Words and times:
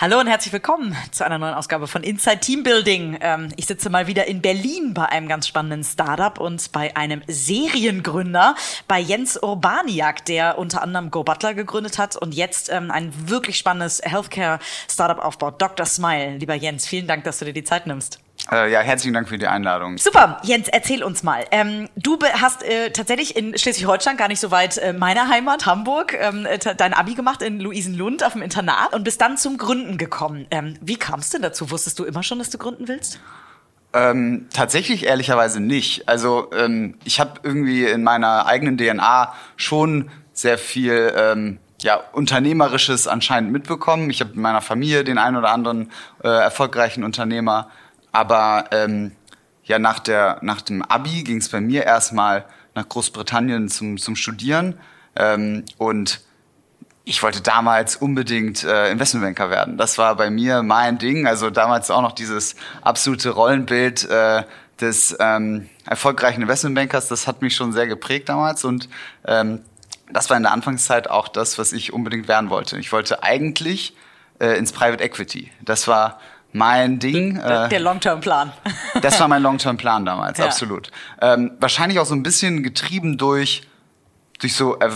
Hallo 0.00 0.20
und 0.20 0.28
herzlich 0.28 0.52
willkommen 0.52 0.96
zu 1.10 1.24
einer 1.24 1.38
neuen 1.38 1.54
Ausgabe 1.54 1.88
von 1.88 2.04
Inside 2.04 2.38
Team 2.38 2.62
Building. 2.62 3.18
Ähm, 3.20 3.48
ich 3.56 3.66
sitze 3.66 3.90
mal 3.90 4.06
wieder 4.06 4.28
in 4.28 4.40
Berlin 4.40 4.94
bei 4.94 5.06
einem 5.06 5.26
ganz 5.26 5.48
spannenden 5.48 5.82
Startup 5.82 6.38
und 6.38 6.70
bei 6.70 6.96
einem 6.96 7.20
Seriengründer, 7.26 8.54
bei 8.86 9.00
Jens 9.00 9.42
Urbaniak, 9.42 10.24
der 10.26 10.56
unter 10.56 10.82
anderem 10.82 11.10
Go 11.10 11.24
Butler 11.24 11.52
gegründet 11.52 11.98
hat 11.98 12.14
und 12.14 12.32
jetzt 12.32 12.70
ähm, 12.70 12.92
ein 12.92 13.12
wirklich 13.28 13.58
spannendes 13.58 14.00
Healthcare-Startup 14.04 15.18
aufbaut. 15.18 15.60
Dr. 15.60 15.84
Smile. 15.84 16.36
Lieber 16.36 16.54
Jens, 16.54 16.86
vielen 16.86 17.08
Dank, 17.08 17.24
dass 17.24 17.40
du 17.40 17.46
dir 17.46 17.52
die 17.52 17.64
Zeit 17.64 17.88
nimmst. 17.88 18.20
Äh, 18.50 18.72
ja, 18.72 18.80
herzlichen 18.80 19.14
Dank 19.14 19.28
für 19.28 19.36
die 19.36 19.46
Einladung. 19.46 19.98
Super, 19.98 20.40
Jens, 20.42 20.68
erzähl 20.68 21.02
uns 21.02 21.22
mal. 21.22 21.44
Ähm, 21.50 21.88
du 21.96 22.18
hast 22.32 22.62
äh, 22.62 22.90
tatsächlich 22.90 23.36
in 23.36 23.56
Schleswig-Holstein, 23.58 24.16
gar 24.16 24.28
nicht 24.28 24.40
so 24.40 24.50
weit 24.50 24.78
äh, 24.78 24.92
meiner 24.92 25.28
Heimat, 25.28 25.66
Hamburg, 25.66 26.14
ähm, 26.18 26.46
dein 26.76 26.94
Abi 26.94 27.14
gemacht 27.14 27.42
in 27.42 27.60
Luisenlund 27.60 28.24
auf 28.24 28.32
dem 28.32 28.42
Internat 28.42 28.94
und 28.94 29.04
bist 29.04 29.20
dann 29.20 29.36
zum 29.36 29.58
Gründen 29.58 29.98
gekommen. 29.98 30.46
Ähm, 30.50 30.74
wie 30.80 30.96
kam 30.96 31.20
es 31.20 31.30
denn 31.30 31.42
dazu? 31.42 31.70
Wusstest 31.70 31.98
du 31.98 32.04
immer 32.04 32.22
schon, 32.22 32.38
dass 32.38 32.48
du 32.48 32.58
gründen 32.58 32.88
willst? 32.88 33.20
Ähm, 33.92 34.48
tatsächlich 34.52 35.06
ehrlicherweise 35.06 35.60
nicht. 35.60 36.08
Also 36.08 36.50
ähm, 36.52 36.98
ich 37.04 37.20
habe 37.20 37.40
irgendwie 37.42 37.84
in 37.84 38.02
meiner 38.02 38.46
eigenen 38.46 38.78
DNA 38.78 39.34
schon 39.56 40.10
sehr 40.32 40.58
viel 40.58 41.12
ähm, 41.16 41.58
ja, 41.80 42.00
Unternehmerisches 42.12 43.06
anscheinend 43.06 43.52
mitbekommen. 43.52 44.10
Ich 44.10 44.20
habe 44.20 44.32
in 44.34 44.40
meiner 44.40 44.60
Familie 44.60 45.04
den 45.04 45.18
einen 45.18 45.36
oder 45.36 45.50
anderen 45.50 45.90
äh, 46.22 46.28
erfolgreichen 46.28 47.04
Unternehmer 47.04 47.70
aber 48.12 48.66
ähm, 48.72 49.12
ja, 49.64 49.78
nach, 49.78 49.98
der, 49.98 50.38
nach 50.42 50.62
dem 50.62 50.82
Abi 50.82 51.22
ging 51.22 51.38
es 51.38 51.48
bei 51.48 51.60
mir 51.60 51.84
erstmal 51.84 52.46
nach 52.74 52.88
Großbritannien 52.88 53.68
zum, 53.68 53.98
zum 53.98 54.16
Studieren. 54.16 54.78
Ähm, 55.14 55.64
und 55.76 56.20
ich 57.04 57.22
wollte 57.22 57.40
damals 57.40 57.96
unbedingt 57.96 58.64
äh, 58.64 58.90
Investmentbanker 58.90 59.50
werden. 59.50 59.78
Das 59.78 59.98
war 59.98 60.14
bei 60.16 60.30
mir 60.30 60.62
mein 60.62 60.98
Ding. 60.98 61.26
Also 61.26 61.50
damals 61.50 61.90
auch 61.90 62.02
noch 62.02 62.12
dieses 62.12 62.54
absolute 62.82 63.30
Rollenbild 63.30 64.08
äh, 64.08 64.44
des 64.80 65.16
ähm, 65.18 65.68
erfolgreichen 65.86 66.42
Investmentbankers. 66.42 67.08
Das 67.08 67.26
hat 67.26 67.42
mich 67.42 67.56
schon 67.56 67.72
sehr 67.72 67.86
geprägt 67.86 68.28
damals. 68.28 68.64
Und 68.64 68.88
ähm, 69.26 69.60
das 70.12 70.30
war 70.30 70.36
in 70.36 70.42
der 70.42 70.52
Anfangszeit 70.52 71.10
auch 71.10 71.28
das, 71.28 71.58
was 71.58 71.72
ich 71.72 71.92
unbedingt 71.92 72.28
werden 72.28 72.50
wollte. 72.50 72.78
Ich 72.78 72.92
wollte 72.92 73.22
eigentlich 73.22 73.96
äh, 74.38 74.58
ins 74.58 74.72
Private 74.72 75.02
Equity. 75.02 75.50
Das 75.62 75.88
war 75.88 76.20
mein 76.52 76.98
Ding. 76.98 77.34
Der, 77.34 77.64
äh, 77.64 77.68
der 77.68 77.80
Long-Term-Plan. 77.80 78.52
das 79.02 79.20
war 79.20 79.28
mein 79.28 79.42
Long-Term-Plan 79.42 80.04
damals, 80.04 80.38
ja. 80.38 80.46
absolut. 80.46 80.90
Ähm, 81.20 81.52
wahrscheinlich 81.60 81.98
auch 81.98 82.06
so 82.06 82.14
ein 82.14 82.22
bisschen 82.22 82.62
getrieben 82.62 83.18
durch, 83.18 83.62
durch 84.40 84.54
so 84.54 84.78
äh, 84.78 84.90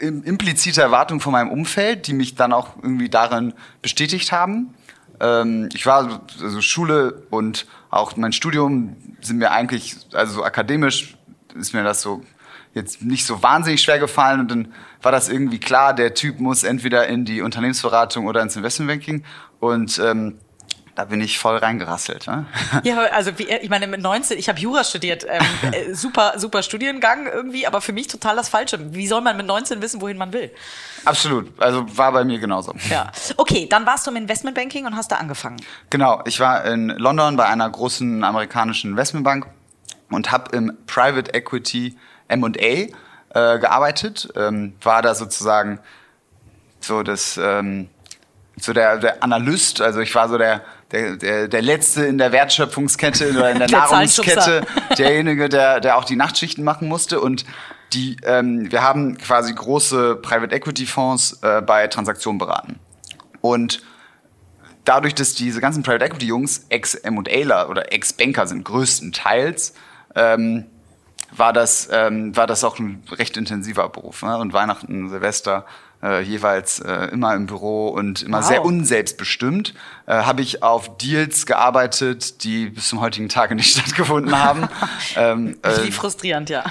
implizite 0.00 0.82
Erwartungen 0.82 1.20
von 1.20 1.32
meinem 1.32 1.50
Umfeld, 1.50 2.06
die 2.06 2.12
mich 2.12 2.34
dann 2.34 2.52
auch 2.52 2.76
irgendwie 2.82 3.08
darin 3.08 3.54
bestätigt 3.82 4.32
haben. 4.32 4.74
Ähm, 5.20 5.68
ich 5.72 5.86
war, 5.86 6.20
also 6.42 6.60
Schule 6.60 7.22
und 7.30 7.66
auch 7.90 8.16
mein 8.16 8.32
Studium 8.32 8.96
sind 9.20 9.38
mir 9.38 9.50
eigentlich, 9.50 9.96
also 10.12 10.34
so 10.34 10.44
akademisch 10.44 11.16
ist 11.54 11.74
mir 11.74 11.82
das 11.82 12.02
so 12.02 12.22
jetzt 12.72 13.02
nicht 13.02 13.26
so 13.26 13.42
wahnsinnig 13.42 13.82
schwer 13.82 13.98
gefallen 13.98 14.40
und 14.40 14.50
dann 14.50 14.72
war 15.02 15.12
das 15.12 15.28
irgendwie 15.28 15.58
klar, 15.58 15.92
der 15.92 16.14
Typ 16.14 16.38
muss 16.38 16.62
entweder 16.62 17.08
in 17.08 17.24
die 17.24 17.42
Unternehmensberatung 17.42 18.26
oder 18.26 18.42
ins 18.42 18.54
Investmentbanking 18.54 19.24
und 19.58 19.98
ähm, 19.98 20.38
da 20.94 21.04
bin 21.04 21.20
ich 21.20 21.38
voll 21.38 21.56
reingerasselt. 21.56 22.26
Ne? 22.26 22.46
Ja, 22.84 22.98
also 23.12 23.38
wie, 23.38 23.44
ich 23.44 23.68
meine 23.68 23.86
mit 23.86 24.00
19, 24.00 24.38
ich 24.38 24.48
habe 24.48 24.58
Jura 24.58 24.84
studiert, 24.84 25.26
ähm, 25.28 25.44
äh, 25.72 25.94
super, 25.94 26.34
super 26.36 26.62
Studiengang 26.62 27.26
irgendwie, 27.26 27.66
aber 27.66 27.80
für 27.80 27.92
mich 27.92 28.08
total 28.08 28.36
das 28.36 28.48
Falsche. 28.48 28.94
Wie 28.94 29.06
soll 29.06 29.20
man 29.20 29.36
mit 29.36 29.46
19 29.46 29.82
wissen, 29.82 30.00
wohin 30.00 30.16
man 30.16 30.32
will? 30.32 30.50
Absolut, 31.04 31.50
also 31.60 31.84
war 31.96 32.12
bei 32.12 32.24
mir 32.24 32.38
genauso. 32.38 32.74
Ja, 32.88 33.10
okay, 33.36 33.66
dann 33.68 33.86
warst 33.86 34.06
du 34.06 34.10
im 34.10 34.16
Investmentbanking 34.16 34.86
und 34.86 34.96
hast 34.96 35.10
da 35.12 35.16
angefangen. 35.16 35.56
Genau, 35.90 36.22
ich 36.26 36.40
war 36.40 36.64
in 36.64 36.88
London 36.88 37.36
bei 37.36 37.46
einer 37.46 37.68
großen 37.68 38.22
amerikanischen 38.22 38.90
Investmentbank 38.90 39.46
und 40.10 40.30
habe 40.30 40.54
im 40.56 40.76
Private 40.86 41.32
Equity 41.34 41.96
M&A 42.28 42.50
äh, 42.52 43.58
gearbeitet, 43.58 44.28
ähm, 44.36 44.74
war 44.82 45.02
da 45.02 45.14
sozusagen 45.14 45.78
so 46.80 47.02
das 47.02 47.38
ähm, 47.42 47.88
so 48.56 48.72
der, 48.72 48.98
der 48.98 49.22
Analyst, 49.22 49.80
also 49.80 50.00
ich 50.00 50.14
war 50.14 50.28
so 50.28 50.38
der 50.38 50.62
der, 50.92 51.16
der, 51.16 51.48
der 51.48 51.62
Letzte 51.62 52.04
in 52.04 52.18
der 52.18 52.32
Wertschöpfungskette 52.32 53.30
oder 53.30 53.50
in 53.50 53.58
der, 53.58 53.68
der 53.68 53.78
Nahrungskette, 53.78 54.62
derjenige, 54.98 55.48
der, 55.48 55.80
der 55.80 55.96
auch 55.96 56.04
die 56.04 56.16
Nachtschichten 56.16 56.64
machen 56.64 56.88
musste. 56.88 57.20
Und 57.20 57.44
die, 57.92 58.16
ähm, 58.24 58.70
wir 58.70 58.82
haben 58.82 59.18
quasi 59.18 59.52
große 59.52 60.16
Private 60.16 60.54
Equity 60.54 60.86
Fonds 60.86 61.38
äh, 61.42 61.60
bei 61.62 61.86
Transaktionen 61.86 62.38
beraten. 62.38 62.78
Und 63.40 63.82
dadurch, 64.84 65.14
dass 65.14 65.34
diese 65.34 65.60
ganzen 65.60 65.82
Private 65.82 66.04
Equity 66.04 66.26
Jungs 66.26 66.66
Ex-M&Aler 66.68 67.68
oder 67.68 67.92
Ex-Banker 67.92 68.46
sind 68.46 68.64
größtenteils, 68.64 69.74
ähm, 70.14 70.66
war 71.32 71.52
das, 71.52 71.88
ähm, 71.92 72.36
war 72.36 72.46
das 72.46 72.64
auch 72.64 72.78
ein 72.78 73.02
recht 73.12 73.36
intensiver 73.36 73.88
Beruf. 73.88 74.22
Ne? 74.22 74.36
Und 74.36 74.52
Weihnachten, 74.52 75.08
Silvester 75.08 75.64
äh, 76.02 76.22
jeweils 76.22 76.80
äh, 76.80 77.06
immer 77.06 77.34
im 77.34 77.46
Büro 77.46 77.88
und 77.88 78.22
immer 78.22 78.38
wow. 78.38 78.46
sehr 78.46 78.64
unselbstbestimmt, 78.64 79.74
äh, 80.06 80.12
habe 80.12 80.42
ich 80.42 80.62
auf 80.62 80.96
Deals 80.98 81.46
gearbeitet, 81.46 82.44
die 82.44 82.70
bis 82.70 82.88
zum 82.88 83.00
heutigen 83.00 83.28
Tage 83.28 83.54
nicht 83.56 83.70
stattgefunden 83.70 84.38
haben. 84.38 84.68
ähm, 85.16 85.58
äh, 85.62 85.84
Wie 85.84 85.92
frustrierend, 85.92 86.50
ja. 86.50 86.64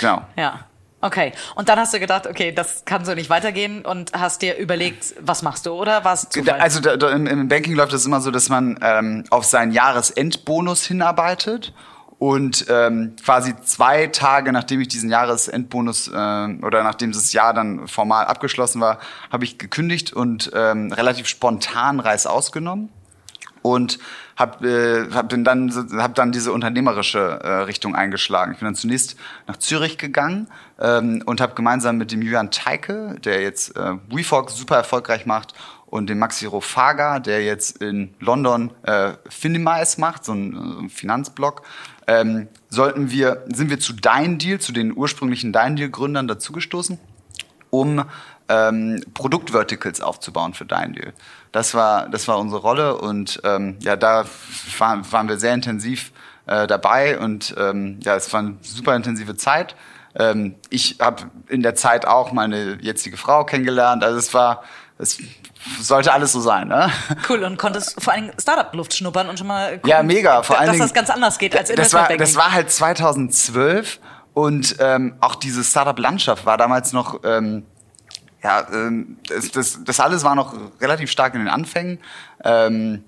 Genau. 0.00 0.22
Ja. 0.36 0.60
Okay, 1.02 1.32
und 1.54 1.68
dann 1.68 1.78
hast 1.78 1.92
du 1.92 2.00
gedacht, 2.00 2.26
okay, 2.26 2.52
das 2.52 2.84
kann 2.84 3.04
so 3.04 3.14
nicht 3.14 3.28
weitergehen 3.28 3.84
und 3.84 4.12
hast 4.14 4.40
dir 4.40 4.56
überlegt, 4.56 5.14
was 5.20 5.42
machst 5.42 5.66
du 5.66 5.72
oder 5.72 6.04
was? 6.04 6.28
Also 6.58 6.80
da, 6.80 6.96
da, 6.96 7.10
im, 7.10 7.48
Banking 7.48 7.74
läuft 7.74 7.92
das 7.92 8.06
immer 8.06 8.20
so, 8.20 8.30
dass 8.30 8.48
man 8.48 8.78
ähm, 8.82 9.24
auf 9.30 9.44
seinen 9.44 9.72
Jahresendbonus 9.72 10.84
hinarbeitet 10.84 11.74
und 12.18 12.66
ähm, 12.70 13.14
quasi 13.22 13.54
zwei 13.62 14.06
Tage, 14.06 14.50
nachdem 14.50 14.80
ich 14.80 14.88
diesen 14.88 15.10
Jahresendbonus 15.10 16.08
äh, 16.08 16.12
oder 16.12 16.82
nachdem 16.82 17.12
das 17.12 17.32
Jahr 17.32 17.52
dann 17.52 17.88
formal 17.88 18.24
abgeschlossen 18.24 18.80
war, 18.80 18.98
habe 19.30 19.44
ich 19.44 19.58
gekündigt 19.58 20.14
und 20.14 20.50
ähm, 20.54 20.92
relativ 20.92 21.26
spontan 21.26 22.00
Reis 22.00 22.26
ausgenommen 22.26 22.88
und 23.60 23.98
habe 24.36 25.08
äh, 25.10 25.14
hab 25.14 25.28
dann 25.28 25.70
hab 25.98 26.14
dann 26.14 26.32
diese 26.32 26.52
unternehmerische 26.52 27.18
äh, 27.18 27.48
Richtung 27.62 27.94
eingeschlagen. 27.94 28.52
Ich 28.52 28.60
bin 28.60 28.66
dann 28.66 28.74
zunächst 28.76 29.16
nach 29.46 29.58
Zürich 29.58 29.98
gegangen 29.98 30.48
ähm, 30.78 31.22
und 31.26 31.42
habe 31.42 31.54
gemeinsam 31.54 31.98
mit 31.98 32.12
dem 32.12 32.22
Julian 32.22 32.50
Teike, 32.50 33.16
der 33.24 33.42
jetzt 33.42 33.76
äh, 33.76 33.94
WeFork 34.08 34.50
super 34.50 34.76
erfolgreich 34.76 35.26
macht, 35.26 35.54
und 35.86 36.10
dem 36.10 36.18
Maxi 36.18 36.46
Rofaga, 36.46 37.20
der 37.20 37.44
jetzt 37.44 37.80
in 37.80 38.14
London 38.18 38.72
äh, 38.82 39.12
Finimize 39.28 40.00
macht, 40.00 40.24
so 40.24 40.32
ein, 40.32 40.54
so 40.54 40.78
ein 40.80 40.90
Finanzblock, 40.90 41.62
ähm, 42.06 42.48
sollten 42.68 43.10
wir, 43.10 43.44
sind 43.46 43.70
wir 43.70 43.80
zu 43.80 43.92
Dein 43.92 44.38
Deal, 44.38 44.60
zu 44.60 44.72
den 44.72 44.96
ursprünglichen 44.96 45.52
Dein 45.52 45.76
Deal 45.76 45.90
Gründern 45.90 46.28
dazugestoßen, 46.28 46.98
um 47.70 48.04
ähm, 48.48 49.02
Produktverticals 49.14 50.00
aufzubauen 50.00 50.54
für 50.54 50.64
Dein 50.64 50.92
Deal. 50.92 51.12
Das 51.52 51.74
war, 51.74 52.08
das 52.08 52.28
war 52.28 52.38
unsere 52.38 52.60
Rolle 52.60 52.96
und 52.98 53.40
ähm, 53.44 53.76
ja, 53.80 53.96
da 53.96 54.24
waren, 54.78 55.10
waren 55.10 55.28
wir 55.28 55.38
sehr 55.38 55.54
intensiv 55.54 56.12
äh, 56.46 56.66
dabei 56.66 57.18
und 57.18 57.54
ähm, 57.58 57.98
ja, 58.02 58.14
es 58.14 58.32
war 58.32 58.40
eine 58.40 58.56
super 58.60 58.94
intensive 58.94 59.36
Zeit. 59.36 59.74
Ähm, 60.14 60.54
ich 60.70 60.98
habe 61.00 61.24
in 61.48 61.62
der 61.62 61.74
Zeit 61.74 62.06
auch 62.06 62.32
meine 62.32 62.78
jetzige 62.80 63.16
Frau 63.16 63.44
kennengelernt. 63.44 64.04
Also 64.04 64.18
es 64.18 64.32
war, 64.32 64.62
es 64.98 65.18
sollte 65.80 66.12
alles 66.12 66.32
so 66.32 66.40
sein, 66.40 66.68
ne? 66.68 66.90
Cool, 67.28 67.44
und 67.44 67.58
konntest 67.58 68.02
vor 68.02 68.12
allem 68.12 68.30
Startup-Luft 68.38 68.94
schnuppern 68.94 69.28
und 69.28 69.38
schon 69.38 69.46
mal 69.46 69.74
gucken, 69.74 69.90
ja, 69.90 70.02
mega. 70.02 70.42
Vor 70.42 70.56
dass 70.56 70.68
allen 70.68 70.78
das 70.78 70.94
ganz 70.94 71.10
anders 71.10 71.38
geht 71.38 71.56
als 71.56 71.70
das 71.74 71.92
war, 71.92 72.08
das 72.16 72.36
war 72.36 72.52
halt 72.52 72.70
2012 72.70 74.00
und 74.32 74.76
ähm, 74.80 75.16
auch 75.20 75.34
diese 75.34 75.64
Startup-Landschaft 75.64 76.46
war 76.46 76.56
damals 76.56 76.92
noch, 76.92 77.20
ähm, 77.24 77.64
ja, 78.42 78.66
ähm, 78.72 79.18
das, 79.28 79.50
das, 79.50 79.84
das 79.84 80.00
alles 80.00 80.24
war 80.24 80.34
noch 80.34 80.54
relativ 80.80 81.10
stark 81.10 81.34
in 81.34 81.40
den 81.40 81.48
Anfängen. 81.48 81.98
Ähm, 82.44 83.04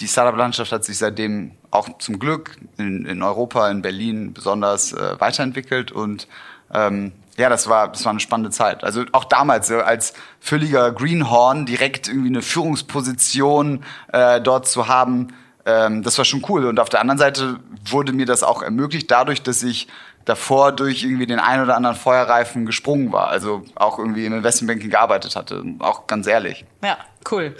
die 0.00 0.08
Startup-Landschaft 0.08 0.72
hat 0.72 0.84
sich 0.84 0.98
seitdem 0.98 1.52
auch 1.70 1.98
zum 1.98 2.18
Glück 2.18 2.56
in, 2.78 3.04
in 3.04 3.22
Europa, 3.22 3.70
in 3.70 3.82
Berlin 3.82 4.32
besonders 4.32 4.92
äh, 4.92 5.20
weiterentwickelt 5.20 5.92
und 5.92 6.26
ähm, 6.72 7.12
ja, 7.40 7.48
das 7.48 7.68
war, 7.68 7.88
das 7.88 8.04
war 8.04 8.10
eine 8.10 8.20
spannende 8.20 8.50
Zeit. 8.50 8.84
Also 8.84 9.04
auch 9.12 9.24
damals 9.24 9.68
so 9.68 9.78
als 9.78 10.12
völliger 10.40 10.92
Greenhorn 10.92 11.64
direkt 11.64 12.06
irgendwie 12.06 12.28
eine 12.28 12.42
Führungsposition 12.42 13.82
äh, 14.12 14.42
dort 14.42 14.68
zu 14.68 14.88
haben, 14.88 15.28
ähm, 15.64 16.02
das 16.02 16.18
war 16.18 16.26
schon 16.26 16.44
cool. 16.48 16.66
Und 16.66 16.78
auf 16.78 16.90
der 16.90 17.00
anderen 17.00 17.18
Seite 17.18 17.58
wurde 17.88 18.12
mir 18.12 18.26
das 18.26 18.42
auch 18.42 18.62
ermöglicht, 18.62 19.10
dadurch, 19.10 19.42
dass 19.42 19.62
ich 19.62 19.88
davor 20.26 20.72
durch 20.72 21.02
irgendwie 21.02 21.24
den 21.24 21.38
einen 21.38 21.62
oder 21.62 21.76
anderen 21.76 21.96
Feuerreifen 21.96 22.66
gesprungen 22.66 23.10
war. 23.10 23.28
Also 23.28 23.64
auch 23.74 23.98
irgendwie 23.98 24.26
im 24.26 24.34
Investmentbanking 24.34 24.90
gearbeitet 24.90 25.34
hatte. 25.34 25.64
Auch 25.78 26.06
ganz 26.06 26.26
ehrlich. 26.26 26.66
Ja, 26.84 26.98
cool. 27.30 27.56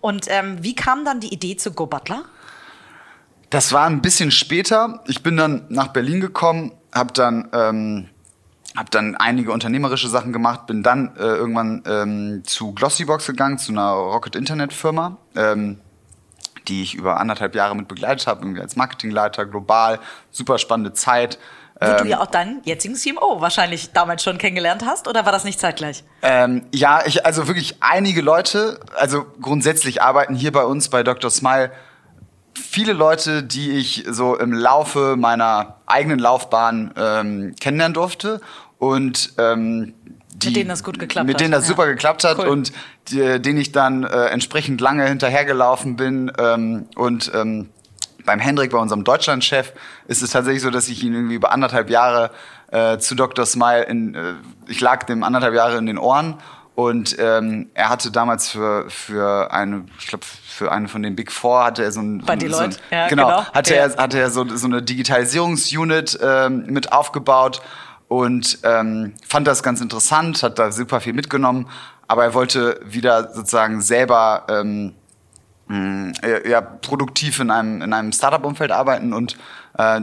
Und 0.00 0.26
ähm, 0.28 0.58
wie 0.62 0.76
kam 0.76 1.04
dann 1.04 1.18
die 1.18 1.34
Idee 1.34 1.56
zu 1.56 1.72
Go 1.72 1.86
Butler? 1.86 2.22
Das 3.50 3.72
war 3.72 3.86
ein 3.86 4.00
bisschen 4.00 4.30
später. 4.30 5.02
Ich 5.08 5.24
bin 5.24 5.36
dann 5.36 5.66
nach 5.70 5.88
Berlin 5.88 6.20
gekommen, 6.20 6.70
habe 6.92 7.12
dann 7.12 7.48
ähm, 7.52 8.08
habe 8.76 8.90
dann 8.90 9.16
einige 9.16 9.52
unternehmerische 9.52 10.08
Sachen 10.08 10.32
gemacht, 10.32 10.66
bin 10.66 10.82
dann 10.82 11.14
äh, 11.16 11.22
irgendwann 11.22 11.82
ähm, 11.86 12.42
zu 12.44 12.72
Glossybox 12.72 13.26
gegangen, 13.26 13.58
zu 13.58 13.72
einer 13.72 13.90
Rocket 13.92 14.34
Internet 14.34 14.72
Firma, 14.72 15.16
ähm, 15.36 15.80
die 16.66 16.82
ich 16.82 16.94
über 16.94 17.20
anderthalb 17.20 17.54
Jahre 17.54 17.76
mit 17.76 17.86
begleitet 17.86 18.26
habe, 18.26 18.42
irgendwie 18.42 18.60
als 18.60 18.74
Marketingleiter 18.74 19.46
global, 19.46 20.00
super 20.30 20.58
spannende 20.58 20.92
Zeit. 20.92 21.38
Wo 21.80 21.86
ähm, 21.86 21.96
du 21.98 22.08
ja 22.08 22.20
auch 22.20 22.26
deinen 22.26 22.62
jetzigen 22.64 22.94
CMO 22.94 23.40
wahrscheinlich 23.40 23.92
damals 23.92 24.24
schon 24.24 24.38
kennengelernt 24.38 24.84
hast, 24.84 25.06
oder 25.06 25.24
war 25.24 25.32
das 25.32 25.44
nicht 25.44 25.60
zeitgleich? 25.60 26.02
Ähm, 26.22 26.66
ja, 26.72 27.06
ich, 27.06 27.24
also 27.24 27.46
wirklich 27.46 27.76
einige 27.80 28.22
Leute, 28.22 28.80
also 28.96 29.24
grundsätzlich 29.40 30.02
arbeiten 30.02 30.34
hier 30.34 30.50
bei 30.50 30.64
uns 30.64 30.88
bei 30.88 31.04
Dr. 31.04 31.30
Smile 31.30 31.70
viele 32.58 32.92
Leute, 32.92 33.42
die 33.42 33.72
ich 33.72 34.04
so 34.08 34.36
im 34.36 34.52
Laufe 34.52 35.16
meiner 35.16 35.76
eigenen 35.86 36.18
Laufbahn 36.18 36.92
ähm, 36.96 37.54
kennenlernen 37.60 37.94
durfte 37.94 38.40
und 38.78 39.32
ähm, 39.38 39.94
die, 40.34 40.48
mit 40.48 40.56
denen 40.56 40.68
das 40.68 40.82
gut 40.82 40.98
geklappt 40.98 41.26
mit 41.26 41.36
hat. 41.36 41.40
denen 41.40 41.52
das 41.52 41.64
ja. 41.64 41.68
super 41.68 41.86
geklappt 41.86 42.24
hat 42.24 42.38
Cool. 42.38 42.48
und 42.48 42.72
die, 43.08 43.40
denen 43.40 43.58
ich 43.58 43.72
dann 43.72 44.04
äh, 44.04 44.26
entsprechend 44.26 44.80
lange 44.80 45.06
hinterhergelaufen 45.06 45.96
bin 45.96 46.32
ähm, 46.38 46.86
und 46.96 47.30
ähm, 47.34 47.70
beim 48.24 48.40
Hendrik, 48.40 48.70
bei 48.70 48.78
unserem 48.78 49.04
Deutschlandchef, 49.04 49.72
ist 50.08 50.22
es 50.22 50.30
tatsächlich 50.30 50.62
so, 50.62 50.70
dass 50.70 50.88
ich 50.88 51.02
ihn 51.02 51.14
irgendwie 51.14 51.34
über 51.34 51.52
anderthalb 51.52 51.90
Jahre 51.90 52.30
äh, 52.70 52.98
zu 52.98 53.14
Dr. 53.14 53.44
Smile 53.46 53.84
in, 53.84 54.14
äh, 54.14 54.34
ich 54.66 54.80
lag 54.80 55.04
dem 55.04 55.22
anderthalb 55.22 55.54
Jahre 55.54 55.76
in 55.76 55.86
den 55.86 55.98
Ohren 55.98 56.38
und 56.74 57.16
ähm, 57.20 57.70
er 57.74 57.88
hatte 57.88 58.10
damals 58.10 58.48
für 58.50 58.90
für 58.90 59.52
eine, 59.52 59.84
ich 59.98 60.08
glaube 60.08 60.24
für 60.24 60.72
eine 60.72 60.88
von 60.88 61.02
den 61.02 61.14
Big 61.14 61.30
Four 61.30 61.64
hatte 61.64 61.84
er 61.84 61.92
so 61.92 62.00
ein, 62.00 62.18
Bei 62.18 62.26
so 62.26 62.32
ein 62.32 62.38
Deloitte, 62.40 62.78
ja, 62.90 63.08
genau, 63.08 63.26
genau. 63.26 63.44
hatte 63.52 63.74
Ja. 63.74 63.86
er 63.86 63.96
hatte 63.96 64.18
er 64.18 64.30
so 64.30 64.44
so 64.56 64.66
eine 64.66 64.82
Digitalisierungsunit 64.82 66.18
ähm, 66.22 66.66
mit 66.66 66.92
aufgebaut 66.92 67.62
und 68.08 68.58
ähm, 68.64 69.14
fand 69.26 69.46
das 69.46 69.62
ganz 69.62 69.80
interessant, 69.80 70.42
hat 70.42 70.58
da 70.58 70.72
super 70.72 71.00
viel 71.00 71.12
mitgenommen, 71.12 71.68
aber 72.08 72.24
er 72.24 72.34
wollte 72.34 72.80
wieder 72.84 73.32
sozusagen 73.32 73.80
selber 73.80 74.44
ähm, 74.48 74.94
mh, 75.68 76.12
äh, 76.22 76.50
ja, 76.50 76.60
produktiv 76.60 77.40
in 77.40 77.50
einem, 77.50 77.82
in 77.82 77.92
einem 77.92 78.12
Startup-Umfeld 78.12 78.72
arbeiten 78.72 79.12
und 79.12 79.36
äh, 79.78 80.00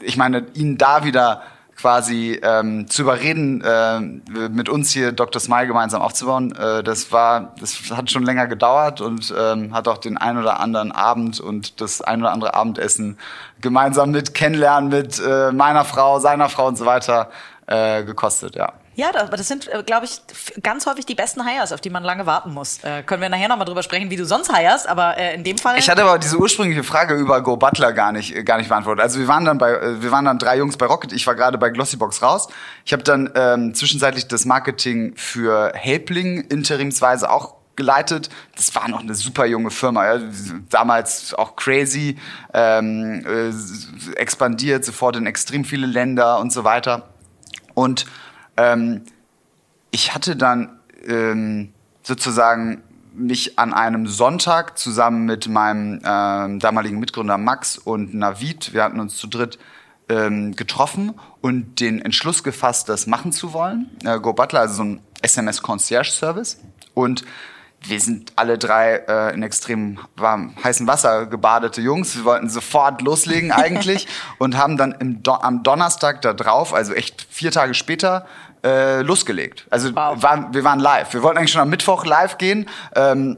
ich 0.00 0.16
meine, 0.16 0.46
ihn 0.54 0.76
da 0.76 1.04
wieder 1.04 1.42
quasi 1.76 2.40
ähm, 2.42 2.88
zu 2.88 3.02
überreden, 3.02 3.62
äh, 3.62 4.00
mit 4.48 4.68
uns 4.68 4.92
hier 4.92 5.12
Dr. 5.12 5.40
Smile 5.40 5.66
gemeinsam 5.66 6.02
aufzubauen, 6.02 6.54
äh, 6.56 6.82
das 6.82 7.12
war, 7.12 7.54
das 7.60 7.90
hat 7.90 8.10
schon 8.10 8.24
länger 8.24 8.46
gedauert 8.46 9.00
und 9.00 9.34
ähm, 9.36 9.74
hat 9.74 9.88
auch 9.88 9.98
den 9.98 10.16
ein 10.16 10.38
oder 10.38 10.60
anderen 10.60 10.92
Abend 10.92 11.40
und 11.40 11.80
das 11.80 12.00
ein 12.00 12.20
oder 12.20 12.32
andere 12.32 12.54
Abendessen 12.54 13.18
gemeinsam 13.60 14.10
mit 14.10 14.34
Kennenlernen 14.34 14.90
mit 14.90 15.20
äh, 15.20 15.52
meiner 15.52 15.84
Frau, 15.84 16.18
seiner 16.18 16.48
Frau 16.48 16.68
und 16.68 16.76
so 16.76 16.86
weiter 16.86 17.30
äh, 17.66 18.04
gekostet, 18.04 18.56
ja. 18.56 18.72
Ja, 18.96 19.12
das, 19.12 19.24
aber 19.24 19.36
das 19.36 19.48
sind, 19.48 19.68
äh, 19.68 19.82
glaube 19.82 20.06
ich, 20.06 20.20
ganz 20.62 20.86
häufig 20.86 21.06
die 21.06 21.14
besten 21.14 21.46
Hires, 21.46 21.72
auf 21.72 21.80
die 21.80 21.90
man 21.90 22.04
lange 22.04 22.26
warten 22.26 22.52
muss. 22.52 22.82
Äh, 22.84 23.02
können 23.02 23.22
wir 23.22 23.28
nachher 23.28 23.48
nochmal 23.48 23.66
drüber 23.66 23.82
sprechen, 23.82 24.10
wie 24.10 24.16
du 24.16 24.24
sonst 24.24 24.54
hirest, 24.54 24.88
aber 24.88 25.16
äh, 25.16 25.34
in 25.34 25.44
dem 25.44 25.58
Fall. 25.58 25.78
Ich 25.78 25.90
hatte 25.90 26.02
aber 26.02 26.18
diese 26.18 26.38
ursprüngliche 26.38 26.84
Frage 26.84 27.14
über 27.14 27.42
Go 27.42 27.56
Butler 27.56 27.92
gar 27.92 28.12
nicht, 28.12 28.34
äh, 28.34 28.44
gar 28.44 28.58
nicht 28.58 28.68
beantwortet. 28.68 29.02
Also 29.02 29.18
wir 29.18 29.28
waren 29.28 29.44
dann 29.44 29.58
bei, 29.58 29.72
äh, 29.72 30.02
wir 30.02 30.12
waren 30.12 30.24
dann 30.24 30.38
drei 30.38 30.58
Jungs 30.58 30.76
bei 30.76 30.86
Rocket. 30.86 31.12
Ich 31.12 31.26
war 31.26 31.34
gerade 31.34 31.58
bei 31.58 31.70
Glossybox 31.70 32.22
raus. 32.22 32.48
Ich 32.84 32.92
habe 32.92 33.02
dann 33.02 33.30
ähm, 33.34 33.74
zwischenzeitlich 33.74 34.28
das 34.28 34.44
Marketing 34.44 35.14
für 35.16 35.72
Helpling 35.74 36.42
interimsweise 36.42 37.30
auch 37.30 37.54
geleitet. 37.76 38.30
Das 38.56 38.74
war 38.74 38.88
noch 38.88 39.00
eine 39.00 39.14
super 39.14 39.46
junge 39.46 39.70
Firma, 39.70 40.14
ja. 40.14 40.20
damals 40.70 41.34
auch 41.34 41.56
crazy, 41.56 42.16
ähm, 42.52 43.24
äh, 43.26 44.16
expandiert 44.16 44.84
sofort 44.84 45.16
in 45.16 45.26
extrem 45.26 45.64
viele 45.64 45.86
Länder 45.86 46.38
und 46.38 46.52
so 46.52 46.64
weiter. 46.64 47.08
Und 47.74 48.06
ähm, 48.56 49.02
ich 49.90 50.14
hatte 50.14 50.36
dann 50.36 50.78
ähm, 51.06 51.72
sozusagen 52.02 52.82
mich 53.14 53.58
an 53.58 53.72
einem 53.72 54.06
Sonntag 54.06 54.76
zusammen 54.76 55.24
mit 55.24 55.48
meinem 55.48 56.00
ähm, 56.04 56.58
damaligen 56.58 56.98
Mitgründer 56.98 57.38
Max 57.38 57.78
und 57.78 58.12
Navid, 58.14 58.72
wir 58.74 58.82
hatten 58.82 58.98
uns 58.98 59.16
zu 59.16 59.28
dritt 59.28 59.58
ähm, 60.08 60.54
getroffen 60.56 61.14
und 61.40 61.80
den 61.80 62.00
Entschluss 62.00 62.42
gefasst, 62.42 62.88
das 62.88 63.06
machen 63.06 63.32
zu 63.32 63.52
wollen. 63.52 63.90
Äh, 64.04 64.18
Go 64.20 64.32
Butler, 64.32 64.60
also 64.60 64.74
so 64.74 64.84
ein 64.84 65.00
SMS 65.22 65.62
Concierge 65.62 66.10
Service. 66.10 66.58
Und 66.92 67.24
wir 67.86 68.00
sind 68.00 68.32
alle 68.36 68.58
drei 68.58 68.94
äh, 69.08 69.34
in 69.34 69.42
extrem 69.42 69.98
warm, 70.16 70.54
heißen 70.62 70.86
Wasser 70.86 71.26
gebadete 71.26 71.80
Jungs. 71.80 72.16
Wir 72.16 72.24
wollten 72.24 72.48
sofort 72.48 73.02
loslegen 73.02 73.52
eigentlich 73.52 74.06
und 74.38 74.56
haben 74.56 74.76
dann 74.76 74.92
im 74.92 75.22
Do 75.22 75.34
am 75.34 75.62
Donnerstag 75.62 76.22
da 76.22 76.32
drauf, 76.32 76.74
also 76.74 76.92
echt 76.94 77.26
vier 77.30 77.50
Tage 77.52 77.74
später, 77.74 78.26
äh, 78.64 79.02
losgelegt. 79.02 79.66
Also 79.70 79.94
Wow. 79.94 80.22
waren, 80.22 80.54
wir 80.54 80.64
waren 80.64 80.80
live. 80.80 81.12
Wir 81.12 81.22
wollten 81.22 81.38
eigentlich 81.38 81.52
schon 81.52 81.60
am 81.60 81.68
Mittwoch 81.68 82.06
live 82.06 82.38
gehen. 82.38 82.66
Ähm, 82.96 83.36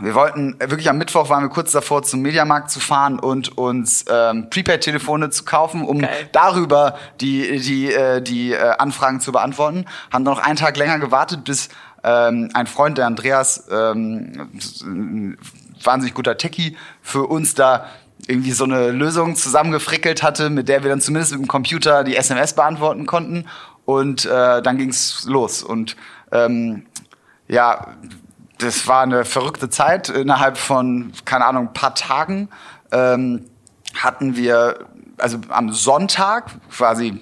wir 0.00 0.14
wollten, 0.14 0.54
äh, 0.60 0.70
wirklich 0.70 0.88
am 0.88 0.98
Mittwoch 0.98 1.28
waren 1.28 1.42
wir 1.42 1.48
kurz 1.48 1.72
davor, 1.72 2.02
zum 2.02 2.22
Mediamarkt 2.22 2.70
zu 2.70 2.80
fahren 2.80 3.18
und 3.18 3.56
uns 3.58 4.04
ähm, 4.08 4.48
Prepaid-Telefone 4.50 5.30
zu 5.30 5.44
kaufen, 5.44 5.84
um 5.84 6.00
Geil. 6.00 6.28
darüber 6.32 6.96
die, 7.20 7.60
die, 7.60 7.92
äh, 7.92 8.20
die 8.22 8.52
äh, 8.52 8.58
Anfragen 8.78 9.20
zu 9.20 9.32
beantworten. 9.32 9.84
Haben 10.12 10.24
dann 10.24 10.34
noch 10.34 10.42
einen 10.42 10.56
Tag 10.56 10.76
länger 10.76 10.98
gewartet, 10.98 11.44
bis 11.44 11.68
ähm, 12.04 12.50
ein 12.54 12.66
Freund, 12.66 12.98
der 12.98 13.06
Andreas, 13.06 13.66
ähm, 13.70 14.48
wahnsinnig 15.82 16.14
guter 16.14 16.36
Techie, 16.36 16.76
für 17.00 17.26
uns 17.26 17.54
da 17.54 17.86
irgendwie 18.26 18.52
so 18.52 18.64
eine 18.64 18.90
Lösung 18.90 19.34
zusammengefrickelt 19.34 20.22
hatte, 20.22 20.50
mit 20.50 20.68
der 20.68 20.82
wir 20.82 20.90
dann 20.90 21.00
zumindest 21.00 21.32
mit 21.32 21.40
dem 21.40 21.48
Computer 21.48 22.04
die 22.04 22.16
SMS 22.16 22.54
beantworten 22.54 23.06
konnten. 23.06 23.46
Und 23.84 24.24
äh, 24.24 24.62
dann 24.62 24.78
ging's 24.78 25.24
los. 25.24 25.62
Und 25.62 25.96
ähm, 26.30 26.86
ja, 27.48 27.88
das 28.58 28.86
war 28.86 29.02
eine 29.02 29.24
verrückte 29.24 29.70
Zeit. 29.70 30.08
Innerhalb 30.08 30.56
von, 30.56 31.12
keine 31.24 31.46
Ahnung, 31.46 31.68
ein 31.68 31.72
paar 31.72 31.94
Tagen 31.94 32.48
ähm, 32.92 33.46
hatten 33.96 34.36
wir, 34.36 34.86
also 35.18 35.38
am 35.48 35.72
Sonntag, 35.72 36.46
quasi 36.70 37.20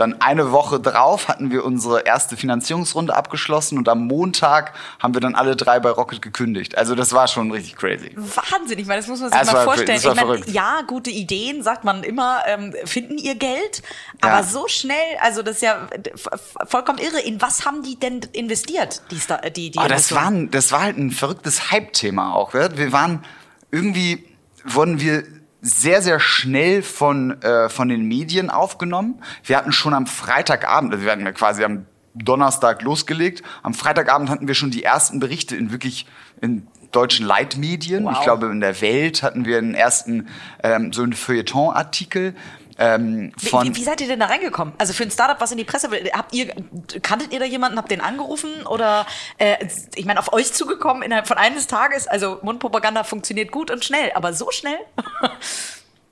dann 0.00 0.20
eine 0.20 0.52
Woche 0.52 0.80
drauf, 0.80 1.28
hatten 1.28 1.50
wir 1.50 1.64
unsere 1.64 2.00
erste 2.06 2.36
Finanzierungsrunde 2.36 3.14
abgeschlossen 3.14 3.78
und 3.78 3.88
am 3.88 4.06
Montag 4.06 4.72
haben 5.00 5.12
wir 5.14 5.20
dann 5.20 5.34
alle 5.34 5.56
drei 5.56 5.80
bei 5.80 5.90
Rocket 5.90 6.22
gekündigt. 6.22 6.78
Also 6.78 6.94
das 6.94 7.12
war 7.12 7.28
schon 7.28 7.50
richtig 7.52 7.76
crazy. 7.76 8.12
Wahnsinn, 8.16 8.78
ich 8.78 8.86
meine, 8.86 9.00
das 9.00 9.08
muss 9.08 9.20
man 9.20 9.30
sich 9.30 9.36
Ja, 9.36 9.42
es 9.46 9.52
mal 9.52 9.64
vorstellen. 9.64 9.96
ich 9.98 10.02
verrückt. 10.02 10.48
ja, 10.50 10.82
gute 10.86 11.10
Ideen, 11.10 11.62
sagt 11.62 11.84
man 11.84 12.02
immer, 12.04 12.42
ähm, 12.46 12.74
finden 12.84 13.18
ihr 13.18 13.34
Geld, 13.34 13.82
aber 14.20 14.38
Ja. 14.38 14.42
so 14.42 14.66
schnell, 14.68 14.96
also 15.20 15.42
das 15.42 15.56
ist 15.56 15.62
ja 15.62 15.88
vollkommen 16.66 16.98
irre. 16.98 17.20
In 17.20 17.40
was 17.42 17.66
haben 17.66 17.82
die 17.82 17.98
denn 17.98 18.20
investiert, 18.32 19.02
die, 19.10 19.18
Sta- 19.20 19.40
äh, 19.42 19.50
die, 19.50 19.70
die 19.70 19.78
Oh, 19.78 19.88
das, 19.88 20.12
war 20.12 20.28
ein, 20.28 20.50
das 20.50 20.72
war 20.72 20.80
halt 20.82 20.96
ein 20.96 21.10
verrücktes 21.10 21.70
Hype-Thema 21.70 22.34
auch. 22.34 22.54
Wir 22.54 22.92
waren 22.92 23.24
irgendwie, 23.70 24.24
wurden 24.64 25.00
wir 25.00 25.24
sehr, 25.60 26.02
sehr 26.02 26.20
schnell 26.20 26.82
von, 26.82 27.42
äh, 27.42 27.68
von 27.68 27.88
den 27.88 28.04
Medien 28.04 28.50
aufgenommen. 28.50 29.22
Wir 29.44 29.56
hatten 29.56 29.72
schon 29.72 29.94
am 29.94 30.06
Freitagabend, 30.06 30.92
also 30.92 31.04
wir 31.04 31.12
hatten 31.12 31.24
ja 31.24 31.32
quasi 31.32 31.64
am 31.64 31.86
Donnerstag 32.14 32.82
losgelegt. 32.82 33.42
Am 33.62 33.74
Freitagabend 33.74 34.30
hatten 34.30 34.48
wir 34.48 34.54
schon 34.54 34.70
die 34.70 34.82
ersten 34.82 35.20
Berichte 35.20 35.56
in 35.56 35.72
wirklich 35.72 36.06
in 36.40 36.66
deutschen 36.92 37.26
Leitmedien. 37.26 38.04
Wow. 38.04 38.14
Ich 38.14 38.22
glaube, 38.22 38.46
in 38.46 38.60
der 38.60 38.80
Welt 38.80 39.22
hatten 39.22 39.44
wir 39.44 39.58
einen 39.58 39.74
ersten 39.74 40.28
ähm, 40.62 40.92
so 40.92 41.02
einen 41.02 41.12
Feuilleton-Artikel. 41.12 42.34
Ähm, 42.80 43.32
Wie, 43.38 43.48
von 43.48 43.66
wie, 43.66 43.74
wie 43.74 43.82
seid 43.82 44.00
ihr 44.00 44.06
denn 44.06 44.20
da 44.20 44.26
reingekommen? 44.26 44.72
Also 44.78 44.92
für 44.92 45.02
ein 45.02 45.10
Startup, 45.10 45.40
was 45.40 45.50
in 45.50 45.58
die 45.58 45.64
Presse 45.64 45.90
will, 45.90 46.08
habt 46.12 46.32
ihr, 46.32 46.54
kanntet 47.02 47.32
ihr 47.32 47.40
da 47.40 47.44
jemanden, 47.44 47.76
habt 47.76 47.90
den 47.90 48.00
angerufen 48.00 48.66
oder, 48.66 49.04
äh, 49.38 49.56
ich 49.96 50.04
meine, 50.04 50.20
auf 50.20 50.32
euch 50.32 50.52
zugekommen 50.52 51.02
innerhalb 51.02 51.26
von 51.26 51.38
eines 51.38 51.66
Tages? 51.66 52.06
Also 52.06 52.38
Mundpropaganda 52.42 53.02
funktioniert 53.02 53.50
gut 53.50 53.72
und 53.72 53.84
schnell, 53.84 54.12
aber 54.14 54.32
so 54.32 54.50
schnell? 54.52 54.78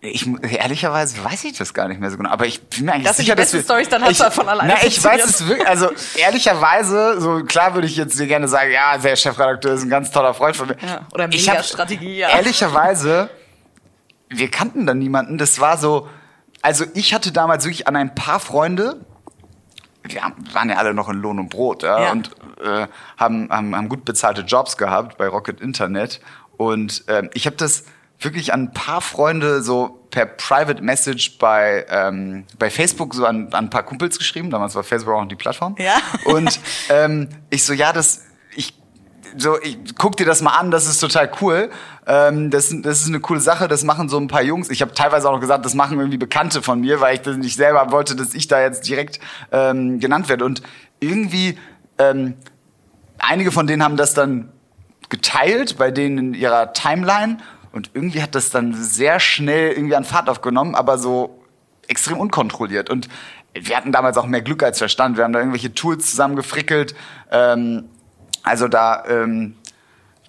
Ich, 0.03 0.29
ehrlicherweise 0.43 1.25
weiß 1.25 1.45
ich 1.45 1.57
das 1.57 1.73
gar 1.73 1.89
nicht 1.89 2.01
mehr 2.01 2.11
so 2.11 2.19
genau, 2.19 2.31
aber 2.31 2.47
ich 2.47 2.63
bin 2.63 2.85
mir 2.85 2.93
eigentlich 2.93 3.09
Das 3.09 3.17
sicher, 3.17 3.35
dass 3.35 3.53
wir, 3.53 3.63
Storys, 3.63 3.89
dann 3.89 4.03
hat's 4.03 4.13
ich, 4.13 4.19
ja 4.19 4.31
von 4.31 4.49
alleine 4.49 4.75
Na, 4.75 4.87
ich 4.87 5.03
weiß 5.03 5.25
es 5.25 5.49
wirklich, 5.49 5.67
also 5.67 5.91
ehrlicherweise, 6.17 7.21
so 7.21 7.43
klar 7.45 7.75
würde 7.75 7.87
ich 7.89 7.97
jetzt 7.97 8.17
dir 8.19 8.27
gerne 8.27 8.47
sagen, 8.47 8.71
ja, 8.71 8.99
der 8.99 9.17
Chefredakteur 9.17 9.73
ist 9.73 9.83
ein 9.83 9.89
ganz 9.89 10.11
toller 10.11 10.35
Freund 10.35 10.55
von 10.55 10.69
mir. 10.69 10.77
Ja, 10.87 11.07
oder 11.13 11.27
Mega-Strategie, 11.27 12.19
ja. 12.19 12.29
Ehrlicherweise, 12.29 13.31
wir 14.29 14.51
kannten 14.51 14.87
dann 14.87 14.99
niemanden, 14.99 15.39
das 15.39 15.61
war 15.61 15.79
so, 15.79 16.09
also 16.67 16.85
ich 16.95 17.15
hatte 17.15 17.31
damals 17.31 17.65
wirklich 17.65 17.87
an 17.87 17.95
ein 17.95 18.13
paar 18.17 18.41
Freunde, 18.41 19.01
wir 20.03 20.21
waren 20.53 20.69
ja 20.69 20.77
alle 20.79 20.95
noch 20.95 21.09
in 21.09 21.17
Lohn 21.17 21.39
und 21.39 21.49
Brot 21.49 21.85
ja, 21.85 22.03
Ja. 22.03 22.11
und 22.11 22.33
äh, 22.61 22.89
haben, 23.17 23.49
haben, 23.51 23.77
haben 23.77 23.89
gut 23.89 24.05
bezahlte 24.05 24.41
Jobs 24.41 24.77
gehabt 24.77 25.17
bei 25.17 25.29
Rocket 25.29 25.61
Internet. 25.61 26.21
Und 26.57 27.05
ähm, 27.07 27.31
ich 27.35 27.47
habe 27.47 27.55
das 27.55 27.85
wirklich 28.19 28.53
an 28.53 28.65
ein 28.65 28.73
paar 28.73 29.01
Freunde 29.01 29.63
so 29.63 30.07
per 30.11 30.27
Private 30.27 30.83
Message 30.83 31.39
bei, 31.39 31.87
ähm, 31.89 32.47
bei 32.59 32.69
Facebook 32.69 33.15
so 33.15 33.27
an, 33.27 33.53
an 33.53 33.67
ein 33.67 33.71
paar 33.71 33.85
Kumpels 33.85 34.19
geschrieben. 34.19 34.51
Damals 34.51 34.75
war 34.75 34.83
Facebook 34.83 35.15
auch 35.15 35.21
noch 35.21 35.29
die 35.29 35.37
Plattform. 35.37 35.77
Ja. 35.79 35.99
Und 36.25 36.59
ähm, 36.89 37.29
ich 37.51 37.63
so, 37.63 37.75
ja, 37.75 37.93
das, 37.93 38.23
so, 39.37 39.61
ich 39.61 39.79
guck 39.97 40.17
dir 40.17 40.27
das 40.27 40.43
mal 40.43 40.53
an, 40.53 40.71
das 40.71 40.87
ist 40.87 40.99
total 40.99 41.31
cool. 41.41 41.71
Ähm, 42.07 42.51
das, 42.51 42.75
das 42.83 43.03
ist 43.03 43.09
eine 43.09 43.21
coole 43.21 43.41
Sache, 43.41 43.69
das 43.69 43.85
machen 43.85 44.09
so 44.09 44.19
ein 44.19 44.29
paar 44.29 44.43
Jungs. 44.43 44.71
Ich 44.71 44.83
habe 44.83 44.93
teilweise 44.95 45.29
auch 45.29 45.41
gesagt, 45.41 45.65
das 45.65 45.75
machen 45.75 45.99
irgendwie 45.99 46.19
Bekannte 46.19 46.63
von 46.63 46.81
mir, 46.81 47.01
weil 47.01 47.15
ich 47.15 47.23
das 47.23 47.37
nicht 47.37 47.57
selber 47.57 47.91
wollte, 47.91 48.17
dass 48.17 48.35
ich 48.35 48.49
da 48.49 48.61
jetzt 48.61 48.89
direkt 48.89 49.21
ähm, 49.53 50.01
genannt 50.01 50.29
werde. 50.29 50.45
Und 50.45 50.63
irgendwie, 51.01 51.59
ähm, 51.99 52.35
einige 53.19 53.53
von 53.53 53.67
denen 53.67 53.83
haben 53.83 53.97
das 53.97 54.15
dann 54.15 54.51
geteilt 55.09 55.79
bei 55.79 55.91
denen 55.91 56.19
in 56.19 56.35
ihrer 56.35 56.73
Timeline 56.73 57.39
und 57.73 57.91
irgendwie 57.95 58.23
hat 58.23 58.35
das 58.35 58.51
dann 58.51 58.75
sehr 58.75 59.21
schnell 59.21 59.73
irgendwie 59.73 59.97
an 59.97 60.05
Fahrt 60.05 60.29
aufgenommen, 60.29 60.75
aber 60.75 60.99
so 60.99 61.43
extrem 61.89 62.19
unkontrolliert. 62.19 62.91
Und 62.91 63.09
wir 63.55 63.77
hatten 63.77 63.93
damals 63.93 64.17
auch 64.19 64.27
mehr 64.27 64.43
Glück 64.43 64.63
als 64.63 64.79
Verstand. 64.79 65.17
Wir 65.17 65.25
haben 65.25 65.33
da 65.33 65.39
irgendwelche 65.39 65.73
Tools 65.73 66.11
zusammengefrickelt. 66.11 66.95
Ähm, 67.31 67.85
also 68.47 68.69
da, 68.69 69.05
ähm, 69.09 69.57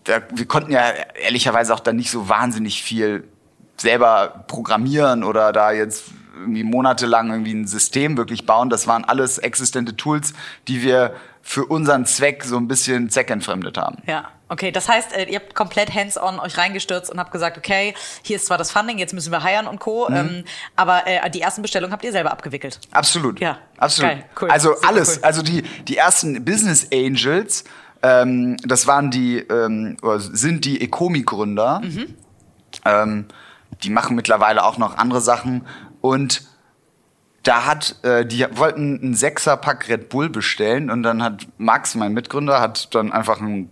da, 0.04 0.22
wir 0.34 0.46
konnten 0.46 0.72
ja 0.72 0.90
ehrlicherweise 1.24 1.74
auch 1.74 1.80
dann 1.80 1.96
nicht 1.96 2.12
so 2.12 2.28
wahnsinnig 2.28 2.82
viel 2.84 3.28
selber 3.78 4.44
programmieren 4.48 5.24
oder 5.24 5.54
da 5.54 5.72
jetzt 5.72 6.06
irgendwie 6.36 6.64
monatelang 6.64 7.30
irgendwie 7.32 7.54
ein 7.54 7.68
System 7.68 8.18
wirklich 8.18 8.46
bauen. 8.46 8.70
Das 8.70 8.88
waren 8.88 9.06
alles 9.06 9.38
existente 9.38 9.96
Tools, 9.96 10.34
die 10.68 10.82
wir 10.84 11.16
für 11.42 11.66
unseren 11.66 12.06
Zweck 12.06 12.44
so 12.44 12.58
ein 12.58 12.68
bisschen 12.68 13.10
zweckentfremdet 13.10 13.78
haben. 13.78 13.98
Ja, 14.06 14.26
okay. 14.50 14.72
Das 14.72 14.90
heißt, 14.90 15.14
äh, 15.14 15.26
ihr 15.26 15.40
habt 15.40 15.56
komplett 15.56 15.94
hands-on 15.96 16.40
euch 16.40 16.58
reingestürzt 16.58 17.10
und 17.10 17.20
habt 17.20 17.32
gesagt, 17.32 17.58
okay, 17.58 17.94
hier 18.22 18.36
ist 18.36 18.48
zwar 18.48 18.58
das 18.58 18.72
Funding, 18.72 18.98
jetzt 18.98 19.14
müssen 19.14 19.32
wir 19.32 19.44
hiren 19.44 19.66
und 19.68 19.80
Co., 19.80 20.08
Mhm. 20.10 20.16
ähm, 20.16 20.44
aber 20.76 21.08
äh, 21.08 21.30
die 21.32 21.42
ersten 21.42 21.62
Bestellungen 21.62 21.94
habt 21.94 22.04
ihr 22.04 22.12
selber 22.12 22.32
abgewickelt. 22.32 22.80
Absolut. 22.92 23.40
Ja, 23.40 23.60
absolut. 23.78 24.12
geil, 24.12 24.26
cool, 24.42 24.50
Also 24.52 24.74
super 24.76 24.88
alles. 24.90 25.18
cool. 25.18 25.24
Also 25.24 25.42
die, 25.42 25.62
die 25.62 25.98
ersten 25.98 26.44
Business 26.44 26.88
Angels, 26.94 27.64
ähm, 28.04 28.58
das 28.66 28.88
waren 28.88 29.12
die, 29.12 29.40
ähm, 29.40 29.98
oder 30.02 30.20
sind 30.20 30.66
die 30.66 30.82
Ecomi-Gründer. 30.82 31.82
Mhm. 31.84 32.16
Ähm, 32.86 33.26
die 33.84 33.90
machen 33.90 34.16
mittlerweile 34.16 34.64
auch 34.64 34.78
noch 34.78 34.98
andere 34.98 35.22
Sachen. 35.22 35.66
Und 36.02 36.44
da 37.44 37.66
hat, 37.66 38.04
äh, 38.04 38.26
die 38.26 38.46
wollten 38.52 39.00
einen 39.02 39.14
Sechser-Pack 39.14 39.88
Red 39.88 40.10
Bull 40.10 40.30
bestellen 40.30 40.90
und 40.90 41.04
dann 41.04 41.24
hat 41.24 41.48
Max, 41.58 41.96
mein 41.96 42.14
Mitgründer, 42.14 42.60
hat 42.60 42.94
dann 42.94 43.12
einfach 43.12 43.40
einen 43.40 43.70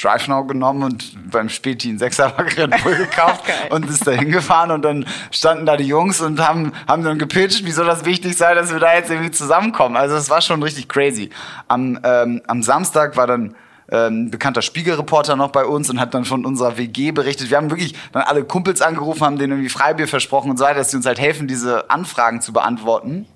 Drive 0.00 0.28
Now 0.28 0.44
genommen 0.44 0.82
und 0.82 1.30
beim 1.30 1.48
Späti 1.48 1.88
einen 1.88 1.98
Sechser-Pack 1.98 2.56
Red 2.56 2.82
Bull 2.82 2.94
gekauft 2.94 3.44
und 3.70 3.88
ist 3.88 4.06
da 4.06 4.12
hingefahren 4.12 4.70
und 4.70 4.82
dann 4.82 5.06
standen 5.30 5.66
da 5.66 5.76
die 5.76 5.86
Jungs 5.86 6.20
und 6.20 6.46
haben, 6.46 6.72
haben 6.86 7.02
dann 7.02 7.18
gepitcht, 7.18 7.64
wieso 7.64 7.82
das 7.82 8.04
wichtig 8.04 8.36
sei, 8.36 8.54
dass 8.54 8.72
wir 8.72 8.78
da 8.78 8.94
jetzt 8.94 9.10
irgendwie 9.10 9.30
zusammenkommen. 9.30 9.96
Also 9.96 10.14
es 10.14 10.30
war 10.30 10.40
schon 10.40 10.62
richtig 10.62 10.88
crazy. 10.88 11.30
Am, 11.66 11.98
ähm, 12.04 12.42
am 12.46 12.62
Samstag 12.62 13.16
war 13.16 13.26
dann 13.26 13.56
ähm, 13.90 14.30
bekannter 14.30 14.62
Spiegelreporter 14.62 15.36
noch 15.36 15.50
bei 15.50 15.64
uns 15.64 15.88
und 15.90 16.00
hat 16.00 16.14
dann 16.14 16.24
von 16.24 16.44
unserer 16.44 16.76
WG 16.76 17.12
berichtet. 17.12 17.50
Wir 17.50 17.56
haben 17.56 17.70
wirklich 17.70 17.94
dann 18.12 18.22
alle 18.22 18.44
Kumpels 18.44 18.82
angerufen, 18.82 19.22
haben 19.22 19.38
denen 19.38 19.52
irgendwie 19.52 19.68
Freibier 19.68 20.08
versprochen 20.08 20.50
und 20.50 20.56
so 20.56 20.64
weiter, 20.64 20.78
dass 20.78 20.90
sie 20.90 20.96
uns 20.96 21.06
halt 21.06 21.20
helfen, 21.20 21.46
diese 21.46 21.90
Anfragen 21.90 22.40
zu 22.40 22.52
beantworten 22.52 23.26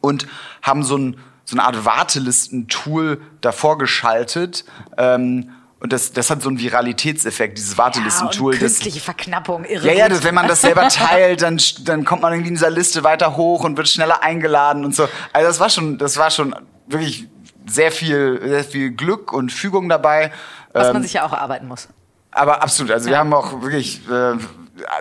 und 0.00 0.26
haben 0.62 0.82
so, 0.82 0.96
ein, 0.96 1.16
so 1.44 1.56
eine 1.56 1.64
Art 1.64 1.84
Wartelisten-Tool 1.84 3.20
davor 3.40 3.78
geschaltet. 3.78 4.64
Ähm, 4.98 5.50
und 5.80 5.92
das, 5.92 6.12
das 6.12 6.30
hat 6.30 6.40
so 6.40 6.48
einen 6.48 6.58
Viralitätseffekt, 6.58 7.58
dieses 7.58 7.72
Ja, 7.72 7.84
Wartelisten-Tool. 7.84 8.52
das, 8.52 8.60
künstliche 8.60 9.00
Verknappung, 9.00 9.64
irre 9.64 9.86
ja, 9.86 9.92
ja, 9.92 10.08
das, 10.08 10.24
wenn 10.24 10.34
man 10.34 10.48
das 10.48 10.62
selber 10.62 10.88
teilt, 10.88 11.42
dann, 11.42 11.60
dann 11.84 12.04
kommt 12.04 12.22
man 12.22 12.32
irgendwie 12.32 12.48
in 12.48 12.54
dieser 12.54 12.70
Liste 12.70 13.04
weiter 13.04 13.36
hoch 13.36 13.64
und 13.64 13.76
wird 13.76 13.88
schneller 13.88 14.22
eingeladen 14.22 14.84
und 14.84 14.94
so. 14.94 15.08
Also 15.32 15.46
das 15.48 15.60
war 15.60 15.68
schon, 15.68 15.98
das 15.98 16.16
war 16.16 16.30
schon 16.30 16.54
wirklich 16.86 17.28
sehr 17.66 17.90
viel, 17.92 18.40
sehr 18.46 18.64
viel 18.64 18.90
Glück 18.90 19.32
und 19.32 19.50
Fügung 19.52 19.88
dabei. 19.88 20.32
Was 20.72 20.88
Ähm, 20.88 20.92
man 20.94 21.02
sich 21.02 21.14
ja 21.14 21.24
auch 21.26 21.32
erarbeiten 21.32 21.66
muss. 21.68 21.88
aber 22.32 22.62
absolut. 22.62 22.90
Also 22.92 23.08
wir 23.10 23.18
haben 23.18 23.32
auch 23.32 23.62
wirklich 23.62 24.00
äh, 24.10 24.34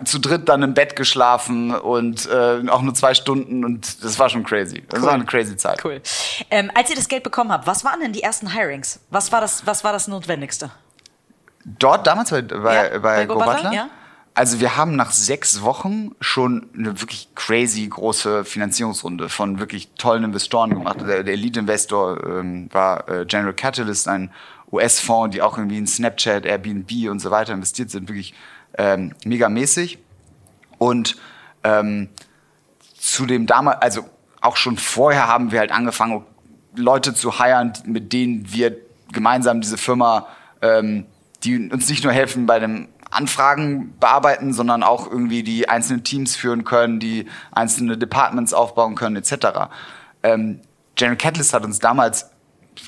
zu 0.05 0.19
dritt 0.19 0.47
dann 0.49 0.61
im 0.63 0.73
Bett 0.75 0.95
geschlafen 0.95 1.73
und 1.75 2.29
äh, 2.29 2.61
auch 2.69 2.81
nur 2.83 2.93
zwei 2.93 3.13
Stunden 3.15 3.65
und 3.65 4.03
das 4.03 4.19
war 4.19 4.29
schon 4.29 4.43
crazy. 4.43 4.83
Das 4.87 4.99
Cool. 4.99 5.07
war 5.07 5.13
eine 5.15 5.25
crazy 5.25 5.57
Zeit. 5.57 5.83
Cool. 5.83 5.99
Ähm, 6.51 6.69
als 6.75 6.89
ihr 6.91 6.95
das 6.95 7.07
Geld 7.07 7.23
bekommen 7.23 7.51
habt, 7.51 7.65
was 7.65 7.83
waren 7.83 7.99
denn 7.99 8.13
die 8.13 8.21
ersten 8.21 8.51
Hirings? 8.53 8.99
Was 9.09 9.31
war 9.31 9.41
das, 9.41 9.65
was 9.65 9.83
war 9.83 9.91
das 9.91 10.07
Notwendigste? 10.07 10.69
Dort 11.65 12.05
damals 12.07 12.29
bei, 12.29 12.41
bei, 12.41 12.75
Ja, 12.75 12.89
bei, 12.89 12.99
bei 12.99 13.25
Go 13.25 13.33
Go 13.33 13.39
Butler, 13.39 13.53
Butler? 13.55 13.73
ja. 13.73 13.89
Also 14.35 14.59
wir 14.59 14.77
haben 14.77 14.95
nach 14.95 15.11
sechs 15.11 15.61
Wochen 15.61 16.15
schon 16.19 16.67
eine 16.75 16.99
wirklich 17.01 17.27
crazy 17.35 17.87
große 17.87 18.45
Finanzierungsrunde 18.45 19.29
von 19.29 19.59
wirklich 19.59 19.89
tollen 19.97 20.23
Investoren 20.23 20.71
gemacht. 20.71 21.01
Der, 21.01 21.23
der 21.23 21.35
Lead-Investor 21.35 22.25
ähm, 22.25 22.67
war 22.71 23.07
äh, 23.09 23.25
General 23.25 23.53
Catalyst, 23.53 24.07
ein 24.07 24.31
US-Fonds, 24.71 25.35
die 25.35 25.43
auch 25.43 25.57
irgendwie 25.57 25.77
in 25.77 25.85
Snapchat, 25.85 26.45
Airbnb 26.45 27.09
und 27.11 27.19
so 27.19 27.29
weiter 27.29 27.53
investiert 27.53 27.91
sind. 27.91 28.09
Wirklich 28.09 28.33
ähm, 28.75 29.13
mega 29.23 29.49
mäßig. 29.49 29.99
Und 30.79 31.15
ähm, 31.63 32.09
zu 32.97 33.27
dem 33.27 33.45
damals, 33.45 33.81
also 33.83 34.09
auch 34.41 34.57
schon 34.57 34.77
vorher 34.77 35.27
haben 35.27 35.51
wir 35.51 35.59
halt 35.59 35.71
angefangen, 35.71 36.25
Leute 36.75 37.13
zu 37.13 37.37
hiren, 37.37 37.73
mit 37.85 38.13
denen 38.13 38.51
wir 38.51 38.75
gemeinsam 39.11 39.61
diese 39.61 39.77
Firma, 39.77 40.27
ähm, 40.63 41.05
die 41.43 41.69
uns 41.69 41.87
nicht 41.87 42.03
nur 42.03 42.13
helfen 42.13 42.47
bei 42.47 42.57
dem 42.57 42.87
Anfragen 43.15 43.93
bearbeiten, 43.99 44.53
sondern 44.53 44.83
auch 44.83 45.09
irgendwie 45.09 45.43
die 45.43 45.69
einzelnen 45.69 46.03
Teams 46.03 46.35
führen 46.35 46.63
können, 46.63 46.99
die 46.99 47.27
einzelne 47.51 47.97
Departments 47.97 48.53
aufbauen 48.53 48.95
können, 48.95 49.15
etc. 49.15 49.69
Ähm, 50.23 50.61
General 50.95 51.17
Catalyst 51.17 51.53
hat 51.53 51.63
uns 51.65 51.79
damals, 51.79 52.29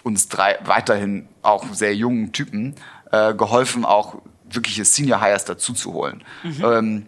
uns 0.03 0.27
drei 0.27 0.57
weiterhin 0.65 1.27
auch 1.41 1.65
sehr 1.73 1.95
jungen 1.95 2.31
Typen, 2.31 2.75
äh, 3.11 3.33
geholfen, 3.33 3.85
auch 3.85 4.21
wirkliche 4.49 4.85
Senior 4.85 5.21
Hires 5.21 5.45
dazu 5.45 5.73
zu 5.73 5.93
holen. 5.93 6.23
Ähm, 6.63 7.07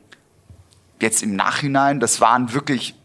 jetzt 1.01 1.23
im 1.23 1.35
Nachhinein, 1.35 1.99
das 1.99 2.21
waren 2.21 2.53
wirklich 2.53 2.95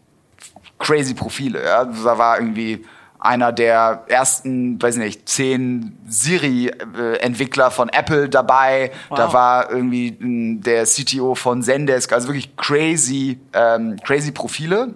crazy 0.78 1.14
Profile. 1.14 1.64
Ja? 1.64 1.84
Da 1.84 2.18
war 2.18 2.38
irgendwie 2.38 2.84
einer 3.22 3.52
der 3.52 4.04
ersten, 4.08 4.82
weiß 4.82 4.96
nicht, 4.96 5.28
zehn 5.28 5.96
Siri-Entwickler 6.08 7.70
von 7.70 7.88
Apple 7.88 8.28
dabei. 8.28 8.90
Wow. 9.08 9.16
Da 9.16 9.32
war 9.32 9.70
irgendwie 9.70 10.16
m, 10.20 10.60
der 10.60 10.84
CTO 10.84 11.36
von 11.36 11.62
Zendesk. 11.62 12.12
Also 12.12 12.28
wirklich 12.28 12.56
crazy, 12.56 13.38
ähm, 13.52 13.96
crazy 14.02 14.32
Profile. 14.32 14.94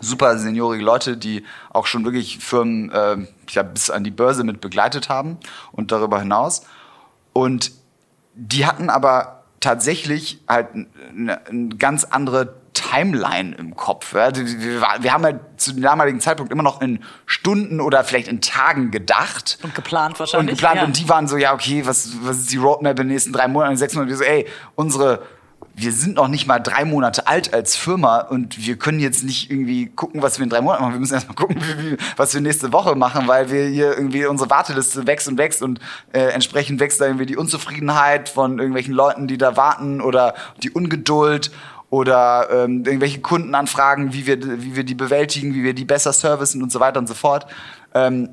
Super 0.00 0.38
seniorige 0.38 0.84
Leute, 0.84 1.16
die 1.16 1.44
auch 1.70 1.86
schon 1.86 2.04
wirklich 2.04 2.38
Firmen 2.38 2.90
äh, 2.90 3.16
ja, 3.50 3.62
bis 3.62 3.90
an 3.90 4.02
die 4.02 4.10
Börse 4.10 4.42
mit 4.42 4.60
begleitet 4.60 5.08
haben 5.08 5.38
und 5.70 5.92
darüber 5.92 6.18
hinaus. 6.18 6.62
Und 7.32 7.70
die 8.34 8.66
hatten 8.66 8.90
aber 8.90 9.44
tatsächlich 9.60 10.40
halt 10.48 10.68
eine, 10.74 11.46
eine 11.46 11.68
ganz 11.76 12.04
andere 12.04 12.54
Timeline 12.90 13.54
im 13.56 13.74
Kopf. 13.74 14.14
Ja. 14.14 14.30
Wir, 14.34 15.12
haben 15.12 15.24
halt 15.24 15.40
zu 15.56 15.72
dem 15.72 15.82
damaligen 15.82 16.20
Zeitpunkt 16.20 16.52
immer 16.52 16.62
noch 16.62 16.80
in 16.80 17.02
Stunden 17.24 17.80
oder 17.80 18.04
vielleicht 18.04 18.28
in 18.28 18.40
Tagen 18.40 18.90
gedacht. 18.90 19.58
Und 19.62 19.74
geplant 19.74 20.14
Und 20.14 20.20
wahrscheinlich. 20.20 20.56
geplant. 20.56 20.76
ja. 20.76 20.84
Und 20.84 20.98
die 20.98 21.08
waren 21.08 21.28
so, 21.28 21.36
ja, 21.36 21.54
okay, 21.54 21.86
was, 21.86 22.12
was 22.22 22.38
ist 22.38 22.52
die 22.52 22.58
Roadmap 22.58 22.92
in 22.98 23.06
den 23.06 23.08
nächsten 23.08 23.32
drei 23.32 23.48
Monaten, 23.48 23.76
sechs 23.76 23.94
Monaten? 23.94 24.10
Wir 24.10 24.16
so, 24.16 24.24
ey, 24.24 24.46
unsere, 24.74 25.22
wir 25.74 25.92
sind 25.92 26.14
noch 26.16 26.28
nicht 26.28 26.46
mal 26.46 26.58
drei 26.58 26.84
Monate 26.84 27.26
alt 27.26 27.52
als 27.52 27.76
Firma 27.76 28.20
und 28.20 28.64
wir 28.66 28.76
können 28.78 29.00
jetzt 29.00 29.24
nicht 29.24 29.50
irgendwie 29.50 29.86
gucken, 29.86 30.22
was 30.22 30.38
wir 30.38 30.44
in 30.44 30.50
drei 30.50 30.60
Monaten 30.60 30.82
machen. 30.82 30.94
Wir 30.94 31.00
müssen 31.00 31.14
erstmal 31.14 31.36
gucken, 31.36 31.56
wie, 31.78 31.92
wie, 31.92 31.96
was 32.16 32.32
wir 32.34 32.40
nächste 32.40 32.72
Woche 32.72 32.94
machen, 32.94 33.26
weil 33.26 33.50
wir 33.50 33.66
hier 33.66 33.96
irgendwie 33.96 34.26
unsere 34.26 34.48
Warteliste 34.48 35.06
wächst 35.06 35.28
und 35.28 35.38
wächst 35.38 35.62
und 35.62 35.80
äh, 36.12 36.20
entsprechend 36.28 36.80
wächst 36.80 37.00
da 37.00 37.06
irgendwie 37.06 37.26
die 37.26 37.36
Unzufriedenheit 37.36 38.28
von 38.28 38.58
irgendwelchen 38.58 38.94
Leuten, 38.94 39.26
die 39.26 39.38
da 39.38 39.56
warten 39.56 40.00
oder 40.00 40.34
die 40.62 40.70
Ungeduld 40.70 41.50
oder 41.96 42.48
ähm, 42.50 42.84
irgendwelche 42.84 43.22
Kundenanfragen, 43.22 44.12
wie 44.12 44.26
wir, 44.26 44.38
wie 44.62 44.76
wir 44.76 44.84
die 44.84 44.94
bewältigen, 44.94 45.54
wie 45.54 45.64
wir 45.64 45.72
die 45.72 45.86
besser 45.86 46.12
servicen 46.12 46.62
und 46.62 46.70
so 46.70 46.78
weiter 46.78 46.98
und 46.98 47.06
so 47.06 47.14
fort. 47.14 47.46
Ähm, 47.94 48.28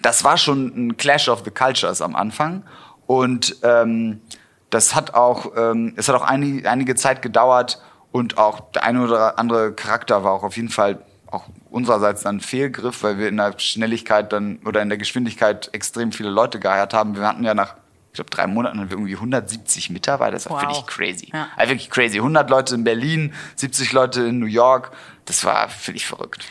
das 0.00 0.24
war 0.24 0.38
schon 0.38 0.72
ein 0.74 0.96
Clash 0.96 1.28
of 1.28 1.42
the 1.44 1.50
Cultures 1.50 2.00
am 2.00 2.16
Anfang 2.16 2.62
und 3.06 3.56
ähm, 3.62 4.22
das 4.70 4.94
hat 4.94 5.12
auch, 5.12 5.52
ähm, 5.54 5.92
es 5.96 6.08
hat 6.08 6.16
auch 6.16 6.22
einige, 6.22 6.70
einige 6.70 6.94
Zeit 6.94 7.20
gedauert 7.20 7.78
und 8.10 8.38
auch 8.38 8.72
der 8.72 8.84
eine 8.84 9.04
oder 9.04 9.38
andere 9.38 9.74
Charakter 9.74 10.24
war 10.24 10.32
auch 10.32 10.42
auf 10.42 10.56
jeden 10.56 10.70
Fall 10.70 11.04
auch 11.30 11.44
unsererseits 11.68 12.22
dann 12.22 12.40
Fehlgriff, 12.40 13.02
weil 13.02 13.18
wir 13.18 13.28
in 13.28 13.36
der 13.36 13.58
Schnelligkeit 13.58 14.32
dann 14.32 14.60
oder 14.64 14.80
in 14.80 14.88
der 14.88 14.96
Geschwindigkeit 14.96 15.68
extrem 15.72 16.10
viele 16.10 16.30
Leute 16.30 16.58
geheiert 16.58 16.94
haben. 16.94 17.16
Wir 17.16 17.28
hatten 17.28 17.44
ja 17.44 17.52
nach, 17.52 17.74
ich 18.14 18.16
glaube, 18.16 18.30
drei 18.30 18.46
Monaten 18.46 18.78
hatten 18.78 18.90
wir 18.90 18.96
irgendwie 18.96 19.16
170 19.16 19.90
Mitarbeiter. 19.90 20.30
Das 20.34 20.48
war 20.48 20.62
Wow. 20.62 20.62
wirklich 20.62 20.86
crazy. 20.86 21.30
Ja. 21.34 21.48
Also 21.56 21.72
wirklich 21.72 21.90
crazy. 21.90 22.18
100 22.18 22.48
Leute 22.48 22.76
in 22.76 22.84
Berlin, 22.84 23.34
70 23.56 23.90
Leute 23.92 24.22
in 24.22 24.38
New 24.38 24.46
York. 24.46 24.92
Das 25.26 25.44
war 25.44 25.68
völlig 25.68 26.06
verrückt. 26.06 26.44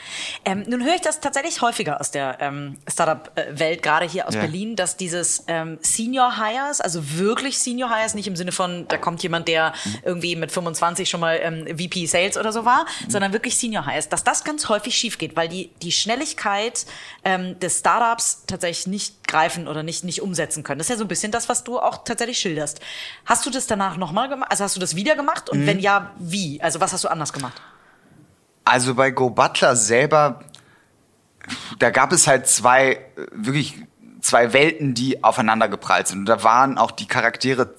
Ähm, 0.45 0.63
nun 0.67 0.83
höre 0.83 0.95
ich 0.95 1.01
das 1.01 1.19
tatsächlich 1.19 1.61
häufiger 1.61 1.99
aus 2.01 2.11
der 2.11 2.37
ähm, 2.39 2.77
Startup-Welt, 2.91 3.83
gerade 3.83 4.05
hier 4.05 4.27
aus 4.27 4.33
Ja. 4.33 4.41
Berlin, 4.41 4.75
dass 4.75 4.97
dieses 4.97 5.43
ähm, 5.47 5.77
Senior 5.81 6.37
Hires, 6.37 6.81
also 6.81 7.17
wirklich 7.17 7.59
Senior 7.59 7.89
Hires, 7.95 8.13
nicht 8.15 8.27
im 8.27 8.35
Sinne 8.35 8.51
von, 8.51 8.87
da 8.87 8.97
kommt 8.97 9.21
jemand, 9.23 9.47
der 9.47 9.73
irgendwie 10.03 10.35
mit 10.35 10.51
25 10.51 11.09
schon 11.09 11.19
mal 11.19 11.39
ähm, 11.41 11.67
VP 11.77 12.05
Sales 12.07 12.37
oder 12.37 12.51
so 12.51 12.65
war, 12.65 12.85
sondern 13.07 13.33
wirklich 13.33 13.57
Senior 13.57 13.85
Hires, 13.85 14.09
dass 14.09 14.23
das 14.23 14.43
ganz 14.43 14.69
häufig 14.69 14.95
schief 14.95 15.17
geht, 15.17 15.35
weil 15.35 15.47
die, 15.49 15.69
die 15.81 15.91
Schnelligkeit 15.91 16.85
ähm, 17.23 17.59
des 17.59 17.79
Startups 17.79 18.43
tatsächlich 18.47 18.87
nicht 18.87 19.27
greifen 19.27 19.67
oder 19.67 19.83
nicht, 19.83 20.03
nicht 20.03 20.21
umsetzen 20.21 20.63
können. 20.63 20.79
Das 20.79 20.85
ist 20.85 20.91
ja 20.91 20.97
so 20.97 21.05
ein 21.05 21.07
bisschen 21.07 21.31
das, 21.31 21.49
was 21.49 21.63
du 21.63 21.79
auch 21.79 22.03
tatsächlich 22.03 22.37
schilderst. 22.39 22.79
Hast 23.25 23.45
du 23.45 23.49
das 23.49 23.67
danach 23.67 23.97
nochmal 23.97 24.29
gemacht? 24.29 24.49
Also 24.51 24.63
hast 24.63 24.75
du 24.75 24.79
das 24.79 24.95
wieder 24.95 25.15
gemacht? 25.15 25.49
Und 25.49 25.65
wenn 25.67 25.79
ja, 25.79 26.11
wie? 26.17 26.61
Also 26.61 26.79
was 26.79 26.93
hast 26.93 27.03
du 27.03 27.07
anders 27.09 27.33
gemacht? 27.33 27.61
Also 28.65 28.95
bei 28.95 29.11
Go 29.11 29.29
Butler 29.29 29.75
selber, 29.75 30.41
da 31.79 31.89
gab 31.89 32.11
es 32.11 32.27
halt 32.27 32.47
zwei, 32.47 32.99
wirklich 33.31 33.75
zwei 34.21 34.53
Welten, 34.53 34.93
die 34.93 35.23
aufeinander 35.23 35.67
geprallt 35.67 36.07
sind. 36.07 36.19
Und 36.19 36.25
da 36.25 36.43
waren 36.43 36.77
auch 36.77 36.91
die 36.91 37.07
Charaktere 37.07 37.73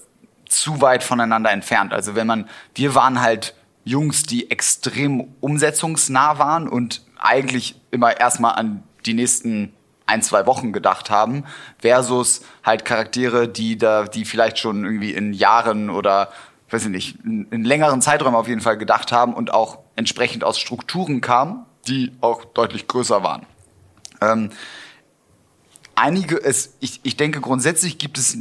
zu 0.47 0.81
weit 0.81 1.03
voneinander 1.03 1.51
entfernt. 1.51 1.93
Also 1.93 2.15
wenn 2.15 2.27
man, 2.27 2.49
wir 2.75 2.95
waren 2.95 3.21
halt 3.21 3.55
Jungs, 3.85 4.25
die 4.25 4.51
extrem 4.51 5.35
umsetzungsnah 5.41 6.39
waren 6.39 6.69
und 6.69 7.03
eigentlich 7.19 7.81
immer 7.91 8.19
erstmal 8.19 8.55
an 8.55 8.83
die 9.07 9.15
nächsten 9.15 9.73
ein, 10.07 10.23
zwei 10.23 10.47
Wochen 10.47 10.73
gedacht 10.73 11.11
haben, 11.11 11.45
versus 11.79 12.43
halt 12.63 12.85
Charaktere, 12.85 13.49
die 13.49 13.79
da, 13.79 14.05
die 14.05 14.25
vielleicht 14.25 14.59
schon 14.59 14.85
irgendwie 14.85 15.13
in 15.13 15.33
Jahren 15.33 15.89
oder 15.89 16.31
weiß 16.71 16.85
ich 16.85 16.91
nicht, 16.91 17.25
in, 17.25 17.47
in 17.51 17.65
längeren 17.65 18.03
Zeiträumen 18.03 18.37
auf 18.37 18.49
jeden 18.49 18.61
Fall 18.61 18.77
gedacht 18.77 19.13
haben 19.13 19.35
und 19.35 19.53
auch 19.53 19.79
entsprechend 19.97 20.45
aus 20.45 20.59
Strukturen 20.59 21.21
kamen, 21.21 21.65
die 21.87 22.13
auch 22.21 22.45
deutlich 22.45 22.89
größer 22.89 23.23
waren. 23.23 23.47
Ähm, 24.21 24.51
einige, 25.95 26.43
es, 26.43 26.75
ich, 26.81 27.01
ich 27.03 27.17
denke 27.17 27.41
grundsätzlich 27.41 27.99
gibt 27.99 28.19
es 28.19 28.37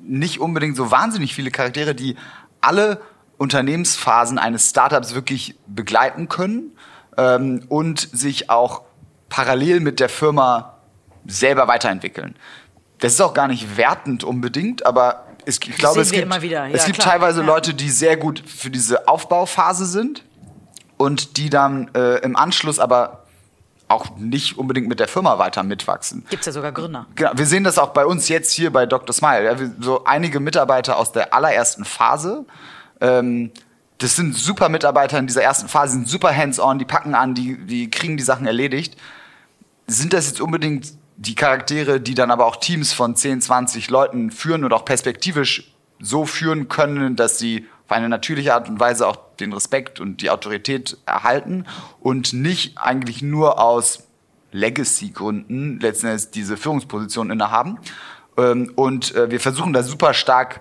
nicht 0.00 0.40
unbedingt 0.40 0.76
so 0.76 0.90
wahnsinnig 0.90 1.34
viele 1.34 1.50
Charaktere, 1.50 1.94
die 1.94 2.16
alle 2.60 3.00
Unternehmensphasen 3.36 4.38
eines 4.38 4.70
Startups 4.70 5.14
wirklich 5.14 5.56
begleiten 5.66 6.28
können 6.28 6.72
ähm, 7.16 7.64
und 7.68 8.00
sich 8.00 8.50
auch 8.50 8.82
parallel 9.28 9.80
mit 9.80 10.00
der 10.00 10.08
Firma 10.08 10.78
selber 11.26 11.68
weiterentwickeln. 11.68 12.36
Das 12.98 13.12
ist 13.12 13.20
auch 13.20 13.34
gar 13.34 13.46
nicht 13.46 13.76
wertend 13.76 14.24
unbedingt, 14.24 14.84
aber 14.84 15.26
es, 15.44 15.56
ich 15.56 15.76
glaube, 15.76 16.04
sehen 16.04 16.28
es 16.28 16.40
gibt. 16.40 16.44
Ja, 16.50 16.66
es 16.68 16.84
gibt 16.86 16.98
klar. 16.98 17.12
teilweise 17.12 17.40
Ja. 17.40 17.46
Leute, 17.46 17.74
die 17.74 17.90
sehr 17.90 18.16
gut 18.16 18.42
für 18.44 18.70
diese 18.70 19.06
Aufbauphase 19.06 19.86
sind 19.86 20.24
und 20.98 21.36
die 21.36 21.48
dann 21.48 21.90
äh, 21.94 22.18
im 22.18 22.36
Anschluss 22.36 22.78
aber 22.78 23.24
auch 23.88 24.16
nicht 24.16 24.58
unbedingt 24.58 24.88
mit 24.88 25.00
der 25.00 25.08
Firma 25.08 25.38
weiter 25.38 25.62
mitwachsen. 25.62 26.24
Gibt's 26.28 26.46
ja 26.46 26.52
sogar 26.52 26.72
Gründer. 26.72 27.06
Genau, 27.14 27.30
wir 27.34 27.46
sehen 27.46 27.64
das 27.64 27.78
auch 27.78 27.88
bei 27.88 28.04
uns 28.04 28.28
jetzt 28.28 28.52
hier 28.52 28.70
bei 28.70 28.84
Dr. 28.84 29.14
Smile. 29.14 29.44
Ja, 29.44 29.56
so 29.80 30.04
einige 30.04 30.40
Mitarbeiter 30.40 30.98
aus 30.98 31.12
der 31.12 31.32
allerersten 31.32 31.84
Phase. 31.84 32.44
Ähm, 33.00 33.50
das 33.96 34.14
sind 34.14 34.36
super 34.36 34.68
Mitarbeiter 34.68 35.18
in 35.18 35.26
dieser 35.26 35.42
ersten 35.42 35.68
Phase, 35.68 35.94
sind 35.94 36.08
super 36.08 36.34
hands-on, 36.34 36.78
die 36.78 36.84
packen 36.84 37.14
an, 37.14 37.34
die, 37.34 37.56
die 37.66 37.90
kriegen 37.90 38.16
die 38.16 38.22
Sachen 38.22 38.46
erledigt. 38.46 38.96
Sind 39.86 40.12
das 40.12 40.28
jetzt 40.28 40.40
unbedingt 40.40 40.92
die 41.16 41.34
Charaktere, 41.34 42.00
die 42.00 42.14
dann 42.14 42.30
aber 42.30 42.46
auch 42.46 42.56
Teams 42.56 42.92
von 42.92 43.16
10, 43.16 43.40
20 43.40 43.90
Leuten 43.90 44.30
führen 44.30 44.64
und 44.64 44.72
auch 44.72 44.84
perspektivisch 44.84 45.72
so 46.00 46.26
führen 46.26 46.68
können, 46.68 47.16
dass 47.16 47.38
sie 47.38 47.66
auf 47.88 47.92
eine 47.92 48.10
natürliche 48.10 48.52
Art 48.52 48.68
und 48.68 48.78
Weise 48.78 49.06
auch 49.06 49.16
den 49.40 49.54
Respekt 49.54 49.98
und 49.98 50.20
die 50.20 50.28
Autorität 50.28 50.98
erhalten 51.06 51.64
und 52.00 52.34
nicht 52.34 52.76
eigentlich 52.76 53.22
nur 53.22 53.58
aus 53.58 54.08
Legacy-Gründen 54.52 55.80
letzten 55.80 56.08
Endes 56.08 56.30
diese 56.30 56.58
Führungsposition 56.58 57.30
innehaben. 57.30 57.78
Ähm, 58.36 58.72
Und 58.76 59.14
äh, 59.14 59.30
wir 59.30 59.40
versuchen 59.40 59.72
da 59.72 59.82
super 59.82 60.12
stark 60.12 60.60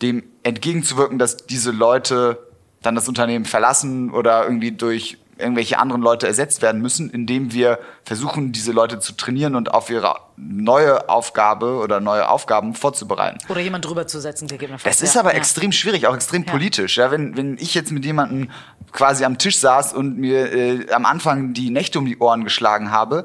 dem 0.00 0.22
entgegenzuwirken, 0.44 1.18
dass 1.18 1.36
diese 1.36 1.72
Leute 1.72 2.38
dann 2.80 2.94
das 2.94 3.06
Unternehmen 3.06 3.44
verlassen 3.44 4.10
oder 4.10 4.44
irgendwie 4.44 4.72
durch 4.72 5.18
irgendwelche 5.42 5.78
anderen 5.78 6.00
Leute 6.00 6.26
ersetzt 6.26 6.62
werden 6.62 6.80
müssen, 6.80 7.10
indem 7.10 7.52
wir 7.52 7.78
versuchen, 8.04 8.52
diese 8.52 8.72
Leute 8.72 8.98
zu 8.98 9.12
trainieren 9.12 9.54
und 9.54 9.74
auf 9.74 9.90
ihre 9.90 10.16
neue 10.36 11.08
Aufgabe 11.08 11.76
oder 11.76 12.00
neue 12.00 12.28
Aufgaben 12.28 12.74
vorzubereiten. 12.74 13.38
Oder 13.48 13.60
jemand 13.60 13.84
drüber 13.84 14.06
zu 14.06 14.20
setzen, 14.20 14.48
gegebenenfalls. 14.48 14.98
Das 14.98 15.08
ist 15.08 15.16
aber 15.16 15.32
ja. 15.32 15.38
extrem 15.38 15.72
schwierig, 15.72 16.06
auch 16.06 16.14
extrem 16.14 16.44
Ja. 16.44 16.50
politisch. 16.50 16.96
Ja, 16.96 17.10
wenn, 17.10 17.36
wenn 17.36 17.58
ich 17.58 17.74
jetzt 17.74 17.92
mit 17.92 18.04
jemandem 18.04 18.50
quasi 18.92 19.24
am 19.24 19.38
Tisch 19.38 19.58
saß 19.58 19.92
und 19.92 20.18
mir 20.18 20.52
äh, 20.52 20.92
am 20.92 21.04
Anfang 21.04 21.52
die 21.52 21.70
Nächte 21.70 21.98
um 21.98 22.06
die 22.06 22.18
Ohren 22.18 22.44
geschlagen 22.44 22.90
habe, 22.90 23.24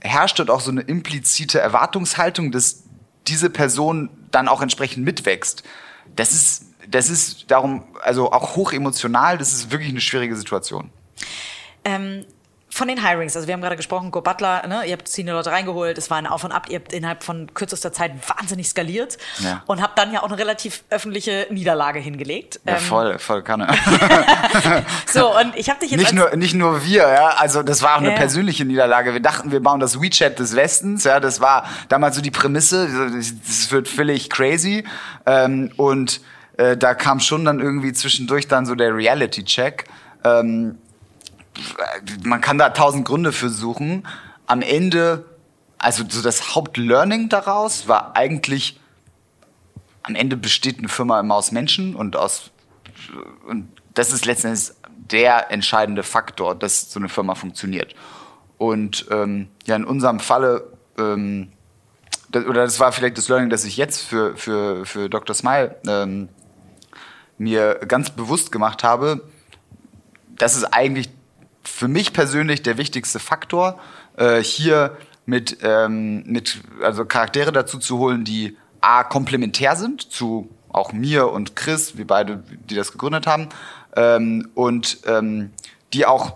herrscht 0.00 0.38
dort 0.38 0.50
auch 0.50 0.60
so 0.60 0.70
eine 0.70 0.82
implizite 0.82 1.60
Erwartungshaltung, 1.60 2.52
dass 2.52 2.84
diese 3.26 3.50
Person 3.50 4.10
dann 4.30 4.48
auch 4.48 4.62
entsprechend 4.62 5.04
mitwächst. 5.04 5.62
Das 6.14 6.32
ist, 6.32 6.66
das 6.88 7.10
ist 7.10 7.50
darum, 7.50 7.84
also 8.02 8.32
auch 8.32 8.56
hoch 8.56 8.72
emotional, 8.72 9.38
das 9.38 9.52
ist 9.52 9.70
wirklich 9.70 9.90
eine 9.90 10.00
schwierige 10.00 10.36
Situation. 10.36 10.90
Ähm, 11.86 12.24
von 12.68 12.88
den 12.88 13.02
Hirings, 13.02 13.34
also 13.36 13.46
wir 13.46 13.54
haben 13.54 13.62
gerade 13.62 13.76
gesprochen, 13.76 14.10
Go 14.10 14.20
Butler, 14.20 14.66
ne, 14.66 14.84
ihr 14.84 14.92
habt 14.94 15.08
Senior 15.08 15.36
Leute 15.36 15.50
reingeholt, 15.50 15.96
es 15.96 16.10
war 16.10 16.18
ein 16.18 16.26
Auf 16.26 16.44
und 16.44 16.52
Ab, 16.52 16.66
ihr 16.68 16.76
habt 16.80 16.92
innerhalb 16.92 17.22
von 17.22 17.54
kürzester 17.54 17.90
Zeit 17.92 18.12
wahnsinnig 18.28 18.68
skaliert 18.68 19.16
Ja. 19.38 19.62
und 19.66 19.80
habt 19.80 19.96
dann 19.98 20.12
ja 20.12 20.20
auch 20.22 20.26
eine 20.28 20.36
relativ 20.36 20.82
öffentliche 20.90 21.46
Niederlage 21.48 22.00
hingelegt. 22.00 22.60
Ja, 22.66 22.74
Ähm, 22.74 22.80
voll, 22.80 23.18
voll 23.18 23.42
Kanne. 23.42 23.68
So, 25.06 25.34
und 25.38 25.56
ich 25.56 25.70
habe 25.70 25.80
dich 25.80 25.90
jetzt 25.92 26.00
Nicht 26.00 26.12
nur, 26.12 26.34
nicht 26.36 26.54
nur 26.54 26.84
wir, 26.84 27.02
ja, 27.08 27.28
also 27.38 27.62
das 27.62 27.82
war 27.82 27.94
auch 27.94 28.00
eine 28.00 28.10
Ja. 28.10 28.16
persönliche 28.16 28.64
Niederlage. 28.64 29.12
Wir 29.14 29.20
dachten, 29.22 29.52
wir 29.52 29.62
bauen 29.62 29.80
das 29.80 30.00
WeChat 30.02 30.38
des 30.38 30.54
Westens, 30.56 31.04
ja, 31.04 31.20
das 31.20 31.40
war 31.40 31.64
damals 31.88 32.16
so 32.16 32.20
die 32.22 32.30
Prämisse, 32.32 32.88
das 33.16 33.70
wird 33.70 33.88
völlig 33.88 34.28
crazy 34.28 34.84
ähm, 35.24 35.70
und 35.76 36.20
äh, 36.58 36.76
da 36.76 36.94
kam 36.94 37.20
schon 37.20 37.44
dann 37.44 37.60
irgendwie 37.60 37.92
zwischendurch 37.92 38.48
dann 38.48 38.66
so 38.66 38.74
der 38.74 38.94
Reality-Check. 38.94 39.84
Ähm, 40.24 40.78
man 42.22 42.40
kann 42.40 42.58
da 42.58 42.70
tausend 42.70 43.06
Gründe 43.06 43.32
für 43.32 43.48
suchen. 43.48 44.06
Am 44.46 44.62
Ende, 44.62 45.24
also 45.78 46.04
so 46.08 46.22
das 46.22 46.54
Hauptlearning 46.54 47.28
daraus 47.28 47.88
war 47.88 48.16
eigentlich, 48.16 48.80
am 50.02 50.14
Ende 50.14 50.36
besteht 50.36 50.78
eine 50.78 50.88
Firma 50.88 51.18
immer 51.20 51.34
aus 51.34 51.52
Menschen 51.52 51.94
und 51.94 52.16
aus 52.16 52.50
und 53.46 53.68
das 53.94 54.12
ist 54.12 54.26
letztendlich 54.26 54.72
der 55.10 55.50
entscheidende 55.50 56.02
Faktor, 56.02 56.54
dass 56.54 56.92
so 56.92 56.98
eine 56.98 57.08
Firma 57.08 57.34
funktioniert. 57.34 57.94
Und 58.58 59.06
ähm, 59.10 59.48
ja, 59.66 59.76
in 59.76 59.84
unserem 59.84 60.20
Falle, 60.20 60.72
ähm, 60.98 61.52
das, 62.30 62.44
oder 62.46 62.64
das 62.64 62.80
war 62.80 62.92
vielleicht 62.92 63.18
das 63.18 63.28
Learning, 63.28 63.50
das 63.50 63.64
ich 63.64 63.76
jetzt 63.76 64.02
für, 64.02 64.36
für, 64.36 64.84
für 64.84 65.08
Dr. 65.08 65.34
Smile 65.34 65.76
ähm, 65.86 66.28
mir 67.38 67.80
ganz 67.86 68.10
bewusst 68.10 68.50
gemacht 68.50 68.82
habe. 68.82 69.22
Das 70.36 70.56
ist 70.56 70.64
eigentlich 70.64 71.10
für 71.68 71.88
mich 71.88 72.12
persönlich 72.12 72.62
der 72.62 72.78
wichtigste 72.78 73.18
Faktor, 73.18 73.78
äh, 74.16 74.42
hier 74.42 74.96
mit, 75.26 75.58
ähm, 75.62 76.22
mit 76.24 76.60
also 76.82 77.04
Charaktere 77.04 77.52
dazu 77.52 77.78
zu 77.78 77.98
holen, 77.98 78.24
die 78.24 78.56
A, 78.80 79.04
komplementär 79.04 79.76
sind 79.76 80.02
zu 80.02 80.48
auch 80.68 80.92
mir 80.92 81.30
und 81.30 81.56
Chris, 81.56 81.96
wir 81.96 82.06
beide, 82.06 82.42
die 82.70 82.74
das 82.74 82.92
gegründet 82.92 83.26
haben, 83.26 83.48
ähm, 83.96 84.48
und 84.54 84.98
ähm, 85.06 85.50
die 85.92 86.06
auch 86.06 86.34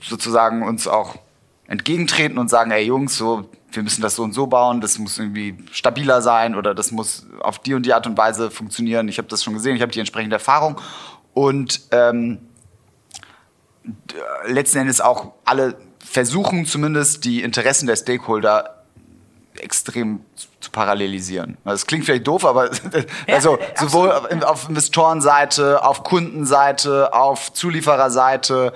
sozusagen 0.00 0.62
uns 0.62 0.86
auch 0.86 1.16
entgegentreten 1.66 2.38
und 2.38 2.48
sagen, 2.48 2.70
ey 2.70 2.84
Jungs, 2.84 3.16
so, 3.16 3.48
wir 3.72 3.82
müssen 3.82 4.02
das 4.02 4.16
so 4.16 4.22
und 4.22 4.32
so 4.32 4.46
bauen, 4.46 4.80
das 4.80 4.98
muss 4.98 5.18
irgendwie 5.18 5.56
stabiler 5.72 6.22
sein 6.22 6.54
oder 6.54 6.74
das 6.74 6.90
muss 6.90 7.26
auf 7.40 7.58
die 7.58 7.74
und 7.74 7.84
die 7.84 7.92
Art 7.92 8.06
und 8.06 8.16
Weise 8.16 8.50
funktionieren. 8.50 9.08
Ich 9.08 9.18
habe 9.18 9.28
das 9.28 9.42
schon 9.44 9.54
gesehen, 9.54 9.76
ich 9.76 9.82
habe 9.82 9.92
die 9.92 10.00
entsprechende 10.00 10.36
Erfahrung 10.36 10.80
und 11.34 11.82
ähm, 11.90 12.38
letzten 14.46 14.78
Endes 14.78 15.00
auch 15.00 15.32
alle 15.44 15.76
versuchen 16.04 16.66
zumindest 16.66 17.24
die 17.24 17.42
Interessen 17.42 17.86
der 17.86 17.96
Stakeholder 17.96 18.76
extrem 19.58 20.20
zu 20.60 20.70
parallelisieren. 20.70 21.56
Das 21.64 21.86
klingt 21.86 22.04
vielleicht 22.04 22.26
doof, 22.26 22.44
aber 22.44 22.70
also 23.28 23.58
Ja, 23.58 23.66
sowohl 23.76 24.12
auf- 24.12 24.42
auf 24.44 24.68
Investorenseite, 24.68 25.82
auf 25.84 26.02
Kundenseite, 26.04 27.12
auf 27.12 27.52
Zuliefererseite, 27.52 28.72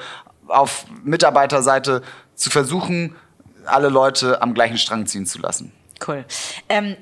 auf 0.49 0.85
Mitarbeiterseite 1.05 2.03
zu 2.35 2.51
versuchen, 2.51 3.15
alle 3.67 3.89
Leute 3.89 4.43
am 4.43 4.53
gleichen 4.53 4.77
Strang 4.77 5.07
ziehen 5.07 5.27
zu 5.27 5.39
lassen. 5.39 5.73
Cool. 6.07 6.25
Ähm, 6.69 6.97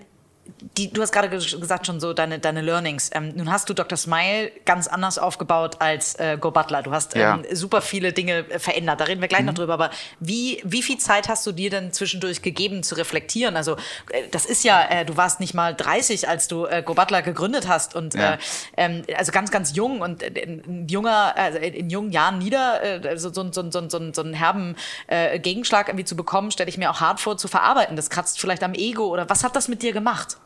die, 0.76 0.92
du 0.92 1.02
hast 1.02 1.12
gerade 1.12 1.28
gesagt 1.28 1.86
schon 1.86 2.00
so 2.00 2.12
deine, 2.12 2.38
deine 2.38 2.62
Learnings. 2.62 3.10
Ähm, 3.14 3.32
nun 3.36 3.50
hast 3.52 3.68
du 3.68 3.74
Dr. 3.74 3.96
Smile 3.96 4.50
ganz 4.64 4.86
anders 4.88 5.18
aufgebaut 5.18 5.76
als 5.80 6.14
äh, 6.16 6.36
Go 6.40 6.50
Butler. 6.50 6.82
Du 6.82 6.92
hast 6.92 7.14
Ja. 7.14 7.34
ähm, 7.34 7.44
super 7.52 7.80
viele 7.82 8.12
Dinge 8.12 8.38
äh, 8.50 8.58
verändert. 8.58 9.00
Da 9.00 9.04
reden 9.04 9.20
wir 9.20 9.28
gleich 9.28 9.42
Mhm. 9.42 9.46
noch 9.48 9.54
drüber. 9.54 9.74
Aber 9.74 9.90
wie, 10.18 10.60
wie 10.64 10.82
viel 10.82 10.98
Zeit 10.98 11.28
hast 11.28 11.46
du 11.46 11.52
dir 11.52 11.70
denn 11.70 11.92
zwischendurch 11.92 12.42
gegeben 12.42 12.82
zu 12.82 12.94
reflektieren? 12.96 13.56
Also 13.56 13.76
äh, 14.10 14.28
das 14.30 14.44
ist 14.46 14.64
ja, 14.64 14.82
äh, 14.88 15.04
du 15.04 15.16
warst 15.16 15.40
nicht 15.40 15.54
mal 15.54 15.74
30, 15.74 16.28
als 16.28 16.48
du 16.48 16.64
äh, 16.66 16.82
Go 16.84 16.94
Butler 16.94 17.22
gegründet 17.22 17.68
hast 17.68 17.94
und 17.94 18.14
Ja. 18.14 18.34
äh, 18.34 18.38
ähm, 18.76 19.02
also 19.16 19.30
ganz, 19.32 19.50
ganz 19.50 19.76
jung 19.76 20.00
und 20.00 20.22
äh, 20.22 20.60
junger, 20.88 21.34
also 21.36 21.58
in 21.58 21.88
jungen 21.90 22.10
Jahren 22.10 22.38
nieder, 22.38 23.04
äh, 23.04 23.18
so, 23.18 23.32
so, 23.32 23.52
so, 23.52 23.70
so, 23.70 23.88
so, 23.88 24.12
so 24.12 24.22
einen 24.22 24.34
herben 24.34 24.76
äh, 25.06 25.38
Gegenschlag 25.38 25.88
irgendwie 25.88 26.04
zu 26.04 26.16
bekommen, 26.16 26.50
stelle 26.50 26.68
ich 26.70 26.78
mir 26.78 26.90
auch 26.90 27.00
hart 27.00 27.20
vor 27.20 27.36
zu 27.36 27.46
verarbeiten. 27.48 27.94
Das 27.96 28.10
kratzt 28.10 28.40
vielleicht 28.40 28.62
am 28.62 28.74
Ego 28.74 29.04
oder 29.06 29.28
was 29.28 29.44
hat 29.44 29.54
das 29.56 29.68
mit 29.68 29.82
dir 29.82 29.92
gemacht? 29.92 30.36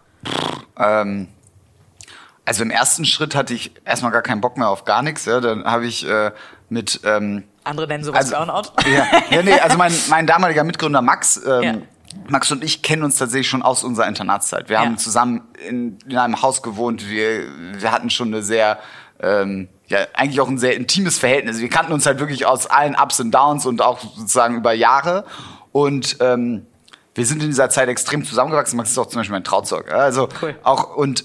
Ähm, 0.78 1.28
also 2.44 2.62
im 2.62 2.70
ersten 2.70 3.04
Schritt 3.04 3.34
hatte 3.34 3.54
ich 3.54 3.72
erstmal 3.84 4.12
gar 4.12 4.22
keinen 4.22 4.40
Bock 4.40 4.56
mehr 4.56 4.68
auf 4.68 4.84
gar 4.84 5.02
nichts. 5.02 5.24
Ja. 5.24 5.40
Dann 5.40 5.64
habe 5.64 5.86
ich 5.86 6.06
äh, 6.08 6.30
mit 6.68 7.00
ähm, 7.04 7.44
Andere 7.64 7.88
nennen 7.88 8.04
sowas 8.04 8.32
Also- 8.32 8.36
Burnout. 8.36 8.70
ja, 8.88 9.06
ja, 9.30 9.42
nee, 9.42 9.58
also 9.58 9.76
mein, 9.76 9.92
mein 10.08 10.26
damaliger 10.26 10.62
Mitgründer 10.64 11.02
Max, 11.02 11.40
ähm, 11.44 11.62
Ja. 11.62 11.74
Max 12.28 12.50
und 12.52 12.62
ich 12.62 12.82
kennen 12.82 13.02
uns 13.02 13.16
tatsächlich 13.16 13.48
schon 13.48 13.62
aus 13.62 13.82
unserer 13.84 14.06
Internatszeit. 14.06 14.68
Wir 14.68 14.74
Ja. 14.74 14.80
haben 14.84 14.96
zusammen 14.96 15.42
in, 15.68 15.98
in 16.08 16.16
einem 16.16 16.40
Haus 16.42 16.62
gewohnt. 16.62 17.08
Wir, 17.10 17.42
wir 17.74 17.90
hatten 17.92 18.08
schon 18.10 18.28
eine 18.28 18.42
sehr, 18.42 18.78
ähm, 19.20 19.68
ja, 19.88 19.98
eigentlich 20.14 20.40
auch 20.40 20.48
ein 20.48 20.58
sehr 20.58 20.76
intimes 20.76 21.18
Verhältnis. 21.18 21.58
Wir 21.58 21.68
kannten 21.68 21.92
uns 21.92 22.06
halt 22.06 22.20
wirklich 22.20 22.46
aus 22.46 22.66
allen 22.68 22.94
Ups 22.94 23.18
und 23.20 23.32
Downs 23.32 23.66
und 23.66 23.82
auch 23.82 23.98
sozusagen 24.00 24.56
über 24.56 24.72
Jahre. 24.72 25.24
Und 25.72 26.16
ähm, 26.20 26.66
wir 27.16 27.26
sind 27.26 27.42
in 27.42 27.48
dieser 27.48 27.68
Zeit 27.70 27.88
extrem 27.88 28.24
zusammengewachsen. 28.24 28.76
Max 28.76 28.90
ist 28.90 28.98
auch 28.98 29.06
zum 29.06 29.20
Beispiel 29.20 29.32
mein 29.32 29.44
Trauzeug. 29.44 29.90
Also 29.90 30.28
Cool. 30.40 30.54
auch 30.62 30.94
und 30.96 31.24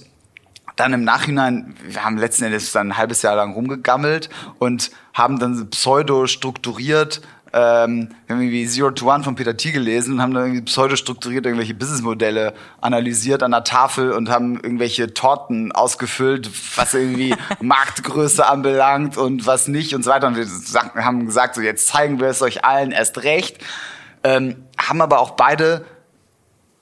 dann 0.77 0.93
im 0.93 1.03
Nachhinein, 1.03 1.75
wir 1.83 2.03
haben 2.03 2.17
letzten 2.17 2.45
Endes 2.45 2.71
dann 2.71 2.89
ein 2.89 2.97
halbes 2.97 3.21
Jahr 3.21 3.35
lang 3.35 3.53
rumgegammelt 3.53 4.29
und 4.57 4.91
haben 5.13 5.37
dann 5.37 5.69
pseudo 5.69 6.27
strukturiert, 6.27 7.21
ähm, 7.53 8.09
wir 8.25 8.35
haben 8.35 8.41
irgendwie 8.43 8.65
Zero 8.65 8.91
to 8.91 9.11
One 9.13 9.23
von 9.23 9.35
Peter 9.35 9.55
Thiel 9.55 9.73
gelesen 9.73 10.13
und 10.13 10.21
haben 10.21 10.33
dann 10.33 10.43
irgendwie 10.43 10.61
pseudo 10.61 10.95
strukturiert 10.95 11.45
irgendwelche 11.45 11.73
Businessmodelle 11.73 12.53
analysiert 12.79 13.43
an 13.43 13.51
der 13.51 13.65
Tafel 13.65 14.13
und 14.13 14.29
haben 14.29 14.55
irgendwelche 14.55 15.13
Torten 15.13 15.73
ausgefüllt, 15.73 16.49
was 16.77 16.93
irgendwie 16.93 17.35
Marktgröße 17.59 18.47
anbelangt 18.47 19.17
und 19.17 19.45
was 19.45 19.67
nicht 19.67 19.93
und 19.93 20.03
so 20.03 20.11
weiter. 20.11 20.27
Und 20.27 20.37
wir 20.37 21.05
haben 21.05 21.25
gesagt, 21.25 21.55
so 21.55 21.61
jetzt 21.61 21.87
zeigen 21.87 22.21
wir 22.21 22.27
es 22.27 22.41
euch 22.41 22.63
allen 22.63 22.91
erst 22.91 23.23
recht. 23.23 23.57
Ähm, 24.23 24.65
haben 24.77 25.01
aber 25.01 25.19
auch 25.19 25.31
beide 25.31 25.85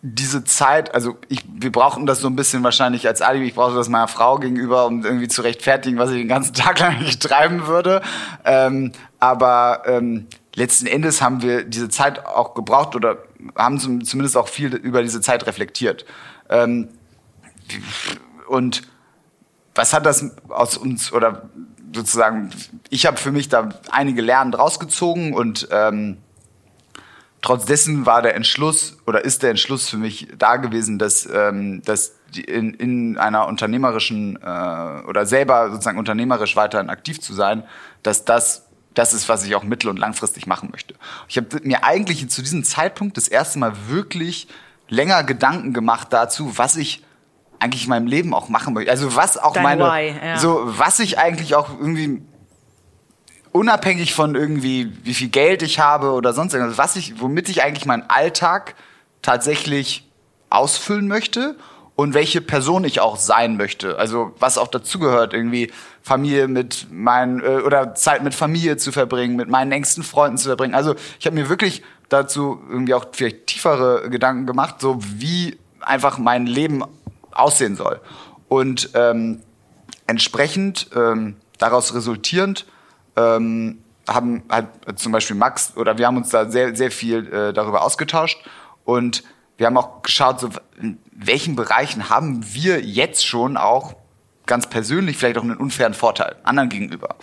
diese 0.01 0.45
Zeit, 0.45 0.93
also 0.93 1.17
ich, 1.27 1.43
wir 1.51 1.71
brauchten 1.71 2.05
das 2.05 2.21
so 2.21 2.27
ein 2.27 2.35
bisschen 2.35 2.63
wahrscheinlich 2.63 3.05
als 3.05 3.21
Alibi, 3.21 3.47
ich 3.47 3.55
brauchte 3.55 3.75
das 3.75 3.89
meiner 3.89 4.07
Frau 4.07 4.37
gegenüber, 4.37 4.85
um 4.85 5.03
irgendwie 5.03 5.27
zu 5.27 5.41
rechtfertigen, 5.41 5.97
was 5.97 6.11
ich 6.11 6.17
den 6.17 6.29
ganzen 6.29 6.53
Tag 6.55 6.79
lang 6.79 6.99
nicht 6.99 7.21
treiben 7.21 7.67
würde. 7.67 8.01
Ähm, 8.45 8.93
aber 9.19 9.83
ähm, 9.85 10.27
letzten 10.55 10.87
Endes 10.87 11.21
haben 11.21 11.41
wir 11.41 11.63
diese 11.65 11.89
Zeit 11.89 12.25
auch 12.25 12.53
gebraucht 12.53 12.95
oder 12.95 13.17
haben 13.55 13.79
zum, 13.79 14.03
zumindest 14.05 14.37
auch 14.37 14.47
viel 14.47 14.73
über 14.75 15.03
diese 15.03 15.19
Zeit 15.19 15.45
reflektiert. 15.47 16.05
Ähm, 16.49 16.87
und 18.47 18.83
was 19.75 19.93
hat 19.93 20.05
das 20.05 20.31
aus 20.47 20.77
uns 20.77 21.11
oder 21.11 21.49
sozusagen, 21.93 22.51
ich 22.89 23.05
habe 23.05 23.17
für 23.17 23.31
mich 23.31 23.49
da 23.49 23.69
einige 23.91 24.21
Lernen 24.21 24.51
draus 24.51 24.79
gezogen 24.79 25.33
und 25.33 25.67
ähm, 25.71 26.17
trotz 27.41 27.65
dessen 27.65 28.05
war 28.05 28.21
der 28.21 28.35
Entschluss 28.35 28.97
oder 29.07 29.23
ist 29.23 29.43
der 29.43 29.51
Entschluss 29.51 29.89
für 29.89 29.97
mich 29.97 30.27
da 30.37 30.57
gewesen, 30.57 30.99
dass, 30.99 31.27
ähm, 31.31 31.81
dass 31.83 32.13
die 32.33 32.43
in, 32.43 32.73
in 32.73 33.17
einer 33.17 33.47
unternehmerischen 33.47 34.35
äh, 34.35 35.07
oder 35.07 35.25
selber 35.25 35.71
sozusagen 35.71 35.97
unternehmerisch 35.97 36.55
weiterhin 36.55 36.89
aktiv 36.89 37.19
zu 37.19 37.33
sein, 37.33 37.63
dass 38.03 38.25
das 38.25 38.65
das 38.95 39.13
ist, 39.13 39.29
was 39.29 39.45
ich 39.45 39.55
auch 39.55 39.63
mittel- 39.63 39.89
und 39.89 39.97
langfristig 39.97 40.47
machen 40.47 40.69
möchte. 40.71 40.95
Ich 41.27 41.37
habe 41.37 41.47
mir 41.63 41.83
eigentlich 41.83 42.27
zu 42.29 42.41
diesem 42.41 42.63
Zeitpunkt 42.63 43.17
das 43.17 43.27
erste 43.27 43.59
Mal 43.59 43.73
wirklich 43.87 44.47
länger 44.89 45.23
Gedanken 45.23 45.73
gemacht 45.73 46.07
dazu, 46.11 46.57
was 46.57 46.75
ich 46.75 47.05
eigentlich 47.59 47.83
in 47.83 47.89
meinem 47.89 48.07
Leben 48.07 48.33
auch 48.33 48.49
machen 48.49 48.73
möchte. 48.73 48.91
Also 48.91 49.15
was 49.15 49.37
auch 49.37 49.53
Dein 49.53 49.63
meine, 49.63 49.83
Why, 49.83 50.15
ja. 50.21 50.37
so 50.37 50.63
was 50.65 50.99
ich 50.99 51.19
eigentlich 51.19 51.55
auch 51.55 51.69
irgendwie 51.69 52.21
unabhängig 53.51 54.13
von 54.13 54.35
irgendwie, 54.35 54.91
wie 55.03 55.13
viel 55.13 55.29
Geld 55.29 55.61
ich 55.63 55.79
habe 55.79 56.11
oder 56.11 56.33
sonst 56.33 56.53
irgendwas, 56.53 56.77
was 56.77 56.95
ich, 56.95 57.19
womit 57.21 57.49
ich 57.49 57.63
eigentlich 57.63 57.85
meinen 57.85 58.09
Alltag 58.09 58.75
tatsächlich 59.21 60.07
ausfüllen 60.49 61.07
möchte 61.07 61.55
und 61.95 62.13
welche 62.13 62.41
Person 62.41 62.85
ich 62.85 63.01
auch 63.01 63.17
sein 63.17 63.57
möchte. 63.57 63.97
Also 63.97 64.33
was 64.39 64.57
auch 64.57 64.69
dazugehört, 64.69 65.33
irgendwie 65.33 65.71
Familie 66.01 66.47
mit 66.47 66.87
meinen 66.91 67.41
äh, 67.41 67.61
oder 67.65 67.93
Zeit 67.95 68.23
mit 68.23 68.33
Familie 68.33 68.77
zu 68.77 68.91
verbringen, 68.91 69.35
mit 69.35 69.49
meinen 69.49 69.71
engsten 69.71 70.03
Freunden 70.03 70.37
zu 70.37 70.45
verbringen. 70.45 70.73
Also 70.73 70.95
ich 71.19 71.25
habe 71.25 71.35
mir 71.35 71.49
wirklich 71.49 71.83
dazu 72.07 72.61
irgendwie 72.69 72.93
auch 72.93 73.05
vielleicht 73.11 73.47
tiefere 73.47 74.09
Gedanken 74.09 74.45
gemacht, 74.45 74.75
so 74.79 74.99
wie 75.01 75.57
einfach 75.81 76.17
mein 76.17 76.45
Leben 76.45 76.83
aussehen 77.31 77.75
soll. 77.75 77.99
Und 78.47 78.91
ähm, 78.93 79.41
entsprechend 80.07 80.87
ähm, 80.95 81.35
daraus 81.57 81.93
resultierend 81.93 82.65
ähm, 83.19 83.79
haben 84.07 84.43
halt 84.49 84.67
zum 84.95 85.11
Beispiel 85.11 85.35
Max 85.35 85.73
oder 85.75 85.97
wir 85.97 86.07
haben 86.07 86.17
uns 86.17 86.29
da 86.29 86.49
sehr, 86.49 86.75
sehr 86.75 86.91
viel 86.91 87.31
äh, 87.31 87.53
darüber 87.53 87.83
ausgetauscht 87.83 88.39
und 88.85 89.23
wir 89.57 89.67
haben 89.67 89.77
auch 89.77 90.01
geschaut, 90.01 90.39
so, 90.39 90.49
in 90.81 90.97
welchen 91.11 91.55
Bereichen 91.55 92.09
haben 92.09 92.43
wir 92.53 92.81
jetzt 92.81 93.25
schon 93.25 93.57
auch 93.57 93.95
ganz 94.45 94.67
persönlich 94.67 95.17
vielleicht 95.17 95.37
auch 95.37 95.43
einen 95.43 95.57
unfairen 95.57 95.93
Vorteil 95.93 96.37
anderen 96.43 96.69
gegenüber. 96.69 97.15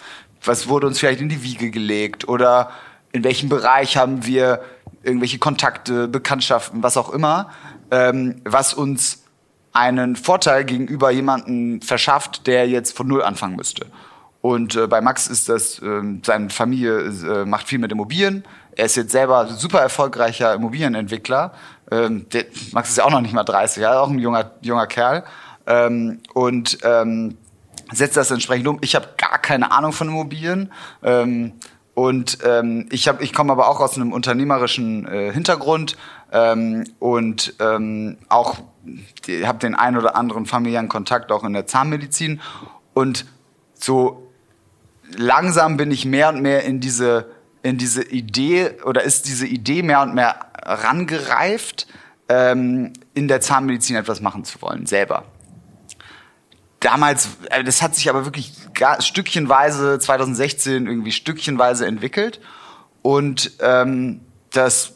Was 0.45 0.69
wurde 0.69 0.87
uns 0.87 1.01
vielleicht 1.01 1.21
in 1.21 1.29
die 1.29 1.43
Wiege 1.43 1.71
gelegt 1.71 2.29
oder 2.29 2.71
in 3.13 3.25
welchem 3.25 3.49
Bereich 3.49 3.97
haben 3.97 4.27
wir 4.27 4.61
irgendwelche 5.03 5.39
Kontakte, 5.39 6.09
Bekanntschaften, 6.09 6.83
was 6.83 6.97
auch 6.97 7.11
immer, 7.11 7.51
ähm, 7.91 8.43
was 8.45 8.75
uns 8.75 9.25
einen 9.73 10.17
Vorteil 10.17 10.65
gegenüber 10.65 11.11
jemanden 11.11 11.83
verschafft, 11.83 12.47
der 12.47 12.69
jetzt 12.69 12.97
von 12.97 13.09
Null 13.09 13.23
anfangen 13.23 13.57
müsste. 13.57 13.87
Und 14.47 14.77
äh, 14.77 14.87
bei 14.87 15.01
Max 15.01 15.27
ist 15.27 15.49
das, 15.49 15.83
ähm, 15.83 16.23
seine 16.25 16.51
Familie 16.51 16.99
äh, 17.01 17.45
macht 17.45 17.67
viel 17.67 17.81
mit 17.81 17.91
Immobilien. 17.91 18.45
Er 18.77 18.87
ist 18.87 18.95
jetzt 18.95 19.11
selber 19.11 19.49
super 19.49 19.81
erfolgreicher 19.81 20.55
Immobilienentwickler. 20.55 21.53
Ähm, 21.91 22.29
der, 22.29 22.45
Max 22.71 22.91
ist 22.91 22.99
ja 22.99 23.05
auch 23.07 23.11
noch 23.11 23.23
nicht 23.23 23.35
mal 23.35 23.43
30, 23.43 23.83
ja, 23.83 23.99
auch 23.99 24.09
ein 24.09 24.21
junger, 24.21 24.53
junger 24.61 24.87
Kerl. 24.87 25.25
Ähm, 25.67 26.21
und 26.33 26.79
ähm, 26.85 27.39
setzt 27.93 28.17
das 28.17 28.31
entsprechend 28.31 28.69
um. 28.69 28.79
Ich 28.83 28.95
habe 28.95 29.09
gar 29.17 29.39
keine 29.39 29.73
Ahnung 29.73 29.91
von 29.91 30.07
Immobilien. 30.07 30.71
Ähm, 31.03 31.55
und 31.95 32.39
ähm, 32.45 32.89
ich, 32.93 33.09
hab, 33.09 33.21
ich 33.21 33.33
komme 33.33 33.51
aber 33.51 33.69
auch 33.69 33.81
aus 33.81 33.97
einem 33.97 34.13
unternehmerischen 34.13 35.09
äh, 35.09 35.33
Hintergrund 35.33 35.97
ähm, 36.31 36.85
und 37.01 37.57
ähm, 37.59 38.19
auch 38.29 38.59
habe 39.45 39.59
den 39.59 39.75
einen 39.75 39.97
oder 39.97 40.15
anderen 40.15 40.47
familiären 40.47 40.89
Kontakt 40.89 41.33
auch 41.33 41.43
in 41.43 41.53
der 41.53 41.67
Zahnmedizin. 41.67 42.41
Und 42.95 43.27
so 43.75 44.26
langsam 45.17 45.77
bin 45.77 45.91
ich 45.91 46.05
mehr 46.05 46.31
und 46.31 46.41
mehr 46.43 46.65
in 46.65 46.81
diese, 46.81 47.31
in 47.63 47.79
diese 47.79 48.03
Idee 48.03 48.73
oder 48.85 49.03
ist 49.03 49.27
diese 49.27 49.47
Idee 49.47 49.83
mehr 49.83 50.03
und 50.03 50.15
mehr 50.15 50.47
rangereift, 50.63 51.87
ähm, 52.29 52.93
in 53.15 53.29
der 53.29 53.41
Zahnmedizin 53.41 53.97
etwas 53.97 54.21
machen 54.21 54.45
zu 54.45 54.61
wollen, 54.63 54.87
selber. 54.87 55.25
Damals, 56.81 57.29
äh, 57.51 57.65
das 57.65 57.83
hat 57.83 57.95
sich 57.95 58.11
aber 58.11 58.25
wirklich 58.25 58.53
stückchenweise 59.01 59.99
2016 59.99 60.87
irgendwie 60.87 61.13
stückchenweise 61.13 61.87
entwickelt. 61.87 62.41
Und 63.03 63.53
ähm, 63.61 64.21
das 64.51 64.95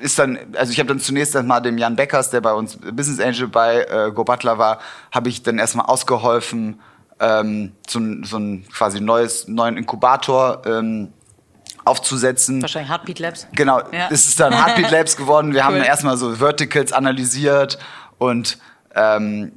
ist 0.00 0.18
dann, 0.18 0.38
also 0.56 0.72
ich 0.72 0.78
habe 0.78 0.88
dann 0.88 1.00
zunächst 1.00 1.34
einmal 1.36 1.60
dem 1.62 1.78
Jan 1.78 1.96
Beckers, 1.96 2.30
der 2.30 2.40
bei 2.40 2.52
uns 2.52 2.76
Business 2.76 3.20
Angel 3.20 3.48
bei 3.48 3.82
äh, 3.84 4.12
Go 4.12 4.24
Butler 4.24 4.58
war, 4.58 4.78
habe 5.10 5.28
ich 5.28 5.42
dann 5.42 5.58
erstmal 5.58 5.86
ausgeholfen, 5.86 6.80
ähm, 7.20 7.72
so, 7.88 7.98
ein- 7.98 8.24
so 8.24 8.36
ein 8.38 8.66
quasi 8.72 9.00
neues, 9.00 9.46
neuen 9.48 9.76
Inkubator 9.76 10.62
ähm, 10.66 11.12
aufzusetzen. 11.84 12.62
Wahrscheinlich 12.62 12.90
Heartbeat 12.90 13.18
Labs. 13.18 13.46
Genau, 13.52 13.80
Ja. 13.92 14.08
es 14.10 14.26
ist 14.26 14.40
dann 14.40 14.52
Heartbeat 14.52 14.90
Labs 14.90 15.16
geworden. 15.18 15.52
Wir 15.52 15.64
haben 15.64 15.76
Cool. 15.76 15.84
erstmal 15.84 16.16
so 16.16 16.34
Verticals 16.36 16.92
analysiert 16.92 17.78
und 18.18 18.58
ähm, 18.96 19.52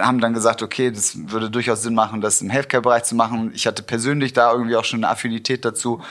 haben 0.00 0.20
dann 0.20 0.34
gesagt, 0.34 0.62
okay, 0.62 0.90
das 0.90 1.16
würde 1.30 1.48
durchaus 1.48 1.82
Sinn 1.82 1.94
machen, 1.94 2.20
das 2.20 2.42
im 2.42 2.50
Healthcare-Bereich 2.50 3.04
zu 3.04 3.14
machen. 3.14 3.52
Ich 3.54 3.66
hatte 3.66 3.82
persönlich 3.84 4.32
da 4.32 4.52
irgendwie 4.52 4.74
auch 4.76 4.84
schon 4.84 5.00
eine 5.04 5.08
Affinität 5.12 5.64
dazu. 5.64 6.02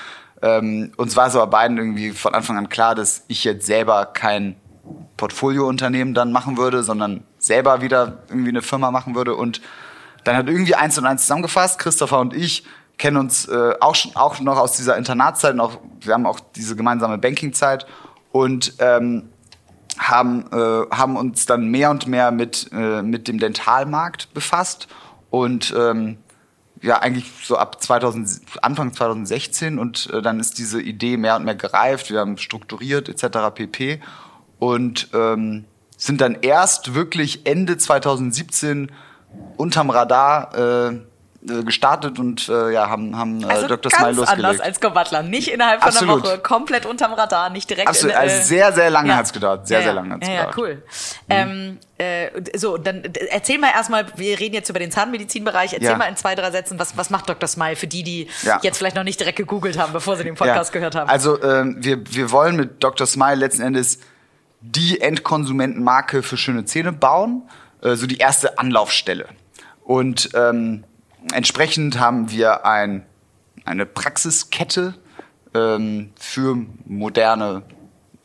Ähm, 0.41 0.93
uns 0.95 1.17
war 1.17 1.27
es 1.27 1.35
aber 1.35 1.47
beiden 1.47 1.77
irgendwie 1.77 2.11
von 2.11 2.33
Anfang 2.33 2.57
an 2.57 2.69
klar, 2.69 2.95
dass 2.95 3.23
ich 3.27 3.43
jetzt 3.43 3.65
selber 3.65 4.05
kein 4.05 4.55
Portfoliounternehmen 5.17 6.13
dann 6.13 6.31
machen 6.31 6.57
würde, 6.57 6.81
sondern 6.83 7.23
selber 7.37 7.81
wieder 7.81 8.19
irgendwie 8.29 8.49
eine 8.49 8.61
Firma 8.61 8.91
machen 8.91 9.13
würde. 9.15 9.35
Und 9.35 9.61
dann 10.29 10.37
hat 10.37 10.47
irgendwie 10.47 10.75
eins 10.75 10.95
und 10.99 11.07
eins 11.07 11.23
zusammengefasst. 11.23 11.79
Christopher 11.79 12.19
und 12.19 12.35
ich 12.35 12.63
kennen 12.99 13.17
uns 13.17 13.47
äh, 13.47 13.73
auch 13.79 13.95
schon 13.95 14.15
auch 14.15 14.39
noch 14.39 14.59
aus 14.59 14.77
dieser 14.77 14.95
Internatszeit. 14.95 15.59
Auch, 15.59 15.79
wir 16.01 16.13
haben 16.13 16.27
auch 16.27 16.39
diese 16.55 16.75
gemeinsame 16.75 17.17
Bankingzeit 17.17 17.87
und 18.31 18.75
ähm, 18.77 19.29
haben, 19.97 20.45
äh, 20.51 20.95
haben 20.95 21.17
uns 21.17 21.47
dann 21.47 21.69
mehr 21.69 21.89
und 21.89 22.05
mehr 22.05 22.29
mit, 22.29 22.69
äh, 22.71 23.01
mit 23.01 23.27
dem 23.27 23.39
Dentalmarkt 23.39 24.31
befasst 24.35 24.87
und 25.31 25.73
ähm, 25.75 26.19
ja 26.83 26.99
eigentlich 26.99 27.31
so 27.43 27.57
ab 27.57 27.81
2000, 27.81 28.39
Anfang 28.61 28.93
2016 28.93 29.79
und 29.79 30.11
äh, 30.13 30.21
dann 30.21 30.39
ist 30.39 30.59
diese 30.59 30.79
Idee 30.79 31.17
mehr 31.17 31.37
und 31.37 31.43
mehr 31.43 31.55
gereift, 31.55 32.11
wir 32.11 32.19
haben 32.19 32.37
strukturiert 32.37 33.09
etc. 33.09 33.51
pp. 33.55 33.99
Und 34.59 35.09
ähm, 35.13 35.65
sind 35.97 36.21
dann 36.21 36.37
erst 36.41 36.93
wirklich 36.93 37.47
Ende 37.47 37.77
2017 37.77 38.91
unterm 39.57 39.89
Radar 39.89 40.89
äh, 40.89 40.99
äh, 41.47 41.63
gestartet 41.63 42.19
und 42.19 42.49
äh, 42.49 42.73
ja, 42.73 42.89
haben, 42.89 43.17
haben 43.17 43.41
äh, 43.43 43.45
also 43.45 43.67
Dr. 43.67 43.89
Smile 43.89 44.11
losgelegt. 44.11 44.45
anders 44.45 44.59
als 44.59 44.81
Go 44.81 44.89
Butler. 44.89 45.23
Nicht 45.23 45.47
innerhalb 45.47 45.79
von 45.81 45.87
Absolut. 45.87 46.15
einer 46.25 46.33
Woche, 46.33 46.39
komplett 46.39 46.85
unterm 46.85 47.13
Radar, 47.13 47.49
nicht 47.49 47.69
direkt 47.69 47.87
Absolut, 47.87 48.13
in, 48.13 48.19
äh, 48.19 48.23
also 48.23 48.43
sehr, 48.43 48.73
sehr 48.73 48.89
lange 48.89 49.09
ja. 49.09 49.15
hat's 49.15 49.31
gedauert. 49.31 49.65
Sehr, 49.65 49.79
ja, 49.79 49.83
sehr 49.85 49.93
ja. 49.93 50.01
lange 50.01 50.15
hat's 50.15 50.27
ja, 50.27 50.33
ja, 50.33 50.45
gedauert. 50.51 50.57
cool. 50.57 50.83
Ähm, 51.29 51.77
äh, 51.97 52.29
so, 52.57 52.77
dann 52.77 53.05
äh, 53.05 53.27
erzähl 53.31 53.57
mal 53.57 53.71
erstmal, 53.71 54.05
wir 54.17 54.37
reden 54.37 54.53
jetzt 54.53 54.69
über 54.69 54.79
den 54.79 54.91
Zahnmedizinbereich, 54.91 55.71
erzähl 55.71 55.91
Ja. 55.91 55.97
mal 55.97 56.09
in 56.09 56.17
zwei, 56.17 56.35
drei 56.35 56.51
Sätzen, 56.51 56.77
was, 56.77 56.97
was 56.97 57.09
macht 57.09 57.29
Dr. 57.29 57.47
Smile 57.47 57.77
für 57.77 57.87
die, 57.87 58.03
die 58.03 58.27
Ja. 58.43 58.59
jetzt 58.61 58.77
vielleicht 58.77 58.97
noch 58.97 59.03
nicht 59.05 59.19
direkt 59.21 59.37
gegoogelt 59.37 59.77
haben, 59.79 59.93
bevor 59.93 60.17
sie 60.17 60.25
den 60.25 60.35
Podcast 60.35 60.73
Ja. 60.73 60.79
gehört 60.79 60.95
haben. 60.95 61.09
Also 61.09 61.41
ähm, 61.41 61.77
wir, 61.79 61.99
wir 62.13 62.31
wollen 62.31 62.57
mit 62.57 62.83
Dr. 62.83 63.07
Smile 63.07 63.35
letzten 63.35 63.61
Endes 63.61 63.99
die 64.59 64.99
Endkonsumentenmarke 64.99 66.21
für 66.21 66.35
schöne 66.35 66.65
Zähne 66.65 66.91
bauen, 66.91 67.43
äh, 67.81 67.95
so 67.95 68.07
die 68.07 68.17
erste 68.17 68.59
Anlaufstelle. 68.59 69.27
Und 69.83 70.29
ähm, 70.33 70.83
entsprechend 71.33 71.99
haben 71.99 72.31
wir 72.31 72.65
ein, 72.65 73.05
eine 73.65 73.85
Praxiskette 73.85 74.95
ähm, 75.53 76.11
für 76.15 76.57
moderne 76.85 77.63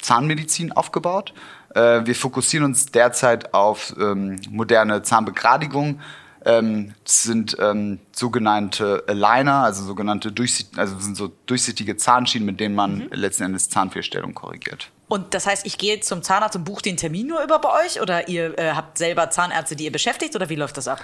Zahnmedizin 0.01 0.73
aufgebaut. 0.73 1.33
Äh, 1.75 2.05
wir 2.05 2.15
fokussieren 2.15 2.65
uns 2.65 2.87
derzeit 2.87 3.55
auf 3.55 3.95
ähm, 3.99 4.39
moderne 4.51 5.03
Zahnbegradigung. 5.03 6.01
Ähm, 6.45 6.95
das 7.05 7.23
sind 7.23 7.57
ähm, 7.59 7.99
sogenannte 8.13 9.05
Aligner, 9.09 9.65
also 9.65 9.85
sogenannte 9.85 10.31
durchsicht 10.31 10.79
also 10.79 10.99
sind 10.99 11.17
so 11.17 11.33
durchsichtige 11.47 11.97
Zahnschienen, 11.97 12.47
mit 12.47 12.61
denen 12.61 12.75
man 12.75 13.09
letzten 13.11 13.45
Endes 13.45 13.71
Zahnfehlstellung 13.71 14.35
korrigiert. 14.35 14.91
Und 15.09 15.35
das 15.35 15.47
heißt, 15.47 15.67
ich 15.67 15.79
gehe 15.79 16.01
zum 16.01 16.23
Zahnarzt 16.23 16.57
und 16.57 16.65
buche 16.65 16.83
den 16.83 16.97
Termin 16.97 17.27
nur 17.27 17.43
über 17.43 17.59
bei 17.59 17.85
euch 17.85 18.01
oder 18.01 18.29
ihr 18.29 18.59
äh, 18.59 18.73
habt 18.73 18.99
selber 18.99 19.31
Zahnärzte, 19.31 19.77
die 19.77 19.85
ihr 19.85 19.93
beschäftigt 19.93 20.35
oder 20.35 20.49
wie 20.49 20.57
läuft 20.57 20.77
das 20.77 20.89
ab? 20.89 21.01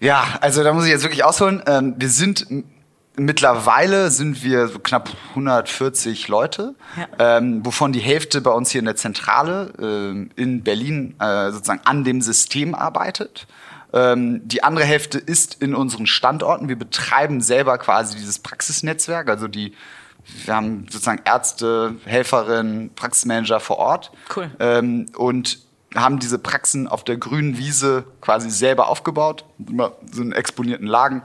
Ja, 0.00 0.38
also 0.40 0.62
da 0.62 0.72
muss 0.72 0.84
ich 0.84 0.90
jetzt 0.90 1.02
wirklich 1.02 1.24
ausholen. 1.24 1.62
Ähm, 1.66 1.94
wir 1.96 2.08
sind 2.08 2.46
mittlerweile 3.18 4.10
sind 4.10 4.44
wir 4.44 4.68
so 4.68 4.78
knapp 4.78 5.10
140 5.30 6.28
Leute, 6.28 6.74
ähm, 7.18 7.64
wovon 7.64 7.92
die 7.92 8.00
Hälfte 8.00 8.40
bei 8.40 8.50
uns 8.50 8.70
hier 8.70 8.78
in 8.78 8.84
der 8.84 8.96
Zentrale 8.96 9.72
ähm, 9.80 10.30
in 10.36 10.62
Berlin 10.62 11.14
äh, 11.18 11.50
sozusagen 11.50 11.80
an 11.84 12.04
dem 12.04 12.20
System 12.20 12.74
arbeitet. 12.74 13.46
Ähm, 13.92 14.46
die 14.46 14.62
andere 14.62 14.84
Hälfte 14.84 15.18
ist 15.18 15.62
in 15.62 15.74
unseren 15.74 16.06
Standorten. 16.06 16.68
Wir 16.68 16.78
betreiben 16.78 17.40
selber 17.40 17.78
quasi 17.78 18.16
dieses 18.16 18.38
Praxisnetzwerk, 18.38 19.28
also 19.28 19.48
die 19.48 19.74
wir 20.44 20.54
haben 20.54 20.86
sozusagen 20.90 21.22
Ärzte, 21.24 21.96
Helferinnen, 22.04 22.90
Praxismanager 22.94 23.60
vor 23.60 23.78
Ort 23.78 24.12
Cool. 24.34 24.50
ähm, 24.60 25.06
und 25.16 25.58
haben 25.94 26.18
diese 26.18 26.38
Praxen 26.38 26.86
auf 26.86 27.04
der 27.04 27.16
grünen 27.16 27.56
Wiese 27.58 28.04
quasi 28.20 28.50
selber 28.50 28.88
aufgebaut, 28.88 29.44
immer 29.66 29.92
so 30.12 30.22
in 30.22 30.32
exponierten 30.32 30.86
Lagen. 30.86 31.22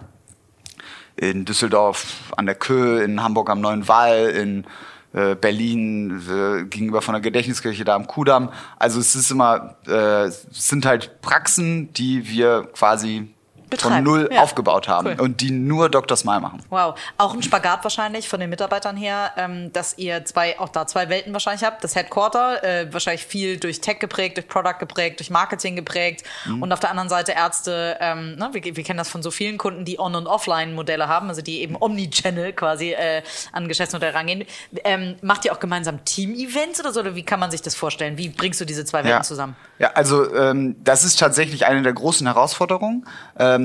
In 1.15 1.45
Düsseldorf 1.45 2.33
an 2.37 2.47
der 2.47 2.55
Köh, 2.55 3.03
in 3.03 3.21
Hamburg 3.21 3.49
am 3.49 3.61
Neuen 3.61 3.87
Wall, 3.87 4.29
in 4.29 4.65
äh, 5.13 5.35
Berlin 5.35 6.21
äh, 6.27 6.63
gegenüber 6.63 7.01
von 7.03 7.13
der 7.13 7.21
Gedächtniskirche 7.21 7.83
da 7.83 7.95
am 7.95 8.07
Kudamm. 8.07 8.49
Also 8.79 8.99
es 8.99 9.15
ist 9.15 9.29
immer, 9.29 9.75
äh, 9.87 10.25
es 10.25 10.47
sind 10.51 10.85
halt 10.85 11.21
Praxen, 11.21 11.93
die 11.93 12.27
wir 12.27 12.67
quasi 12.73 13.32
von 13.81 13.89
Betreiben, 13.91 14.03
null 14.05 14.29
ja. 14.31 14.41
aufgebaut 14.41 14.87
haben 14.87 15.07
Cool. 15.07 15.21
und 15.21 15.41
die 15.41 15.51
nur 15.51 15.89
Dr. 15.89 16.15
Smile 16.17 16.39
machen. 16.41 16.61
Wow, 16.69 16.99
auch 17.17 17.33
ein 17.33 17.43
Spagat 17.43 17.83
wahrscheinlich 17.83 18.27
von 18.29 18.39
den 18.39 18.49
Mitarbeitern 18.49 18.95
her, 18.97 19.31
ähm, 19.37 19.71
dass 19.73 19.97
ihr 19.97 20.25
zwei, 20.25 20.59
auch 20.59 20.69
da 20.69 20.87
zwei 20.87 21.09
Welten 21.09 21.33
wahrscheinlich 21.33 21.63
habt. 21.63 21.83
Das 21.83 21.95
Headquarter, 21.95 22.63
äh, 22.63 22.93
wahrscheinlich 22.93 23.25
viel 23.25 23.57
durch 23.59 23.81
Tech 23.81 23.99
geprägt, 23.99 24.37
durch 24.37 24.47
Product 24.47 24.79
geprägt, 24.79 25.19
durch 25.19 25.29
Marketing 25.29 25.75
geprägt 25.75 26.23
Mhm. 26.45 26.61
und 26.63 26.71
auf 26.71 26.79
der 26.79 26.89
anderen 26.89 27.09
Seite 27.09 27.33
Ärzte, 27.33 27.97
ähm, 27.99 28.35
ne, 28.35 28.49
wir, 28.51 28.63
wir 28.75 28.83
kennen 28.83 28.97
das 28.97 29.09
von 29.09 29.21
so 29.23 29.31
vielen 29.31 29.57
Kunden, 29.57 29.85
die 29.85 29.99
On- 29.99 30.15
und 30.15 30.27
Offline-Modelle 30.27 31.07
haben, 31.07 31.29
also 31.29 31.41
die 31.41 31.61
eben 31.61 31.75
Omnichannel 31.79 32.53
quasi 32.53 32.91
äh, 32.91 33.21
an 33.51 33.67
Geschäftsmodelle 33.67 34.13
rangehen. 34.13 34.45
Ähm, 34.83 35.15
macht 35.21 35.45
ihr 35.45 35.53
auch 35.53 35.59
gemeinsam 35.59 36.03
Team-Events 36.05 36.79
oder 36.79 36.91
so, 36.91 36.99
oder 37.01 37.15
wie 37.15 37.23
kann 37.23 37.39
man 37.39 37.51
sich 37.51 37.61
das 37.61 37.75
vorstellen? 37.75 38.17
Wie 38.17 38.29
bringst 38.29 38.59
du 38.61 38.65
diese 38.65 38.85
zwei 38.85 38.99
Welten 38.99 39.11
Ja. 39.11 39.21
zusammen? 39.21 39.55
Ja, 39.79 39.91
also 39.93 40.33
ähm, 40.35 40.75
das 40.83 41.03
ist 41.03 41.19
tatsächlich 41.19 41.65
eine 41.65 41.81
der 41.81 41.93
großen 41.93 42.25
Herausforderungen. 42.27 43.05
Ähm, 43.37 43.62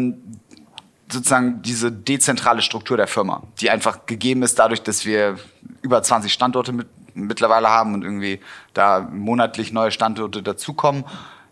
sozusagen 1.10 1.62
diese 1.62 1.90
dezentrale 1.90 2.62
Struktur 2.62 2.96
der 2.96 3.06
Firma, 3.06 3.42
die 3.60 3.70
einfach 3.70 4.06
gegeben 4.06 4.42
ist 4.42 4.58
dadurch, 4.58 4.82
dass 4.82 5.06
wir 5.06 5.38
über 5.80 6.02
20 6.02 6.32
Standorte 6.32 6.72
mit, 6.72 6.88
mittlerweile 7.14 7.68
haben 7.68 7.94
und 7.94 8.02
irgendwie 8.02 8.40
da 8.74 9.08
monatlich 9.10 9.72
neue 9.72 9.90
Standorte 9.90 10.42
dazukommen, 10.42 11.04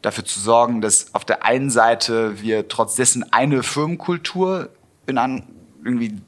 dafür 0.03 0.25
zu 0.25 0.41
sorgen, 0.41 0.81
dass 0.81 1.15
auf 1.15 1.25
der 1.25 1.45
einen 1.45 1.71
Seite 1.71 2.41
wir 2.43 2.69
trotz 2.69 2.97
dessen 2.97 3.33
eine 3.33 3.63
Firmenkultur 3.63 4.69
in 5.07 5.19
an, 5.19 5.45
irgendwie 5.85 6.21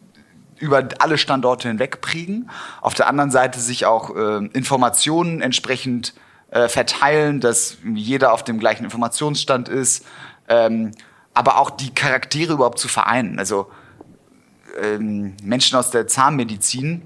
über 0.59 0.89
alle 0.99 1.19
Standorte 1.19 1.69
hinweg 1.69 2.03
kriegen. 2.03 2.49
Auf 2.81 2.95
der 2.95 3.09
anderen 3.09 3.31
Seite 3.31 3.61
sich 3.61 3.87
auch 3.87 4.15
äh, 4.17 4.47
Informationen 4.47 5.41
entsprechend 5.41 6.15
äh, 6.51 6.69
verteilen, 6.69 7.41
dass 7.41 7.77
jeder 7.85 8.33
auf 8.33 8.43
dem 8.43 8.59
gleichen 8.59 8.85
Informationsstand 8.85 9.69
ist. 9.69 10.05
Ähm, 10.49 10.93
aber 11.39 11.59
auch 11.59 11.71
die 11.71 11.95
Charaktere 11.95 12.55
überhaupt 12.55 12.81
zu 12.81 12.89
vereinen. 12.89 13.39
Also 13.39 13.71
ähm, 14.83 15.37
Menschen 15.41 15.79
aus 15.79 15.93
der 15.93 16.09
Zahnmedizin 16.09 17.03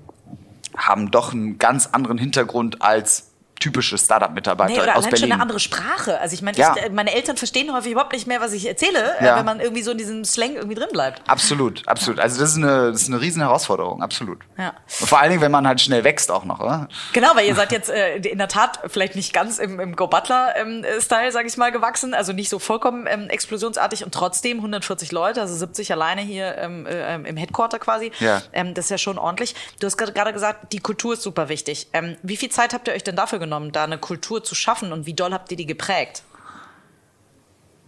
haben 0.74 1.10
doch 1.10 1.34
einen 1.34 1.58
ganz 1.58 1.88
anderen 1.88 2.16
Hintergrund 2.16 2.80
als 2.80 3.31
typische 3.62 3.96
Startup-Mitarbeiter 3.96 4.72
Nee, 4.72 4.80
oder 4.80 4.96
aus 4.96 5.04
Berlin. 5.04 5.18
schon 5.20 5.32
eine 5.32 5.40
andere 5.42 5.60
Sprache. 5.60 6.18
Also 6.20 6.34
ich 6.34 6.42
meine, 6.42 6.56
Ja. 6.58 6.74
äh, 6.74 6.90
meine 6.90 7.14
Eltern 7.14 7.36
verstehen 7.36 7.72
häufig 7.72 7.92
überhaupt 7.92 8.12
nicht 8.12 8.26
mehr, 8.26 8.40
was 8.40 8.52
ich 8.52 8.66
erzähle, 8.66 9.16
äh, 9.20 9.24
Ja. 9.24 9.36
wenn 9.38 9.44
man 9.44 9.60
irgendwie 9.60 9.82
so 9.82 9.92
in 9.92 9.98
diesem 9.98 10.24
Slang 10.24 10.54
irgendwie 10.56 10.74
drin 10.74 10.88
bleibt. 10.92 11.22
Absolut, 11.28 11.86
absolut. 11.86 12.18
Also 12.20 12.40
das 12.40 12.50
ist 12.50 12.56
eine, 12.56 12.90
das 12.92 13.02
ist 13.02 13.08
eine 13.08 13.20
riesen 13.20 13.40
Herausforderung, 13.42 14.02
absolut. 14.02 14.40
Ja. 14.58 14.74
Und 15.00 15.08
vor 15.08 15.20
allen 15.20 15.30
Dingen, 15.30 15.42
wenn 15.42 15.52
man 15.52 15.66
halt 15.66 15.80
schnell 15.80 16.02
wächst 16.04 16.30
auch 16.30 16.44
noch, 16.44 16.60
oder? 16.60 16.88
Genau, 17.12 17.28
weil 17.34 17.46
ihr 17.46 17.54
seid 17.54 17.70
jetzt 17.72 17.88
äh, 17.90 18.16
in 18.16 18.38
der 18.38 18.48
Tat 18.48 18.80
vielleicht 18.88 19.14
nicht 19.16 19.32
ganz 19.32 19.58
im, 19.58 19.78
im 19.78 19.94
Go 19.96 20.08
Butler-Style, 20.08 21.32
sage 21.32 21.48
ich 21.48 21.56
mal, 21.56 21.70
gewachsen, 21.72 22.14
also 22.14 22.32
nicht 22.32 22.48
so 22.48 22.58
vollkommen 22.58 23.06
ähm, 23.08 23.28
explosionsartig 23.28 24.04
und 24.04 24.12
trotzdem 24.14 24.58
140 24.58 25.12
Leute, 25.12 25.40
also 25.40 25.54
70 25.54 25.92
alleine 25.92 26.20
hier 26.22 26.56
ähm, 26.58 26.86
äh, 26.86 27.14
im 27.14 27.36
Headquarter 27.36 27.78
quasi. 27.78 28.10
Ja. 28.20 28.42
Ähm, 28.52 28.74
das 28.74 28.86
ist 28.86 28.90
ja 28.90 28.98
schon 28.98 29.18
ordentlich. 29.18 29.54
Du 29.80 29.86
hast 29.86 29.96
gerade- 29.96 30.12
gerade 30.12 30.32
gesagt, 30.32 30.72
die 30.72 30.78
Kultur 30.80 31.14
ist 31.14 31.22
super 31.22 31.48
wichtig. 31.48 31.88
Ähm, 31.92 32.16
wie 32.22 32.36
viel 32.36 32.48
Zeit 32.50 32.72
habt 32.74 32.88
ihr 32.88 32.94
euch 32.94 33.04
denn 33.04 33.16
dafür 33.16 33.38
genommen, 33.38 33.51
da 33.72 33.84
eine 33.84 33.98
Kultur 33.98 34.42
zu 34.44 34.54
schaffen 34.54 34.92
und 34.92 35.06
wie 35.06 35.14
doll 35.14 35.32
habt 35.32 35.50
ihr 35.50 35.56
die 35.56 35.66
geprägt? 35.66 36.22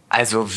Also 0.09 0.49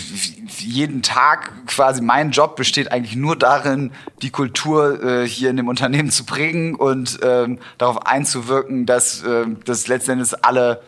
jeden 0.60 1.02
Tag 1.02 1.52
quasi 1.66 2.02
mein 2.02 2.30
Job 2.30 2.56
besteht 2.56 2.92
eigentlich 2.92 3.16
nur 3.16 3.36
darin, 3.36 3.92
die 4.22 4.30
Kultur 4.30 5.02
äh, 5.04 5.28
hier 5.28 5.50
in 5.50 5.58
dem 5.58 5.68
Unternehmen 5.68 6.12
zu 6.12 6.26
prägen 6.26 6.76
und 6.76 7.20
ähm, 7.24 7.58
darauf 7.80 8.06
einzuwirken, 8.06 8.86
dass, 8.86 9.24
ähm, 9.24 9.64
dass 9.66 9.88
letztendlich 9.88 10.46
alle 10.46 10.84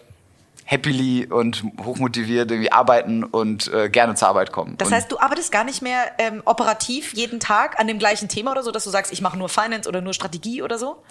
happily 0.65 1.25
und 1.25 1.63
hochmotiviert 1.84 2.51
irgendwie 2.51 2.71
arbeiten 2.71 3.23
und 3.23 3.73
äh, 3.73 3.89
gerne 3.89 4.13
zur 4.13 4.27
Arbeit 4.27 4.51
kommen. 4.51 4.77
Das 4.77 4.91
heißt, 4.91 5.12
du 5.12 5.17
arbeitest 5.17 5.51
gar 5.51 5.63
nicht 5.63 5.82
mehr 5.82 6.12
ähm, 6.19 6.43
operativ 6.45 7.13
jeden 7.15 7.39
Tag 7.39 7.79
an 7.79 7.88
dem 7.88 7.97
gleichen 7.97 8.29
Thema 8.29 8.51
oder 8.51 8.62
so, 8.62 8.69
dass 8.69 8.84
du 8.84 8.91
sagst, 8.91 9.12
ich 9.12 9.21
mache 9.21 9.36
nur 9.36 9.49
Finance 9.49 9.89
oder 9.89 10.01
nur 10.01 10.13
Strategie 10.13 10.62
oder 10.62 10.77
so? 10.77 11.01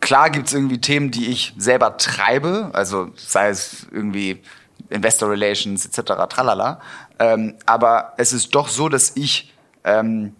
Klar 0.00 0.30
gibt's 0.30 0.52
irgendwie 0.52 0.80
Themen, 0.80 1.10
die 1.10 1.26
ich 1.26 1.54
selber 1.56 1.96
treibe, 1.96 2.70
also 2.72 3.10
sei 3.16 3.48
es 3.48 3.86
irgendwie 3.90 4.40
Investor 4.90 5.30
Relations 5.30 5.84
etc. 5.84 6.12
tralala. 6.28 6.80
Ähm, 7.18 7.54
aber 7.66 8.14
es 8.16 8.32
ist 8.32 8.54
doch 8.54 8.68
so, 8.68 8.88
dass 8.88 9.16
ich 9.16 9.52
ähm, 9.84 10.34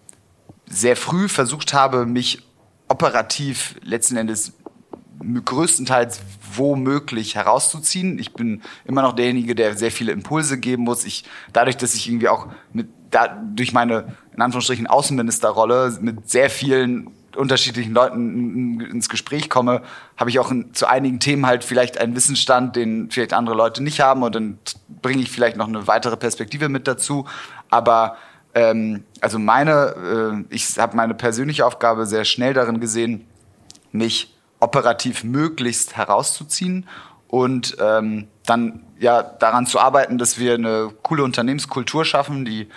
sehr 0.66 0.96
früh 0.96 1.28
versucht 1.28 1.74
habe, 1.74 2.06
mich 2.06 2.42
operativ 2.88 3.74
letzten 3.82 4.16
Endes 4.16 4.52
größtenteils 5.44 6.20
womöglich 6.54 7.34
herauszuziehen. 7.34 8.18
Ich 8.18 8.32
bin 8.34 8.62
immer 8.84 9.02
noch 9.02 9.14
derjenige, 9.14 9.54
der 9.54 9.76
sehr 9.76 9.90
viele 9.90 10.12
Impulse 10.12 10.58
geben 10.58 10.84
muss. 10.84 11.04
Ich, 11.04 11.24
dadurch, 11.52 11.76
dass 11.76 11.94
ich 11.94 12.08
irgendwie 12.08 12.28
auch 12.28 12.46
mit, 12.72 12.88
da, 13.10 13.28
durch 13.54 13.72
meine, 13.72 14.16
in 14.34 14.42
Anführungsstrichen, 14.42 14.86
Außenministerrolle 14.86 15.98
mit 16.00 16.30
sehr 16.30 16.50
vielen 16.50 17.10
unterschiedlichen 17.38 17.94
Leuten 17.94 18.80
ins 18.80 19.08
Gespräch 19.08 19.48
komme, 19.48 19.82
habe 20.16 20.30
ich 20.30 20.38
auch 20.38 20.52
zu 20.72 20.86
einigen 20.86 21.20
Themen 21.20 21.46
halt 21.46 21.64
vielleicht 21.64 21.98
einen 21.98 22.16
Wissensstand, 22.16 22.76
den 22.76 23.10
vielleicht 23.10 23.32
andere 23.32 23.54
Leute 23.54 23.82
nicht 23.82 24.00
haben 24.00 24.22
und 24.22 24.34
dann 24.34 24.58
bringe 25.02 25.22
ich 25.22 25.30
vielleicht 25.30 25.56
noch 25.56 25.68
eine 25.68 25.86
weitere 25.86 26.16
Perspektive 26.16 26.68
mit 26.68 26.88
dazu. 26.88 27.26
Aber 27.70 28.16
ähm, 28.54 29.04
also 29.20 29.38
meine, 29.38 30.44
äh, 30.50 30.54
ich 30.54 30.78
habe 30.78 30.96
meine 30.96 31.14
persönliche 31.14 31.64
Aufgabe 31.64 32.06
sehr 32.06 32.24
schnell 32.24 32.54
darin 32.54 32.80
gesehen, 32.80 33.26
mich 33.92 34.36
operativ 34.60 35.22
möglichst 35.22 35.96
herauszuziehen 35.96 36.86
und 37.28 37.76
ähm, 37.80 38.26
dann 38.46 38.84
ja 38.98 39.22
daran 39.22 39.66
zu 39.66 39.78
arbeiten, 39.78 40.18
dass 40.18 40.38
wir 40.38 40.54
eine 40.54 40.90
coole 41.02 41.22
Unternehmenskultur 41.22 42.04
schaffen, 42.04 42.44
die 42.44 42.68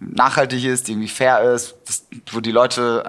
nachhaltig 0.00 0.64
ist, 0.64 0.88
die 0.88 0.92
irgendwie 0.92 1.08
fair 1.08 1.42
ist, 1.54 1.76
das, 1.86 2.06
wo 2.32 2.40
die 2.40 2.52
Leute 2.52 3.02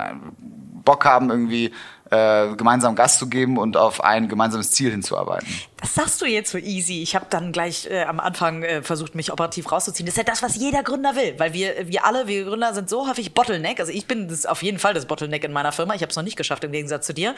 Bock 0.87 1.03
haben, 1.03 1.29
irgendwie 1.29 1.73
äh, 2.09 2.55
gemeinsam 2.55 2.95
Gas 2.95 3.19
zu 3.19 3.27
geben 3.27 3.57
und 3.57 3.75
auf 3.75 4.01
ein 4.01 4.29
gemeinsames 4.29 4.71
Ziel 4.71 4.91
hinzuarbeiten. 4.91 5.47
Das 5.81 5.93
sagst 5.93 6.21
du 6.21 6.25
jetzt 6.25 6.49
so 6.51 6.57
easy. 6.57 7.03
Ich 7.03 7.13
habe 7.15 7.25
dann 7.29 7.51
gleich 7.51 7.89
äh, 7.91 8.03
am 8.03 8.21
Anfang 8.21 8.63
äh, 8.63 8.81
versucht, 8.81 9.13
mich 9.13 9.33
operativ 9.33 9.69
rauszuziehen. 9.69 10.05
Das 10.05 10.13
ist 10.13 10.17
ja 10.17 10.23
das, 10.23 10.41
was 10.41 10.55
jeder 10.55 10.83
Gründer 10.83 11.17
will, 11.17 11.35
weil 11.37 11.51
wir, 11.51 11.89
wir 11.89 12.05
alle, 12.05 12.27
wir 12.27 12.45
Gründer 12.45 12.73
sind 12.73 12.89
so 12.89 13.09
häufig 13.09 13.33
Bottleneck. 13.33 13.81
Also 13.81 13.91
ich 13.91 14.07
bin 14.07 14.29
das 14.29 14.45
auf 14.45 14.63
jeden 14.63 14.79
Fall 14.79 14.93
das 14.93 15.05
Bottleneck 15.05 15.43
in 15.43 15.51
meiner 15.51 15.73
Firma. 15.73 15.93
Ich 15.95 16.01
habe 16.01 16.09
es 16.09 16.15
noch 16.15 16.23
nicht 16.23 16.37
geschafft 16.37 16.63
im 16.63 16.71
Gegensatz 16.71 17.05
zu 17.05 17.13
dir. 17.13 17.35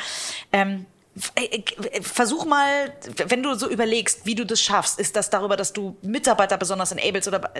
Ähm, 0.53 0.69
äh, 0.69 0.83
äh, 0.83 0.98
versuch 2.02 2.45
mal, 2.45 2.93
wenn 3.28 3.43
du 3.43 3.54
so 3.56 3.69
überlegst, 3.69 4.26
wie 4.26 4.36
du 4.36 4.45
das 4.45 4.62
schaffst, 4.62 5.00
ist 5.00 5.15
das 5.15 5.30
darüber, 5.30 5.58
dass 5.58 5.74
du 5.74 5.98
Mitarbeiter 6.02 6.58
besonders 6.58 6.91
enablest 6.91 7.28
oder 7.28 7.52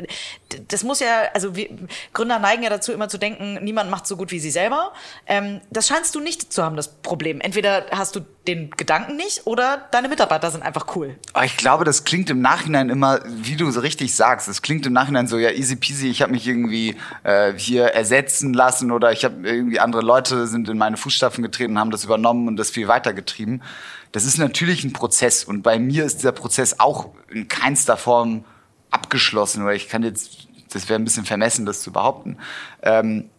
das 0.68 0.84
muss 0.84 1.00
ja, 1.00 1.24
also 1.34 1.56
wir, 1.56 1.70
Gründer 2.14 2.40
neigen 2.40 2.64
ja 2.64 2.70
dazu 2.70 2.94
immer 2.94 3.10
zu 3.10 3.18
denken, 3.18 3.64
niemand 3.64 3.90
macht 3.90 4.08
so 4.08 4.16
gut 4.16 4.32
wie 4.32 4.40
sie 4.40 4.52
selber. 4.52 4.94
Ähm, 5.26 5.62
das 5.72 5.88
scheinst 5.88 6.16
du 6.16 6.20
nicht 6.20 6.54
zu 6.54 6.64
haben, 6.64 6.76
das 6.76 6.88
Problem. 7.02 7.42
Entweder 7.42 7.88
hast 7.92 8.16
du 8.16 8.22
den 8.50 8.72
Gedanken 8.72 9.16
nicht 9.16 9.46
oder 9.46 9.88
deine 9.92 10.08
Mitarbeiter 10.10 10.50
sind 10.52 10.64
einfach 10.64 10.96
cool. 10.96 11.16
Aber 11.34 11.46
ich 11.46 11.58
glaube, 11.58 11.86
das 11.86 12.04
klingt 12.04 12.30
im 12.30 12.42
Nachhinein 12.42 12.90
immer, 12.90 13.20
wie 13.26 13.56
du 13.56 13.70
so 13.72 13.80
richtig 13.80 14.16
sagst, 14.16 14.48
es 14.48 14.62
klingt 14.62 14.86
im 14.86 14.94
Nachhinein 14.94 15.28
so, 15.28 15.38
ja, 15.38 15.52
easy 15.52 15.76
peasy, 15.76 16.10
ich 16.10 16.22
habe 16.22 16.32
mich 16.32 16.48
irgendwie 16.48 16.96
äh, 17.24 17.54
hier 17.56 17.86
ersetzen 17.86 18.54
lassen 18.54 18.92
oder 18.92 19.12
ich 19.12 19.24
habe 19.24 19.48
irgendwie 19.48 19.80
andere 19.80 20.02
Leute 20.02 20.48
sind 20.48 20.68
in 20.70 20.78
meine 20.78 20.98
Fußstapfen 20.98 21.44
getreten, 21.44 21.78
haben 21.78 21.92
das 21.92 22.04
übernommen 22.04 22.48
und 22.48 22.58
das 22.58 22.72
viel 22.72 22.88
weitergetrieben. 22.88 23.62
Das 24.12 24.26
ist 24.26 24.38
natürlich 24.38 24.84
ein 24.84 24.94
Prozess 24.94 25.44
und 25.44 25.62
bei 25.62 25.78
mir 25.78 26.06
ist 26.06 26.18
dieser 26.18 26.32
Prozess 26.32 26.80
auch 26.80 27.10
in 27.30 27.48
keinster 27.48 27.98
Form 27.98 28.44
abgeschlossen 28.90 29.64
oder 29.64 29.74
ich 29.74 29.88
kann 29.88 30.04
jetzt, 30.04 30.48
das 30.74 30.90
wäre 30.90 31.00
ein 31.00 31.06
bisschen 31.06 31.26
vermessen, 31.26 31.66
das 31.66 31.82
zu 31.82 31.92
behaupten. 31.92 32.38
Ähm, 32.82 33.30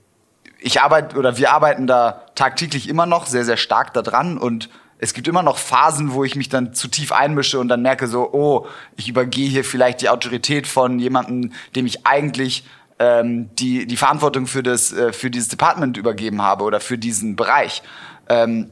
ich 0.61 0.81
arbeite 0.81 1.17
oder 1.17 1.39
wir 1.39 1.53
arbeiten 1.53 1.87
da 1.87 2.27
tagtäglich 2.35 2.89
immer 2.89 3.07
noch 3.07 3.27
sehr, 3.27 3.45
sehr 3.45 3.57
stark 3.57 3.93
daran 3.95 4.39
und 4.39 4.69
es 5.03 5.15
gibt 5.15 5.27
immer 5.27 5.43
noch 5.43 5.57
Phasen, 5.57 6.13
wo 6.13 6.25
ich 6.25 6.37
mich 6.37 6.51
dann 6.51 6.75
zu 6.75 6.87
tief 6.87 7.11
einmische 7.11 7.59
und 7.59 7.69
dann 7.69 7.81
merke 7.81 8.07
so, 8.07 8.33
oh, 8.33 8.67
ich 8.97 9.09
übergehe 9.09 9.49
hier 9.49 9.65
vielleicht 9.65 10.03
die 10.03 10.11
Autorität 10.11 10.67
von 10.67 10.99
jemandem, 10.99 11.53
dem 11.75 11.87
ich 11.87 12.07
eigentlich 12.07 12.65
ähm, 12.99 13.49
die, 13.57 13.87
die 13.87 13.97
Verantwortung 13.97 14.47
für, 14.47 14.63
das, 14.63 14.93
äh, 14.93 15.15
für 15.15 15.31
dieses 15.31 15.49
Department 15.49 15.97
übergeben 15.97 16.43
habe 16.43 16.65
oder 16.65 16.81
für 16.81 16.99
diesen 16.99 17.35
Bereich. 17.35 17.83
Ähm, 18.29 18.71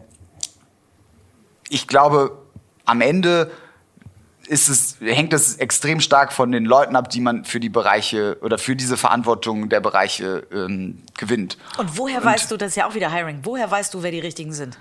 ich 1.71 1.89
glaube, 1.89 2.37
am 2.85 3.01
Ende 3.01 3.51
ist 4.47 4.69
es, 4.69 4.97
hängt 5.01 5.33
es 5.33 5.57
extrem 5.57 6.01
stark 6.01 6.35
von 6.35 6.53
den 6.53 6.67
Leuten 6.67 6.95
ab, 6.95 7.09
die 7.09 7.21
man 7.21 7.47
für 7.47 7.61
die 7.61 7.69
Bereiche 7.71 8.37
oder 8.43 8.59
für 8.59 8.77
diese 8.77 8.99
Verantwortung 8.99 9.71
der 9.71 9.81
Bereiche 9.81 10.47
ähm, 10.53 11.03
gewinnt. 11.17 11.57
Und 11.79 11.97
woher 11.97 12.19
Und, 12.19 12.25
weißt 12.25 12.51
du, 12.51 12.59
das 12.59 12.71
ist 12.71 12.77
ja 12.77 12.87
auch 12.87 12.95
wieder 12.95 13.11
Hiring, 13.11 13.41
woher 13.45 13.71
weißt 13.71 13.95
du, 13.95 14.03
wer 14.03 14.11
die 14.11 14.21
richtigen 14.21 14.53
sind? 14.53 14.77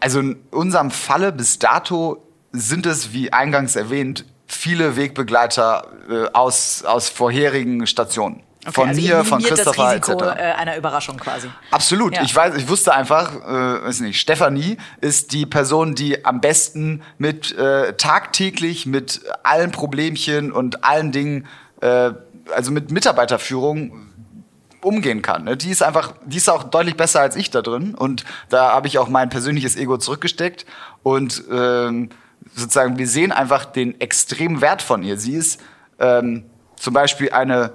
Also 0.00 0.20
in 0.20 0.36
unserem 0.50 0.90
Falle 0.90 1.32
bis 1.32 1.58
dato 1.58 2.26
sind 2.52 2.86
es, 2.86 3.12
wie 3.12 3.32
eingangs 3.32 3.76
erwähnt, 3.76 4.24
viele 4.46 4.96
Wegbegleiter 4.96 5.86
äh, 6.08 6.26
aus, 6.32 6.84
aus 6.84 7.08
vorherigen 7.08 7.86
Stationen. 7.86 8.42
Okay, 8.62 8.72
von 8.72 8.88
also 8.90 9.00
mir, 9.00 9.24
von 9.24 9.42
Christopher 9.42 9.98
das 9.98 10.08
Risiko, 10.08 10.24
äh, 10.24 10.52
einer 10.52 10.76
Überraschung 10.76 11.16
quasi. 11.16 11.48
Absolut. 11.70 12.14
Ja. 12.14 12.22
Ich 12.22 12.34
weiß, 12.34 12.56
ich 12.56 12.68
wusste 12.68 12.92
einfach, 12.92 13.34
äh, 13.34 13.84
weiß 13.84 14.00
nicht, 14.00 14.20
Stefanie 14.20 14.76
ist 15.00 15.32
die 15.32 15.46
Person, 15.46 15.94
die 15.94 16.26
am 16.26 16.42
besten 16.42 17.02
mit 17.16 17.56
äh, 17.56 17.94
tagtäglich 17.94 18.84
mit 18.84 19.22
allen 19.44 19.70
Problemchen 19.70 20.52
und 20.52 20.84
allen 20.84 21.10
Dingen, 21.10 21.46
äh, 21.80 22.10
also 22.54 22.70
mit 22.70 22.90
Mitarbeiterführung 22.90 24.09
umgehen 24.82 25.22
kann. 25.22 25.44
Ne? 25.44 25.56
Die 25.56 25.70
ist 25.70 25.82
einfach, 25.82 26.12
die 26.24 26.36
ist 26.38 26.48
auch 26.48 26.64
deutlich 26.64 26.96
besser 26.96 27.20
als 27.20 27.36
ich 27.36 27.50
da 27.50 27.62
drin. 27.62 27.94
Und 27.94 28.24
da 28.48 28.72
habe 28.72 28.86
ich 28.86 28.98
auch 28.98 29.08
mein 29.08 29.28
persönliches 29.28 29.76
Ego 29.76 29.98
zurückgesteckt. 29.98 30.66
Und 31.02 31.42
ähm, 31.50 32.10
sozusagen, 32.54 32.98
wir 32.98 33.06
sehen 33.06 33.32
einfach 33.32 33.64
den 33.64 34.00
extremen 34.00 34.60
Wert 34.60 34.82
von 34.82 35.02
ihr. 35.02 35.16
Sie 35.16 35.34
ist 35.34 35.60
ähm, 35.98 36.44
zum 36.76 36.94
Beispiel 36.94 37.30
eine, 37.30 37.72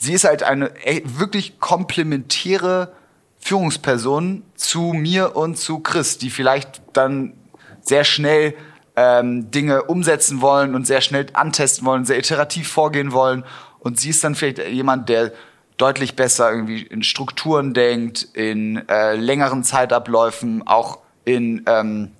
sie 0.00 0.12
ist 0.12 0.24
halt 0.24 0.42
eine 0.42 0.70
ey, 0.84 1.02
wirklich 1.06 1.60
komplementäre 1.60 2.92
Führungsperson 3.40 4.42
zu 4.54 4.92
mir 4.92 5.36
und 5.36 5.56
zu 5.56 5.78
Chris, 5.80 6.18
die 6.18 6.30
vielleicht 6.30 6.82
dann 6.92 7.34
sehr 7.80 8.04
schnell 8.04 8.54
ähm, 8.96 9.50
Dinge 9.50 9.84
umsetzen 9.84 10.40
wollen 10.40 10.74
und 10.74 10.86
sehr 10.86 11.00
schnell 11.00 11.26
antesten 11.32 11.86
wollen, 11.86 12.04
sehr 12.04 12.18
iterativ 12.18 12.68
vorgehen 12.68 13.12
wollen. 13.12 13.44
Und 13.78 13.98
sie 14.00 14.10
ist 14.10 14.24
dann 14.24 14.34
vielleicht 14.34 14.58
jemand, 14.58 15.08
der 15.08 15.32
deutlich 15.78 16.16
besser 16.16 16.50
irgendwie 16.50 16.82
in 16.82 17.02
Strukturen 17.02 17.72
denkt, 17.72 18.22
in 18.34 18.86
äh, 18.88 19.14
längeren 19.14 19.64
Zeitabläufen, 19.64 20.66
auch 20.66 20.98
in, 21.24 21.64
ähm, 21.66 22.10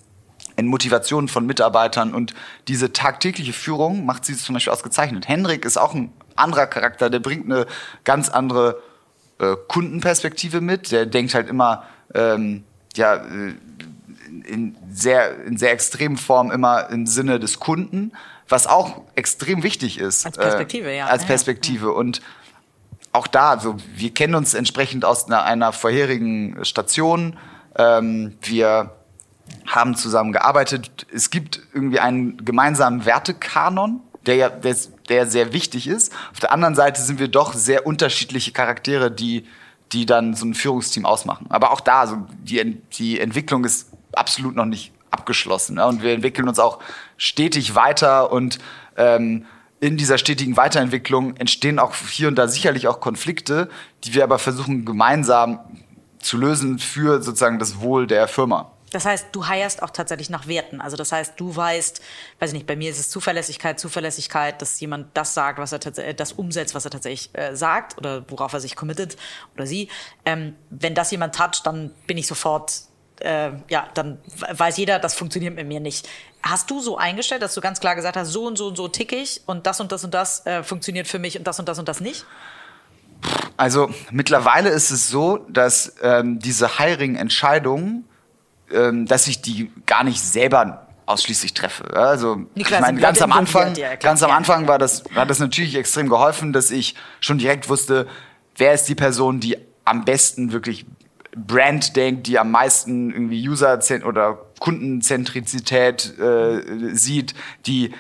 in 0.57 0.67
Motivationen 0.67 1.29
von 1.29 1.45
Mitarbeitern. 1.45 2.15
Und 2.15 2.35
diese 2.69 2.93
tagtägliche 2.93 3.53
Führung 3.53 4.07
macht 4.07 4.25
sie 4.25 4.37
zum 4.37 4.55
Beispiel 4.55 4.73
ausgezeichnet. 4.73 5.29
Henrik 5.29 5.65
ist 5.65 5.77
auch 5.77 5.93
ein 5.93 6.13
anderer 6.37 6.67
Charakter, 6.67 7.11
der 7.11 7.19
bringt 7.19 7.45
eine 7.47 7.67
ganz 8.05 8.29
andere 8.29 8.81
äh, 9.41 9.57
Kundenperspektive 9.67 10.61
mit. 10.61 10.93
Der 10.93 11.05
denkt 11.05 11.35
halt 11.35 11.49
immer, 11.49 11.85
ähm, 12.15 12.65
ja, 12.97 13.17
äh, 13.17 13.55
in 14.47 14.77
sehr, 14.91 15.45
in 15.45 15.57
sehr 15.57 15.73
extremen 15.73 16.17
Form 16.17 16.51
immer 16.51 16.91
im 16.91 17.07
Sinne 17.07 17.41
des 17.41 17.59
Kunden, 17.59 18.13
was 18.49 18.67
auch 18.67 19.03
extrem 19.15 19.63
wichtig 19.63 19.99
ist. 19.99 20.27
Als 20.27 20.37
Perspektive, 20.37 20.91
äh, 20.91 20.99
ja. 20.99 21.07
Als 21.07 21.25
Perspektive. 21.25 21.87
Ja. 21.87 21.93
Und 21.93 22.21
auch 23.19 23.27
da, 23.27 23.51
also 23.51 23.77
wir 23.95 24.15
kennen 24.15 24.35
uns 24.35 24.55
entsprechend 24.55 25.05
aus 25.05 25.27
einer, 25.27 25.45
einer 25.45 25.73
vorherigen 25.73 26.65
Station. 26.65 27.37
Ähm, 27.77 28.39
wir 28.41 28.93
haben 29.67 29.95
zusammen 29.95 30.33
gearbeitet. 30.33 31.07
Es 31.13 31.31
gibt 31.31 31.61
irgendwie 31.75 32.01
einen 32.01 32.45
gemeinsamen 32.45 33.05
Wertekanon, 33.05 34.01
der 34.27 34.37
ja 34.37 34.49
der, 34.49 34.77
der 35.09 35.27
sehr 35.27 35.53
wichtig 35.53 35.87
ist. 35.87 36.13
Auf 36.33 36.41
der 36.41 36.53
anderen 36.53 36.75
Seite 36.75 37.03
sind 37.03 37.19
wir 37.19 37.29
doch 37.29 37.53
sehr 37.53 37.87
unterschiedliche 37.87 38.53
Charaktere, 38.53 39.11
die 39.11 39.47
die 39.93 40.07
dann 40.07 40.35
so 40.35 40.47
ein 40.47 40.55
Führungsteam 40.55 41.07
ausmachen. 41.07 41.47
Aber 41.49 41.73
auch 41.73 41.81
da, 41.81 42.01
also 42.01 42.27
die, 42.43 42.81
die 42.99 43.21
Entwicklung 43.21 43.65
ist 43.65 43.91
absolut 44.13 44.55
noch 44.55 44.67
nicht 44.67 44.93
abgeschlossen. 45.11 45.77
Ne? 45.77 45.87
Und 45.87 46.03
wir 46.03 46.13
entwickeln 46.13 46.49
uns 46.49 46.59
auch 46.59 46.79
stetig 47.17 47.75
weiter 47.75 48.31
und 48.31 48.59
ähm, 48.97 49.47
in 49.81 49.97
dieser 49.97 50.19
stetigen 50.19 50.57
Weiterentwicklung 50.57 51.37
entstehen 51.37 51.79
auch 51.79 51.95
hier 51.95 52.29
und 52.29 52.37
da 52.37 52.49
sicherlich 52.49 52.89
auch 52.89 53.01
Konflikte, 53.01 53.69
die 54.05 54.15
wir 54.15 54.25
aber 54.25 54.39
versuchen 54.39 54.85
gemeinsam 54.85 55.61
zu 56.19 56.37
lösen 56.37 56.79
für 56.79 57.23
sozusagen 57.23 57.59
das 57.59 57.81
Wohl 57.81 58.07
der 58.07 58.27
Firma. 58.29 58.73
Das 58.91 59.05
heißt, 59.05 59.29
du 59.33 59.47
heierst 59.47 59.83
auch 59.83 59.91
tatsächlich 59.91 60.31
nach 60.31 60.47
Werten. 60.47 60.81
Also 60.81 60.97
das 60.97 61.13
heißt, 61.13 61.35
du 61.37 61.55
weißt, 61.55 62.01
weiß 62.39 62.51
ich 62.51 62.55
nicht, 62.55 62.67
bei 62.67 62.75
mir 62.75 62.91
ist 62.91 62.99
es 62.99 63.11
Zuverlässigkeit, 63.11 63.79
Zuverlässigkeit, 63.79 64.61
dass 64.63 64.81
jemand 64.81 65.09
das 65.15 65.35
sagt, 65.35 65.59
was 65.59 65.73
er 65.73 65.81
tatsächlich, 65.81 66.17
das 66.17 66.33
umsetzt, 66.33 66.75
was 66.75 66.85
er 66.85 66.91
tatsächlich 66.91 67.31
äh, 67.35 67.55
sagt 67.55 67.99
oder 67.99 68.25
worauf 68.29 68.53
er 68.53 68.61
sich 68.61 68.77
committet 68.77 69.17
oder 69.55 69.67
sie. 69.67 69.89
Ähm, 70.25 70.55
wenn 70.71 70.95
das 70.95 71.11
jemand 71.11 71.35
toucht, 71.35 71.67
dann 71.67 71.91
bin 72.07 72.17
ich 72.17 72.27
sofort 72.27 72.88
äh, 73.21 73.51
ja, 73.69 73.89
dann 73.95 74.19
weiß 74.51 74.77
jeder, 74.77 74.99
das 74.99 75.15
funktioniert 75.15 75.55
mit 75.55 75.67
mir 75.67 75.81
nicht. 75.81 76.09
Hast 76.43 76.71
du 76.71 76.81
so 76.81 76.97
eingestellt, 76.97 77.43
dass 77.43 77.55
du 77.55 77.61
ganz 77.61 77.81
klar 77.81 77.95
gesagt 77.95 78.17
hast, 78.17 78.29
so 78.29 78.47
und 78.47 78.57
so 78.57 78.69
und 78.69 78.77
so 78.77 78.89
tick 78.89 79.13
ich 79.13 79.43
und 79.47 79.67
das 79.67 79.81
und 79.81 79.93
das 79.93 80.05
und 80.05 80.15
das 80.15 80.47
äh, 80.47 80.63
funktioniert 80.63 81.09
für 81.09 81.19
mich 81.19 81.39
und 81.39 81.47
das 81.47 81.59
und 81.59 81.69
das 81.69 81.79
und 81.79 81.89
das 81.89 82.01
nicht? 82.01 82.25
Also 83.57 83.91
mittlerweile 84.13 84.69
ist 84.69 84.91
es 84.91 85.09
so, 85.09 85.39
dass 85.49 85.97
ähm, 86.03 86.39
diese 86.39 86.79
Hiring-Entscheidungen, 86.79 88.05
ähm, 88.73 89.07
dass 89.07 89.27
ich 89.27 89.43
die 89.43 89.73
gar 89.87 90.05
nicht 90.05 90.21
selber 90.21 90.87
ausschließlich 91.07 91.55
treffe. 91.55 91.97
Also 91.97 92.43
ich 92.55 92.71
meine, 92.71 93.01
ganz 93.01 93.21
am 93.21 93.33
Anfang, 93.33 93.75
ja, 93.75 93.97
ganz 93.97 94.23
am 94.23 94.31
Anfang 94.31 94.69
war 94.69 94.79
das, 94.79 95.05
hat 95.15 95.31
das 95.31 95.39
natürlich 95.39 95.75
extrem 95.75 96.09
geholfen, 96.09 96.53
dass 96.53 96.71
ich 96.71 96.95
schon 97.19 97.39
direkt 97.39 97.69
wusste, 97.69 98.07
wer 98.57 98.75
ist 98.75 98.85
die 98.85 98.95
Person, 98.95 99.41
die 99.41 99.57
am 99.85 100.05
besten 100.05 100.53
wirklich 100.53 100.85
Brand 101.47 101.97
denkt, 101.97 102.27
die 102.27 102.39
am 102.39 102.51
meisten 102.51 103.11
irgendwie 103.11 103.49
User- 103.49 103.81
oder 104.05 104.39
Kundenzentrizität 104.59 106.19
äh, 106.19 106.95
sieht, 106.95 107.35
die 107.67 107.93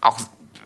auch 0.00 0.18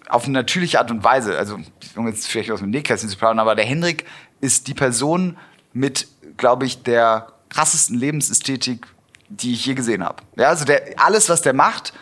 auf 0.09 0.25
eine 0.25 0.35
natürliche 0.35 0.79
Art 0.79 0.91
und 0.91 1.03
Weise, 1.03 1.39
also 1.39 1.59
um 1.97 2.07
jetzt 2.07 2.29
vielleicht 2.29 2.51
aus 2.51 2.61
dem 2.61 2.71
Nähkästchen 2.71 3.09
zu 3.09 3.17
plaudern, 3.17 3.39
aber 3.39 3.55
der 3.55 3.65
Hendrik 3.65 4.05
ist 4.41 4.69
die 4.69 4.75
Person 4.75 5.39
mit, 5.73 6.07
glaube 6.37 6.67
ich, 6.67 6.83
der 6.83 7.33
krassesten 7.49 7.99
Lebensästhetik, 7.99 8.87
die 9.29 9.53
ich 9.53 9.65
je 9.65 9.75
gesehen 9.75 10.05
habe. 10.05 10.23
Ja, 10.37 10.49
also 10.49 10.65
der, 10.65 10.83
alles, 10.97 11.29
was 11.29 11.43
der 11.43 11.55
macht, 11.55 11.95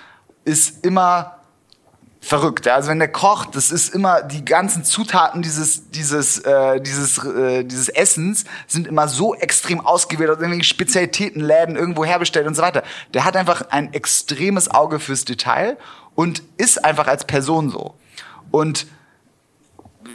ist 0.45 0.85
immer 0.85 1.40
verrückt. 2.23 2.69
Also 2.69 2.91
wenn 2.91 2.99
der 2.99 3.11
kocht, 3.11 3.57
das 3.57 3.71
ist 3.71 3.95
immer 3.95 4.23
die 4.23 4.45
ganzen 4.45 4.85
Zutaten 4.85 5.41
dieses 5.43 5.91
dieses 5.91 6.39
äh, 6.41 6.81
dieses 6.81 7.19
äh, 7.25 7.65
dieses 7.65 7.89
Essens 7.89 8.45
sind 8.67 8.87
immer 8.87 9.09
so 9.09 9.35
extrem 9.35 9.81
ausgewählt 9.81 10.29
aus 10.31 10.37
irgendwelchen 10.37 10.65
Spezialitätenläden 10.65 11.77
irgendwo 11.77 12.05
herbestellt 12.05 12.47
und 12.47 12.55
so 12.55 12.63
weiter. 12.63 12.83
Der 13.15 13.25
hat 13.25 13.37
einfach 13.37 13.63
ein 13.71 13.93
extremes 13.95 14.71
Auge 14.71 15.01
fürs 15.01 15.25
Detail 15.25 15.79
und 16.15 16.43
ist 16.59 16.85
einfach 16.85 17.07
als 17.09 17.25
Person 17.25 17.71
so. 17.71 17.95
Und 18.51 18.87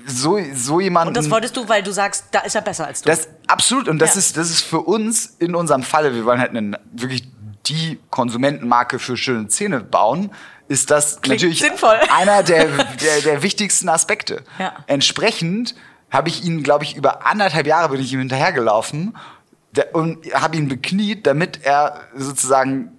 so 0.05 0.37
so 0.53 0.79
jemand 0.79 1.07
Und 1.07 1.17
das 1.17 1.29
wolltest 1.31 1.57
du, 1.57 1.67
weil 1.67 1.81
du 1.81 1.91
sagst, 1.91 2.25
da 2.31 2.39
ist 2.41 2.53
er 2.55 2.61
besser 2.61 2.85
als 2.85 3.01
du. 3.01 3.09
das 3.09 3.27
absolut 3.47 3.87
und 3.87 3.97
das 3.99 4.13
Ja. 4.13 4.19
ist 4.19 4.37
das 4.37 4.49
ist 4.51 4.61
für 4.61 4.81
uns 4.81 5.35
in 5.39 5.55
unserem 5.55 5.81
Falle, 5.83 6.13
wir 6.13 6.25
wollen 6.25 6.39
halt 6.39 6.51
einen, 6.51 6.75
wirklich 6.91 7.27
die 7.67 7.99
Konsumentenmarke 8.09 8.99
für 8.99 9.17
schöne 9.17 9.47
Zähne 9.47 9.81
bauen, 9.81 10.31
ist 10.67 10.91
das 10.91 11.21
Klingt 11.21 11.41
natürlich 11.41 11.59
sinnvoll. 11.59 11.97
einer 12.15 12.43
der, 12.43 12.65
der 13.01 13.21
der 13.23 13.43
wichtigsten 13.43 13.89
Aspekte. 13.89 14.43
Ja. 14.59 14.73
Entsprechend 14.87 15.75
habe 16.09 16.29
ich 16.29 16.43
ihn, 16.43 16.63
glaube 16.63 16.83
ich, 16.83 16.95
über 16.95 17.25
anderthalb 17.25 17.67
Jahre 17.67 17.89
bin 17.89 18.01
ich 18.01 18.13
ihm 18.13 18.19
hinterhergelaufen 18.19 19.17
und 19.93 20.33
habe 20.33 20.55
ihn 20.55 20.67
bekniet, 20.67 21.27
damit 21.27 21.63
er 21.63 22.01
sozusagen 22.15 22.91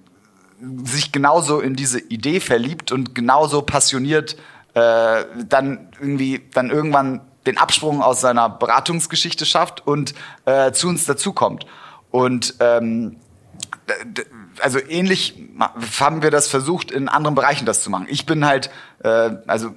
sich 0.84 1.12
genauso 1.12 1.60
in 1.60 1.76
diese 1.76 2.00
Idee 2.00 2.40
verliebt 2.40 2.92
und 2.92 3.14
genauso 3.14 3.62
passioniert 3.62 4.36
äh, 4.74 5.24
dann 5.48 5.88
irgendwie 6.00 6.42
dann 6.52 6.70
irgendwann 6.70 7.22
den 7.46 7.58
Absprung 7.58 8.02
aus 8.02 8.20
seiner 8.20 8.48
Beratungsgeschichte 8.48 9.46
schafft 9.46 9.86
und 9.86 10.14
äh, 10.44 10.72
zu 10.72 10.88
uns 10.88 11.04
dazukommt. 11.04 11.66
Und 12.10 12.54
ähm, 12.60 13.16
also 14.60 14.78
ähnlich 14.78 15.34
haben 16.00 16.22
wir 16.22 16.30
das 16.30 16.48
versucht, 16.48 16.90
in 16.90 17.08
anderen 17.08 17.34
Bereichen 17.34 17.66
das 17.66 17.82
zu 17.82 17.90
machen. 17.90 18.06
Ich 18.08 18.26
bin 18.26 18.44
halt, 18.46 18.70
äh, 19.02 19.30
also 19.46 19.70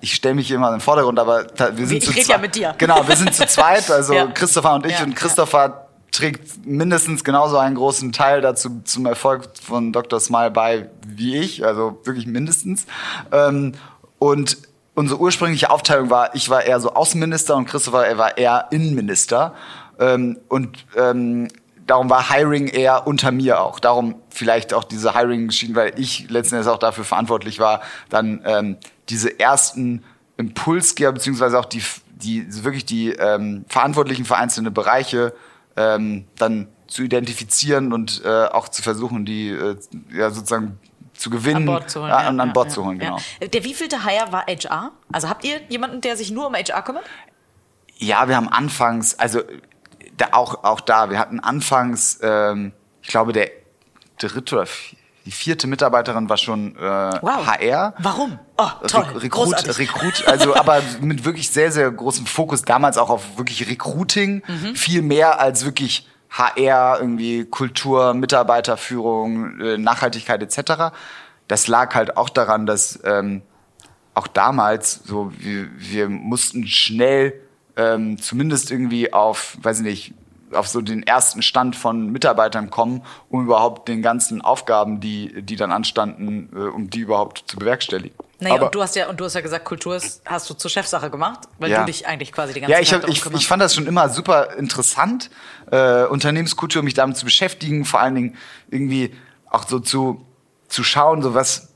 ich 0.00 0.14
stelle 0.14 0.34
mich 0.34 0.50
immer 0.50 0.68
in 0.68 0.74
den 0.74 0.80
Vordergrund, 0.80 1.18
aber 1.18 1.46
wir 1.74 1.86
sind 1.86 1.98
Ich 1.98 2.04
zu 2.04 2.10
rede 2.10 2.22
zweit. 2.22 2.36
ja 2.36 2.38
mit 2.38 2.54
dir. 2.54 2.74
Genau, 2.78 3.06
wir 3.08 3.16
sind 3.16 3.34
zu 3.34 3.46
zweit, 3.48 3.90
also 3.90 4.12
Ja. 4.14 4.26
Christopher 4.26 4.74
und 4.74 4.86
ich. 4.86 4.92
Ja, 4.92 5.04
und 5.04 5.10
ja. 5.10 5.16
Christopher 5.16 5.88
trägt 6.12 6.66
mindestens 6.66 7.24
genauso 7.24 7.58
einen 7.58 7.74
großen 7.76 8.12
Teil 8.12 8.40
dazu 8.40 8.80
zum 8.84 9.06
Erfolg 9.06 9.48
von 9.62 9.92
Dr. 9.92 10.18
Smile 10.20 10.50
bei 10.50 10.90
wie 11.06 11.36
ich, 11.38 11.64
also 11.64 11.98
wirklich 12.04 12.26
mindestens. 12.26 12.86
Ähm, 13.32 13.72
und 14.18 14.58
unsere 14.94 15.20
ursprüngliche 15.20 15.70
Aufteilung 15.70 16.08
war, 16.10 16.34
ich 16.34 16.48
war 16.48 16.64
eher 16.64 16.80
so 16.80 16.92
Außenminister 16.94 17.54
und 17.56 17.66
Christopher 17.66 18.06
er 18.06 18.16
war 18.18 18.38
eher 18.38 18.66
Innenminister. 18.70 19.54
Ähm, 19.98 20.38
und 20.48 20.86
ähm, 20.96 21.48
darum 21.86 22.10
war 22.10 22.30
Hiring 22.30 22.68
eher 22.68 23.06
unter 23.06 23.32
mir 23.32 23.60
auch. 23.60 23.80
Darum 23.80 24.16
vielleicht 24.30 24.74
auch 24.74 24.84
diese 24.84 25.14
Hiring-Geschichten, 25.14 25.74
weil 25.74 25.98
ich 25.98 26.28
letzten 26.30 26.56
Endes 26.56 26.68
auch 26.68 26.78
dafür 26.78 27.04
verantwortlich 27.04 27.58
war, 27.58 27.80
dann 28.08 28.42
ähm, 28.44 28.76
diese 29.08 29.38
ersten 29.38 30.04
Impulsgeber, 30.36 31.12
beziehungsweise 31.12 31.58
auch 31.58 31.64
die, 31.64 31.82
die 32.10 32.46
wirklich 32.64 32.84
die 32.84 33.10
ähm, 33.10 33.64
Verantwortlichen 33.68 34.24
für 34.24 34.36
einzelne 34.36 34.70
Bereiche 34.70 35.32
ähm, 35.76 36.26
dann 36.36 36.68
zu 36.86 37.02
identifizieren 37.02 37.92
und 37.92 38.22
äh, 38.24 38.46
auch 38.46 38.68
zu 38.68 38.82
versuchen, 38.82 39.24
die 39.24 39.50
äh, 39.50 39.76
ja 40.12 40.30
sozusagen 40.30 40.78
zu 41.14 41.30
gewinnen, 41.30 41.56
an 41.56 41.66
Bord 41.66 41.90
zu 41.90 42.00
holen. 42.00 42.10
ja, 42.10 42.16
an, 42.18 42.40
an 42.40 42.48
ja, 42.48 42.52
Bord 42.52 42.68
ja, 42.68 42.74
zu 42.74 42.84
holen, 42.84 42.98
genau. 42.98 43.18
Der 43.40 43.64
wievielte 43.64 44.04
Hire 44.04 44.32
war 44.32 44.44
HR? 44.46 44.92
Also 45.10 45.28
habt 45.28 45.44
ihr 45.44 45.60
jemanden, 45.68 46.00
der 46.00 46.16
sich 46.16 46.30
nur 46.30 46.46
um 46.46 46.54
HR 46.54 46.82
kümmert? 46.82 47.04
Ja, 47.98 48.28
wir 48.28 48.36
haben 48.36 48.48
anfangs, 48.48 49.18
also 49.18 49.40
da, 50.16 50.28
auch, 50.32 50.64
auch 50.64 50.80
da, 50.80 51.10
wir 51.10 51.18
hatten 51.18 51.40
anfangs, 51.40 52.18
ähm, 52.22 52.72
ich 53.02 53.08
glaube, 53.08 53.32
der 53.32 53.50
dritte 54.18 54.56
oder 54.56 54.66
die 55.26 55.32
vierte 55.32 55.66
Mitarbeiterin 55.66 56.28
war 56.28 56.36
schon 56.36 56.76
äh, 56.76 56.80
Wow. 56.80 57.46
HR. 57.46 57.94
Warum? 57.98 58.38
Oh, 58.56 58.68
toll. 58.86 59.02
Re 59.02 59.22
Rekrut. 59.24 59.78
Rekrut, 59.78 60.24
also 60.28 60.54
aber 60.54 60.80
mit 61.00 61.24
wirklich 61.24 61.50
sehr, 61.50 61.72
sehr 61.72 61.90
großem 61.90 62.26
Fokus 62.26 62.62
damals 62.62 62.96
auch 62.96 63.10
auf 63.10 63.36
wirklich 63.36 63.68
Recruiting, 63.68 64.42
Mhm. 64.46 64.76
viel 64.76 65.02
mehr 65.02 65.40
als 65.40 65.64
wirklich 65.64 66.08
HR, 66.30 66.98
irgendwie 67.00 67.44
Kultur, 67.44 68.14
Mitarbeiterführung, 68.14 69.60
äh, 69.60 69.78
Nachhaltigkeit 69.78 70.42
etc. 70.42 70.92
Das 71.48 71.66
lag 71.68 71.94
halt 71.94 72.16
auch 72.16 72.28
daran, 72.28 72.66
dass 72.66 72.98
ähm, 73.04 73.42
auch 74.14 74.26
damals 74.26 75.00
so 75.04 75.32
wir, 75.38 75.68
wir 75.76 76.08
mussten 76.08 76.66
schnell 76.66 77.34
ähm, 77.76 78.18
zumindest 78.20 78.70
irgendwie 78.70 79.12
auf, 79.12 79.56
weiß 79.62 79.78
ich 79.80 79.84
nicht, 79.84 80.14
auf 80.52 80.68
so 80.68 80.80
den 80.80 81.02
ersten 81.02 81.42
Stand 81.42 81.74
von 81.76 82.10
Mitarbeitern 82.12 82.70
kommen, 82.70 83.02
um 83.28 83.44
überhaupt 83.44 83.88
den 83.88 84.00
ganzen 84.00 84.40
Aufgaben, 84.42 85.00
die 85.00 85.42
die 85.42 85.56
dann 85.56 85.72
anstanden, 85.72 86.50
äh, 86.54 86.58
um 86.68 86.88
die 86.88 87.00
überhaupt 87.00 87.44
zu 87.46 87.56
bewerkstelligen. 87.58 88.16
Naja, 88.38 88.54
Aber- 88.56 88.66
und 88.66 88.74
du 88.74 88.82
hast 88.82 88.94
ja 88.96 89.08
und 89.08 89.18
du 89.18 89.24
hast 89.24 89.34
ja 89.34 89.40
gesagt, 89.40 89.64
Kultur 89.64 89.96
ist, 89.96 90.22
hast 90.26 90.48
du 90.50 90.54
zur 90.54 90.70
Chefsache 90.70 91.10
gemacht, 91.10 91.40
weil 91.58 91.70
Ja. 91.70 91.80
du 91.80 91.86
dich 91.86 92.06
eigentlich 92.06 92.32
quasi 92.32 92.52
die 92.52 92.60
ganze 92.60 92.72
Ja, 92.72 92.76
Zeit 92.78 92.84
ich, 93.08 93.24
hab, 93.24 93.32
ich, 93.32 93.40
ich 93.40 93.46
fand 93.48 93.62
das 93.62 93.74
schon 93.74 93.86
immer 93.86 94.08
super 94.10 94.56
interessant, 94.56 95.30
äh, 95.70 96.04
Unternehmenskultur, 96.04 96.82
mich 96.82 96.94
damit 96.94 97.16
zu 97.16 97.24
beschäftigen, 97.24 97.84
vor 97.84 98.00
allen 98.00 98.14
Dingen 98.14 98.36
irgendwie 98.70 99.14
auch 99.50 99.66
so 99.66 99.80
zu, 99.80 100.24
zu 100.68 100.84
schauen, 100.84 101.22
so 101.22 101.34
was, 101.34 101.72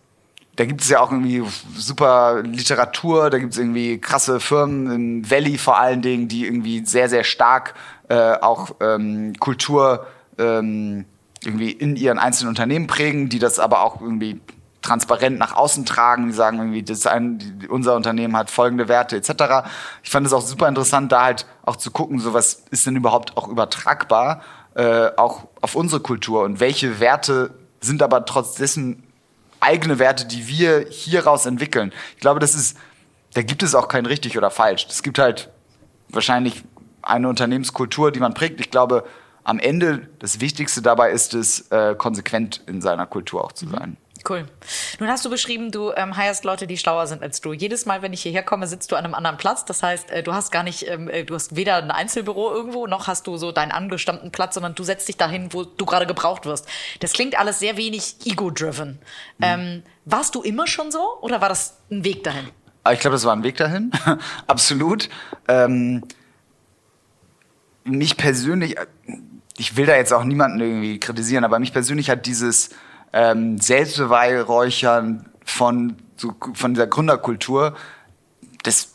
da 0.61 0.67
gibt 0.67 0.83
es 0.83 0.91
ja 0.91 1.01
auch 1.01 1.11
irgendwie 1.11 1.43
super 1.75 2.43
Literatur, 2.43 3.31
da 3.31 3.39
gibt 3.39 3.55
es 3.55 3.59
irgendwie 3.59 3.99
krasse 3.99 4.41
Firmen, 4.41 4.93
im 4.93 5.31
Valley 5.31 5.57
vor 5.57 5.79
allen 5.79 6.03
Dingen, 6.03 6.29
die 6.29 6.45
irgendwie 6.45 6.85
sehr, 6.85 7.09
sehr 7.09 7.25
stark 7.25 7.73
äh, 8.11 8.35
auch 8.35 8.73
ähm, 8.81 9.33
Kultur 9.41 10.07
ähm, 10.37 11.07
irgendwie 11.43 11.71
in 11.71 11.97
ihren 11.97 12.19
einzelnen 12.19 12.51
Unternehmen 12.51 12.89
prägen, 12.89 13.31
die 13.31 13.39
das 13.39 13.59
aber 13.59 13.83
auch 13.83 14.03
irgendwie 14.03 14.39
transparent 14.83 15.39
nach 15.39 15.57
außen 15.57 15.87
tragen, 15.87 16.27
die 16.27 16.35
sagen 16.35 16.59
irgendwie, 16.59 16.83
das 16.83 17.07
ein, 17.07 17.67
unser 17.71 17.97
Unternehmen 17.97 18.37
hat 18.37 18.51
folgende 18.51 18.87
Werte 18.87 19.17
etc. 19.17 19.67
Ich 20.03 20.11
fand 20.11 20.27
es 20.27 20.35
auch 20.35 20.43
super 20.43 20.69
interessant, 20.69 21.11
da 21.11 21.23
halt 21.23 21.47
auch 21.63 21.77
zu 21.77 21.91
gucken, 21.91 22.19
so 22.19 22.35
was 22.35 22.65
ist 22.71 22.85
denn 22.85 22.97
überhaupt 22.97 23.39
auch 23.39 23.49
übertragbar, 23.49 24.43
äh, 24.75 25.09
auch 25.17 25.47
auf 25.63 25.75
unsere 25.75 26.03
Kultur 26.03 26.43
und 26.43 26.61
welche 26.61 27.01
Werte 27.01 27.55
sind 27.81 28.03
aber 28.03 28.27
trotz 28.27 28.57
dessen 28.57 29.05
eigene 29.61 29.99
Werte, 29.99 30.27
die 30.27 30.49
wir 30.49 30.87
hieraus 30.89 31.47
entwickeln. 31.47 31.93
Ich 32.15 32.21
glaube, 32.21 32.41
das 32.41 32.55
ist, 32.55 32.77
da 33.35 33.43
gibt 33.43 33.63
es 33.63 33.75
auch 33.75 33.89
kein 33.89 34.07
richtig 34.07 34.37
oder 34.37 34.51
falsch. 34.51 34.87
Es 34.89 35.03
gibt 35.03 35.19
halt 35.19 35.51
wahrscheinlich 36.09 36.65
eine 37.03 37.29
Unternehmenskultur, 37.29 38.11
die 38.11 38.21
man 38.21 38.35
prägt. 38.35 38.61
Ich 38.61 38.71
glaube, 38.71 39.05
am 39.45 39.59
Ende 39.59 40.09
das 40.19 40.41
Wichtigste 40.41 40.83
dabei 40.83 41.11
ist 41.11 41.35
es, 41.35 41.71
äh, 41.71 41.95
konsequent 41.97 42.63
in 42.67 42.81
seiner 42.81 43.07
Kultur 43.07 43.45
auch 43.45 43.53
zu 43.53 43.69
sein. 43.69 43.97
Cool. 44.29 44.47
Nun 44.99 45.09
hast 45.09 45.25
du 45.25 45.31
beschrieben, 45.31 45.71
du 45.71 45.93
ähm, 45.93 46.17
heierst 46.17 46.45
Leute, 46.45 46.67
die 46.67 46.77
schlauer 46.77 47.07
sind 47.07 47.23
als 47.23 47.41
du. 47.41 47.53
Jedes 47.53 47.87
Mal, 47.87 48.03
wenn 48.03 48.13
ich 48.13 48.23
hierher 48.23 48.43
komme, 48.43 48.67
sitzt 48.67 48.93
du 48.93 48.97
an 48.97 49.05
einem 49.05 49.15
anderen 49.15 49.39
Platz. 49.39 49.65
Das 49.65 49.83
heißt, 49.83 50.11
äh, 50.11 50.23
du 50.23 50.35
hast 50.35 50.53
gar 50.53 50.63
nicht, 50.63 50.87
ähm, 50.89 51.09
äh, 51.09 51.25
du 51.25 51.35
hast 51.35 51.57
weder 51.57 51.77
ein 51.77 51.91
Einzelbüro 51.91 52.53
irgendwo, 52.53 52.87
noch 52.87 53.07
hast 53.07 53.27
du 53.27 53.37
so 53.37 53.51
deinen 53.51 53.73
angestammten 53.73 54.31
Platz, 54.31 54.55
sondern 54.55 54.75
du 54.75 54.85
setzt 54.85 55.09
dich 55.09 55.17
dahin, 55.17 55.53
wo 55.53 55.65
du 55.65 55.87
gerade 55.87 56.07
gebraucht 56.07 56.45
wirst. 56.45 56.69
Das 57.01 57.13
klingt 57.13 57.39
alles 57.39 57.59
sehr 57.61 57.77
wenig 57.77 58.17
ego-driven. 58.25 58.99
Ähm, 59.41 59.83
warst 60.05 60.35
du 60.35 60.43
immer 60.43 60.67
schon 60.67 60.91
so 60.91 61.19
oder 61.23 61.41
war 61.41 61.49
das 61.49 61.79
ein 61.91 62.05
Weg 62.05 62.23
dahin? 62.25 62.49
Aber 62.85 62.95
ich 62.95 63.01
glaube, 63.01 63.15
das 63.15 63.25
war 63.25 63.35
ein 63.35 63.43
Weg 63.43 63.57
dahin. 63.57 63.91
Absolut. 64.47 65.09
Ähm, 65.49 66.03
mich 67.85 68.17
persönlich, 68.17 68.77
äh, 68.79 68.87
ich 69.57 69.77
will 69.77 69.87
da 69.87 69.97
jetzt 69.97 70.13
auch 70.13 70.25
niemanden 70.25 70.61
irgendwie 70.61 71.01
kritisieren, 71.01 71.45
aber 71.45 71.59
mich 71.59 71.73
persönlich 71.73 72.11
hat 72.11 72.27
dieses 72.27 72.71
ähm, 73.13 73.59
Selbstbeweihräuchern 73.59 75.29
von, 75.45 75.97
so, 76.17 76.35
von 76.55 76.75
dieser 76.75 76.87
Gründerkultur, 76.87 77.77
das 78.63 78.95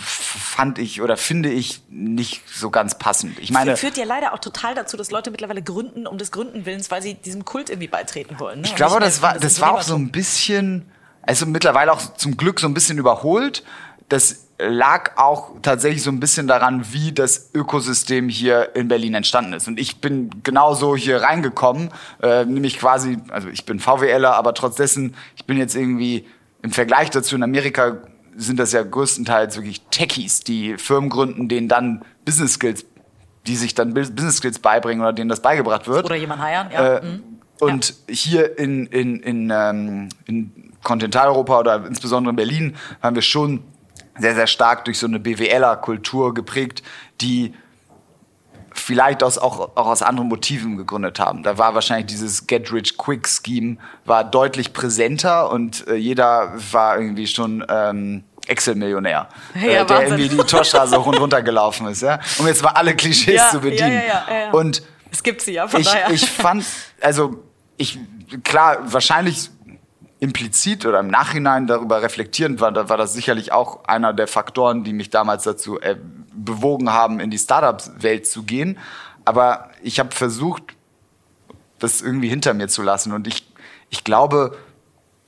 fand 0.00 0.78
ich 0.78 1.00
oder 1.00 1.16
finde 1.16 1.50
ich 1.50 1.82
nicht 1.88 2.42
so 2.52 2.70
ganz 2.70 2.98
passend. 2.98 3.38
Ich 3.38 3.50
meine, 3.50 3.76
führt 3.76 3.96
ja 3.96 4.04
leider 4.04 4.34
auch 4.34 4.38
total 4.38 4.74
dazu, 4.74 4.96
dass 4.96 5.10
Leute 5.10 5.30
mittlerweile 5.30 5.62
gründen 5.62 6.06
um 6.06 6.18
des 6.18 6.32
Gründen 6.32 6.66
willens, 6.66 6.90
weil 6.90 7.02
sie 7.02 7.14
diesem 7.14 7.44
Kult 7.44 7.70
irgendwie 7.70 7.88
beitreten 7.88 8.38
wollen. 8.38 8.60
Ne? 8.60 8.66
Ich 8.66 8.76
glaube, 8.76 9.00
das 9.00 9.22
war, 9.22 9.34
das 9.34 9.42
das 9.42 9.60
war 9.60 9.74
auch 9.74 9.82
so 9.82 9.94
ein 9.94 10.10
bisschen, 10.10 10.90
also 11.22 11.46
mittlerweile 11.46 11.92
auch 11.92 12.14
zum 12.14 12.36
Glück 12.36 12.60
so 12.60 12.66
ein 12.66 12.74
bisschen 12.74 12.98
überholt. 12.98 13.64
Das 14.08 14.48
lag 14.68 15.16
auch 15.16 15.52
tatsächlich 15.62 16.02
so 16.02 16.10
ein 16.10 16.20
bisschen 16.20 16.46
daran, 16.46 16.92
wie 16.92 17.12
das 17.12 17.50
Ökosystem 17.54 18.28
hier 18.28 18.74
in 18.74 18.88
Berlin 18.88 19.14
entstanden 19.14 19.52
ist. 19.52 19.68
Und 19.68 19.78
ich 19.78 20.00
bin 20.00 20.30
genauso 20.42 20.96
hier 20.96 21.22
reingekommen, 21.22 21.90
äh, 22.22 22.44
nämlich 22.44 22.78
quasi, 22.78 23.18
also 23.30 23.48
ich 23.48 23.64
bin 23.64 23.80
VWLer, 23.80 24.34
aber 24.34 24.54
trotz 24.54 24.76
dessen, 24.76 25.14
ich 25.36 25.44
bin 25.44 25.58
jetzt 25.58 25.74
irgendwie 25.74 26.26
im 26.62 26.72
Vergleich 26.72 27.10
dazu 27.10 27.36
in 27.36 27.42
Amerika 27.42 27.98
sind 28.36 28.58
das 28.58 28.72
ja 28.72 28.82
größtenteils 28.82 29.56
wirklich 29.56 29.82
Techies, 29.90 30.40
die 30.40 30.76
Firmen 30.78 31.10
gründen, 31.10 31.48
denen 31.48 31.68
dann 31.68 32.04
Business 32.24 32.54
Skills, 32.54 32.84
die 33.46 33.56
sich 33.56 33.74
dann 33.74 33.94
Bus- 33.94 34.10
Business 34.10 34.36
Skills 34.36 34.58
beibringen 34.58 35.02
oder 35.02 35.12
denen 35.12 35.28
das 35.28 35.40
beigebracht 35.40 35.88
wird. 35.88 36.04
Oder 36.04 36.16
jemand 36.16 36.40
heiern, 36.42 36.68
ja. 36.72 36.96
Äh, 36.96 37.04
mhm. 37.04 37.22
Und 37.60 37.94
hier 38.08 38.58
in, 38.58 38.86
in, 38.86 39.20
in, 39.20 39.50
ähm, 39.52 40.08
in 40.26 40.72
Kontinentaleuropa 40.82 41.60
oder 41.60 41.86
insbesondere 41.86 42.30
in 42.30 42.36
Berlin 42.36 42.76
haben 43.02 43.14
wir 43.14 43.22
schon 43.22 43.62
sehr, 44.18 44.34
sehr 44.34 44.46
stark 44.46 44.84
durch 44.84 44.98
so 44.98 45.06
eine 45.06 45.18
BWLer-Kultur 45.20 46.34
geprägt, 46.34 46.82
die 47.20 47.54
vielleicht 48.72 49.22
aus, 49.22 49.36
auch, 49.38 49.76
auch 49.76 49.86
aus 49.86 50.02
anderen 50.02 50.28
Motiven 50.28 50.76
gegründet 50.76 51.18
haben. 51.18 51.42
Da 51.42 51.58
war 51.58 51.74
wahrscheinlich 51.74 52.06
dieses 52.06 52.46
Get-Rich-Quick-Scheme 52.46 53.78
war 54.04 54.24
deutlich 54.24 54.72
präsenter 54.72 55.50
und 55.50 55.86
äh, 55.88 55.94
jeder 55.96 56.52
war 56.72 56.98
irgendwie 56.98 57.26
schon 57.26 57.64
ähm, 57.68 58.24
Excel-Millionär, 58.46 59.28
Ja, 59.54 59.60
äh, 59.60 59.66
der 59.70 59.88
Wahnsinn. 59.88 60.18
irgendwie 60.18 60.36
die 60.36 60.44
Torstraße 60.44 60.98
hoch 60.98 61.06
und 61.06 61.18
runter 61.18 61.42
gelaufen 61.42 61.88
ist, 61.88 62.02
ja? 62.02 62.20
um 62.38 62.46
jetzt 62.46 62.62
mal 62.62 62.70
alle 62.70 62.94
Klischees 62.94 63.34
Ja, 63.36 63.48
zu 63.50 63.60
bedienen. 63.60 64.00
ja. 64.06 64.50
Und 64.52 64.82
Es 65.10 65.22
gibt 65.22 65.42
sie 65.42 65.52
ja, 65.52 65.66
von 65.68 65.80
ich, 65.80 65.86
daher. 65.88 66.10
ich 66.10 66.28
fand, 66.30 66.64
also 67.00 67.42
ich, 67.76 67.98
klar, 68.44 68.78
wahrscheinlich 68.84 69.50
implizit 70.20 70.84
oder 70.84 71.00
im 71.00 71.08
Nachhinein 71.08 71.66
darüber 71.66 72.02
reflektierend 72.02 72.60
war, 72.60 72.70
da 72.70 72.88
war 72.88 72.98
das 72.98 73.14
sicherlich 73.14 73.52
auch 73.52 73.84
einer 73.84 74.12
der 74.12 74.28
Faktoren, 74.28 74.84
die 74.84 74.92
mich 74.92 75.08
damals 75.08 75.44
dazu 75.44 75.80
äh, 75.80 75.96
bewogen 76.32 76.92
haben, 76.92 77.20
in 77.20 77.30
die 77.30 77.38
Startup-Welt 77.38 78.26
zu 78.26 78.42
gehen. 78.42 78.78
Aber 79.24 79.70
ich 79.82 79.98
habe 79.98 80.14
versucht, 80.14 80.62
das 81.78 82.02
irgendwie 82.02 82.28
hinter 82.28 82.52
mir 82.52 82.68
zu 82.68 82.82
lassen. 82.82 83.12
Und 83.12 83.26
ich, 83.26 83.50
ich 83.88 84.04
glaube, 84.04 84.56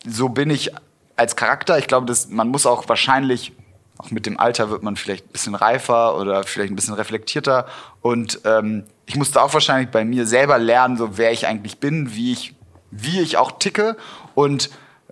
so 0.06 0.28
bin 0.28 0.50
ich 0.50 0.70
als 1.16 1.36
Charakter. 1.36 1.78
Ich 1.78 1.86
glaube, 1.86 2.06
dass 2.06 2.28
man 2.28 2.48
muss 2.48 2.66
auch 2.66 2.86
wahrscheinlich, 2.88 3.52
auch 3.96 4.10
mit 4.10 4.26
dem 4.26 4.38
Alter 4.38 4.70
wird 4.70 4.82
man 4.82 4.96
vielleicht 4.96 5.26
ein 5.26 5.32
bisschen 5.32 5.54
reifer 5.54 6.18
oder 6.18 6.42
vielleicht 6.44 6.70
ein 6.70 6.76
bisschen 6.76 6.94
reflektierter. 6.94 7.66
Und 8.02 8.40
ähm, 8.44 8.84
ich 9.06 9.16
musste 9.16 9.42
auch 9.42 9.54
wahrscheinlich 9.54 9.90
bei 9.90 10.04
mir 10.04 10.26
selber 10.26 10.58
lernen, 10.58 10.98
so 10.98 11.16
wer 11.16 11.32
ich 11.32 11.46
eigentlich 11.46 11.78
bin, 11.78 12.14
wie 12.14 12.32
ich, 12.32 12.54
wie 12.90 13.20
ich 13.20 13.38
auch 13.38 13.52
ticke 13.52 13.96
und 14.34 14.70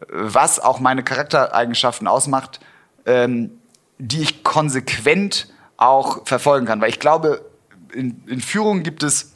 was 0.09 0.59
auch 0.59 0.81
meine 0.81 1.03
Charaktereigenschaften 1.03 2.07
ausmacht, 2.07 2.61
ähm, 3.07 3.59
die 3.99 4.23
ich 4.23 4.43
konsequent 4.43 5.49
auch 5.77 6.27
verfolgen 6.27 6.67
kann. 6.67 6.81
Weil 6.81 6.91
ich 6.91 7.01
glaube, 7.01 7.45
in, 7.93 8.23
in 8.27 8.41
Führung 8.41 8.83
gibt 8.83 9.03
es 9.03 9.33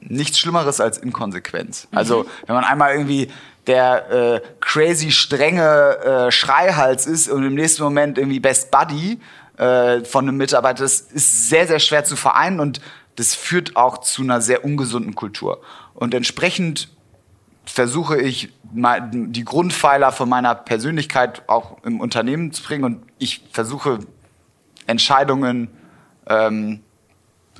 nichts 0.00 0.38
Schlimmeres 0.38 0.80
als 0.80 0.98
Inkonsequenz. 0.98 1.88
Also 1.92 2.26
wenn 2.46 2.54
man 2.54 2.64
einmal 2.64 2.92
irgendwie 2.92 3.30
der 3.66 4.10
äh, 4.10 4.40
crazy 4.60 5.12
strenge 5.12 5.98
äh, 5.98 6.30
Schreihals 6.32 7.06
ist 7.06 7.28
und 7.28 7.44
im 7.44 7.54
nächsten 7.54 7.82
Moment 7.82 8.18
irgendwie 8.18 8.40
Best 8.40 8.70
Buddy 8.70 9.20
äh, 9.56 10.04
von 10.04 10.26
einem 10.26 10.36
Mitarbeiter, 10.36 10.82
das 10.82 11.00
ist 11.00 11.48
sehr, 11.48 11.68
sehr 11.68 11.78
schwer 11.78 12.04
zu 12.04 12.16
vereinen 12.16 12.58
und 12.58 12.80
das 13.16 13.34
führt 13.34 13.76
auch 13.76 13.98
zu 13.98 14.22
einer 14.22 14.40
sehr 14.40 14.64
ungesunden 14.64 15.14
Kultur. 15.14 15.60
Und 15.94 16.14
entsprechend 16.14 16.88
versuche 17.64 18.20
ich 18.20 18.52
die 18.72 19.44
Grundpfeiler 19.44 20.12
von 20.12 20.28
meiner 20.28 20.54
Persönlichkeit 20.54 21.42
auch 21.48 21.82
im 21.84 22.00
Unternehmen 22.00 22.52
zu 22.52 22.62
bringen 22.62 22.84
und 22.84 23.02
ich 23.18 23.44
versuche 23.52 24.00
Entscheidungen 24.86 25.68
ähm, 26.26 26.80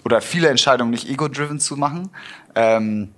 oder 0.05 0.20
viele 0.20 0.48
Entscheidungen 0.48 0.90
nicht 0.90 1.09
ego-driven 1.09 1.61
zu 1.61 1.76
machen. 1.76 2.11
Ähm, 2.55 3.12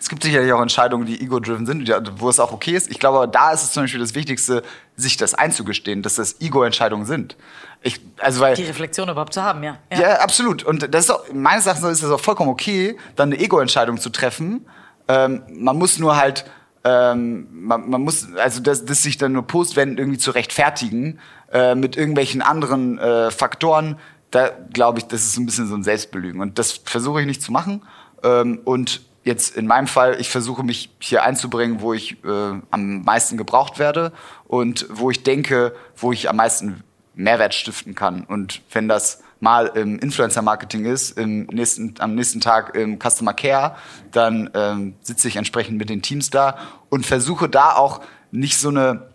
es 0.00 0.08
gibt 0.08 0.22
sicherlich 0.22 0.52
auch 0.52 0.62
Entscheidungen, 0.62 1.06
die 1.06 1.20
ego-driven 1.20 1.66
sind, 1.66 1.92
wo 2.20 2.28
es 2.28 2.38
auch 2.38 2.52
okay 2.52 2.76
ist. 2.76 2.90
Ich 2.90 3.00
glaube, 3.00 3.28
da 3.28 3.52
ist 3.52 3.64
es 3.64 3.72
zum 3.72 3.82
Beispiel 3.82 4.00
das 4.00 4.14
Wichtigste, 4.14 4.62
sich 4.96 5.16
das 5.16 5.34
einzugestehen, 5.34 6.02
dass 6.02 6.14
das 6.14 6.40
Ego-Entscheidungen 6.40 7.04
sind. 7.04 7.36
Ich, 7.82 8.00
also 8.18 8.40
weil 8.40 8.54
die 8.54 8.64
Reflexion 8.64 9.08
überhaupt 9.08 9.34
zu 9.34 9.42
haben, 9.42 9.62
ja. 9.62 9.78
ja. 9.92 10.20
absolut. 10.20 10.62
Und 10.62 10.94
das 10.94 11.04
ist 11.04 11.10
auch, 11.10 11.24
meines 11.32 11.66
Erachtens 11.66 11.90
ist 11.90 12.02
es 12.02 12.10
auch 12.10 12.20
vollkommen 12.20 12.50
okay, 12.50 12.96
dann 13.16 13.32
eine 13.32 13.42
Ego-Entscheidung 13.42 13.98
zu 13.98 14.10
treffen. 14.10 14.66
Ähm, 15.08 15.42
man 15.52 15.76
muss 15.76 15.98
nur 15.98 16.16
halt, 16.16 16.44
ähm, 16.84 17.48
man, 17.50 17.88
man 17.88 18.02
muss, 18.02 18.32
also 18.34 18.60
das, 18.60 18.84
das 18.84 19.02
sich 19.02 19.18
dann 19.18 19.32
nur 19.32 19.46
postwenden 19.46 19.98
irgendwie 19.98 20.18
zu 20.18 20.30
rechtfertigen 20.30 21.18
äh, 21.52 21.74
mit 21.74 21.96
irgendwelchen 21.96 22.42
anderen 22.42 22.98
äh, 22.98 23.30
Faktoren, 23.30 23.98
da 24.30 24.50
glaube 24.72 24.98
ich, 24.98 25.06
das 25.06 25.24
ist 25.24 25.38
ein 25.38 25.46
bisschen 25.46 25.66
so 25.66 25.74
ein 25.74 25.82
Selbstbelügen. 25.82 26.40
Und 26.40 26.58
das 26.58 26.72
versuche 26.72 27.20
ich 27.20 27.26
nicht 27.26 27.42
zu 27.42 27.52
machen. 27.52 27.82
Ähm, 28.22 28.60
und 28.64 29.00
jetzt 29.24 29.56
in 29.56 29.66
meinem 29.66 29.86
Fall, 29.86 30.20
ich 30.20 30.28
versuche 30.28 30.62
mich 30.62 30.90
hier 30.98 31.22
einzubringen, 31.22 31.80
wo 31.80 31.94
ich 31.94 32.22
äh, 32.24 32.60
am 32.70 33.02
meisten 33.02 33.36
gebraucht 33.36 33.78
werde 33.78 34.12
und 34.46 34.86
wo 34.90 35.10
ich 35.10 35.22
denke, 35.22 35.74
wo 35.96 36.12
ich 36.12 36.28
am 36.28 36.36
meisten 36.36 36.82
Mehrwert 37.14 37.54
stiften 37.54 37.94
kann. 37.94 38.24
Und 38.24 38.62
wenn 38.72 38.88
das 38.88 39.22
mal 39.40 39.66
im 39.74 39.98
Influencer-Marketing 39.98 40.84
ist, 40.84 41.16
im 41.18 41.46
nächsten, 41.46 41.94
am 41.98 42.14
nächsten 42.14 42.40
Tag 42.40 42.74
im 42.74 42.98
Customer 42.98 43.34
Care, 43.34 43.76
dann 44.12 44.50
ähm, 44.54 44.94
sitze 45.02 45.28
ich 45.28 45.36
entsprechend 45.36 45.78
mit 45.78 45.90
den 45.90 46.02
Teams 46.02 46.30
da 46.30 46.58
und 46.88 47.06
versuche 47.06 47.48
da 47.48 47.74
auch 47.74 48.00
nicht 48.30 48.58
so 48.58 48.68
eine 48.68 49.08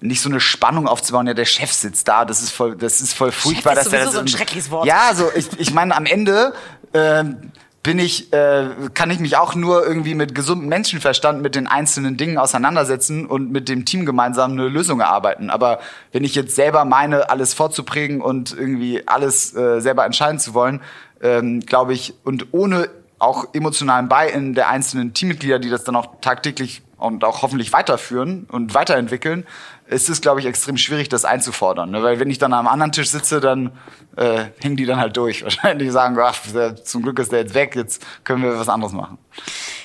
nicht 0.00 0.20
so 0.20 0.28
eine 0.28 0.38
Spannung 0.38 0.86
aufzubauen, 0.86 1.26
ja, 1.26 1.34
der 1.34 1.44
Chef 1.44 1.72
sitzt 1.72 2.06
da, 2.06 2.24
das 2.24 2.40
ist 2.40 2.50
voll, 2.50 2.76
das 2.76 3.00
ist 3.00 3.14
voll 3.14 3.32
furchtbar. 3.32 3.72
ist 3.72 3.86
dass 3.86 3.88
der 3.88 4.04
das 4.04 4.14
so 4.14 4.20
ein 4.20 4.28
schreckliches 4.28 4.70
Wort. 4.70 4.86
Ja, 4.86 5.12
so, 5.12 5.28
ich, 5.34 5.48
ich 5.58 5.72
meine, 5.72 5.96
am 5.96 6.06
Ende 6.06 6.54
ähm, 6.94 7.50
bin 7.82 7.98
ich, 7.98 8.32
äh, 8.32 8.66
kann 8.94 9.10
ich 9.10 9.20
mich 9.20 9.36
auch 9.36 9.54
nur 9.54 9.86
irgendwie 9.86 10.14
mit 10.14 10.34
gesundem 10.34 10.68
Menschenverstand 10.68 11.42
mit 11.42 11.54
den 11.54 11.66
einzelnen 11.66 12.16
Dingen 12.16 12.36
auseinandersetzen 12.36 13.24
und 13.26 13.52
mit 13.52 13.68
dem 13.68 13.84
Team 13.84 14.04
gemeinsam 14.04 14.52
eine 14.52 14.68
Lösung 14.68 15.00
erarbeiten. 15.00 15.48
Aber 15.48 15.78
wenn 16.12 16.24
ich 16.24 16.34
jetzt 16.34 16.54
selber 16.54 16.84
meine, 16.84 17.30
alles 17.30 17.54
vorzuprägen 17.54 18.20
und 18.20 18.52
irgendwie 18.52 19.06
alles 19.06 19.54
äh, 19.54 19.80
selber 19.80 20.04
entscheiden 20.04 20.38
zu 20.40 20.54
wollen, 20.54 20.80
ähm, 21.22 21.60
glaube 21.60 21.94
ich, 21.94 22.14
und 22.24 22.48
ohne 22.52 22.88
auch 23.18 23.54
emotionalen 23.54 24.08
Buy-in 24.08 24.54
der 24.54 24.68
einzelnen 24.68 25.14
Teammitglieder, 25.14 25.58
die 25.58 25.70
das 25.70 25.84
dann 25.84 25.96
auch 25.96 26.20
tagtäglich 26.20 26.82
und 26.98 27.24
auch 27.24 27.42
hoffentlich 27.42 27.72
weiterführen 27.72 28.46
und 28.50 28.74
weiterentwickeln, 28.74 29.46
ist 29.86 30.08
es, 30.08 30.20
glaube 30.20 30.40
ich, 30.40 30.46
extrem 30.46 30.76
schwierig, 30.76 31.08
das 31.08 31.24
einzufordern. 31.24 31.90
Ne? 31.90 32.02
Weil 32.02 32.20
wenn 32.20 32.28
ich 32.28 32.38
dann 32.38 32.52
am 32.52 32.66
anderen 32.66 32.92
Tisch 32.92 33.08
sitze, 33.08 33.40
dann 33.40 33.72
äh, 34.16 34.46
hängen 34.60 34.76
die 34.76 34.84
dann 34.84 34.98
halt 34.98 35.16
durch. 35.16 35.42
Wahrscheinlich 35.44 35.90
sagen, 35.92 36.18
ach, 36.20 36.38
der, 36.52 36.76
zum 36.76 37.02
Glück 37.02 37.18
ist 37.18 37.32
der 37.32 37.40
jetzt 37.40 37.54
weg, 37.54 37.74
jetzt 37.76 38.04
können 38.24 38.42
wir 38.42 38.58
was 38.58 38.68
anderes 38.68 38.92
machen. 38.92 39.18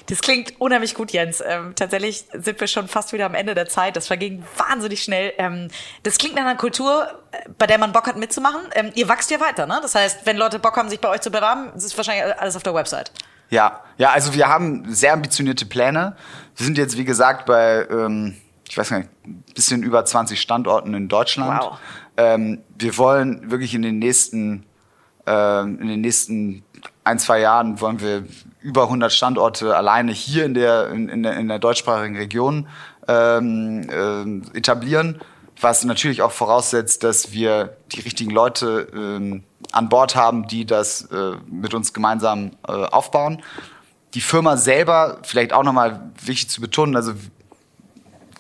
Das 0.07 0.19
klingt 0.19 0.59
unheimlich 0.59 0.95
gut, 0.95 1.11
Jens. 1.11 1.41
Ähm, 1.45 1.73
tatsächlich 1.75 2.25
sind 2.33 2.59
wir 2.59 2.67
schon 2.67 2.87
fast 2.87 3.13
wieder 3.13 3.25
am 3.25 3.35
Ende 3.35 3.55
der 3.55 3.69
Zeit. 3.69 3.95
Das 3.95 4.07
verging 4.07 4.43
wahnsinnig 4.57 5.01
schnell. 5.03 5.33
Ähm, 5.37 5.69
das 6.01 6.17
klingt 6.17 6.35
nach 6.35 6.41
einer 6.41 6.55
Kultur, 6.55 7.07
äh, 7.31 7.49
bei 7.57 7.67
der 7.67 7.77
man 7.77 7.93
Bock 7.93 8.07
hat 8.07 8.17
mitzumachen. 8.17 8.61
Ähm, 8.73 8.91
ihr 8.95 9.07
wachst 9.07 9.31
ja 9.31 9.39
weiter, 9.39 9.65
ne? 9.65 9.79
Das 9.81 9.95
heißt, 9.95 10.25
wenn 10.25 10.35
Leute 10.35 10.59
Bock 10.59 10.75
haben, 10.75 10.89
sich 10.89 10.99
bei 10.99 11.09
euch 11.09 11.21
zu 11.21 11.31
bewerben, 11.31 11.71
ist 11.75 11.95
wahrscheinlich 11.95 12.37
alles 12.37 12.55
auf 12.57 12.63
der 12.63 12.73
Website. 12.73 13.11
Ja, 13.49 13.81
ja, 13.97 14.11
also 14.11 14.33
wir 14.33 14.47
haben 14.47 14.85
sehr 14.93 15.13
ambitionierte 15.13 15.65
Pläne. 15.65 16.15
Wir 16.55 16.65
sind 16.65 16.77
jetzt, 16.77 16.97
wie 16.97 17.05
gesagt, 17.05 17.45
bei, 17.45 17.87
ähm, 17.89 18.35
ich 18.67 18.77
weiß 18.77 18.89
gar 18.89 18.99
nicht, 18.99 19.09
ein 19.25 19.43
bisschen 19.53 19.83
über 19.83 20.03
20 20.03 20.41
Standorten 20.41 20.93
in 20.93 21.07
Deutschland. 21.07 21.61
Wow. 21.63 21.77
Ähm, 22.17 22.63
wir 22.77 22.97
wollen 22.97 23.51
wirklich 23.51 23.75
in 23.75 23.81
den 23.81 23.99
nächsten, 23.99 24.65
ähm, 25.25 25.79
in 25.79 25.87
den 25.87 26.01
nächsten 26.01 26.63
ein, 27.03 27.19
zwei 27.19 27.39
Jahren 27.39 27.81
wollen 27.81 27.99
wir 27.99 28.25
über 28.61 28.83
100 28.83 29.11
Standorte 29.11 29.75
alleine 29.75 30.11
hier 30.11 30.45
in 30.45 30.53
der, 30.53 30.89
in, 30.89 31.09
in 31.09 31.23
der, 31.23 31.35
in 31.37 31.47
der 31.47 31.59
deutschsprachigen 31.59 32.15
Region 32.15 32.67
ähm, 33.07 33.87
ähm, 33.91 34.43
etablieren, 34.53 35.21
was 35.59 35.83
natürlich 35.83 36.21
auch 36.21 36.31
voraussetzt, 36.31 37.03
dass 37.03 37.33
wir 37.33 37.77
die 37.91 38.01
richtigen 38.01 38.31
Leute 38.31 38.87
ähm, 38.93 39.43
an 39.71 39.89
Bord 39.89 40.15
haben, 40.15 40.47
die 40.47 40.65
das 40.65 41.03
äh, 41.03 41.37
mit 41.47 41.73
uns 41.73 41.93
gemeinsam 41.93 42.51
äh, 42.67 42.71
aufbauen. 42.71 43.41
Die 44.13 44.21
Firma 44.21 44.57
selber, 44.57 45.19
vielleicht 45.23 45.53
auch 45.53 45.63
nochmal 45.63 46.11
wichtig 46.23 46.49
zu 46.49 46.61
betonen, 46.61 46.95
also 46.95 47.13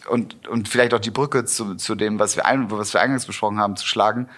und, 0.09 0.47
und 0.47 0.67
vielleicht 0.67 0.93
auch 0.93 0.99
die 0.99 1.11
Brücke 1.11 1.45
zu, 1.45 1.75
zu 1.75 1.95
dem, 1.95 2.19
was 2.19 2.35
wir, 2.35 2.45
ein, 2.45 2.69
was 2.69 2.93
wir 2.93 3.01
eingangs 3.01 3.25
besprochen 3.25 3.59
haben, 3.59 3.75
zu 3.75 3.87
schlagen. 3.87 4.29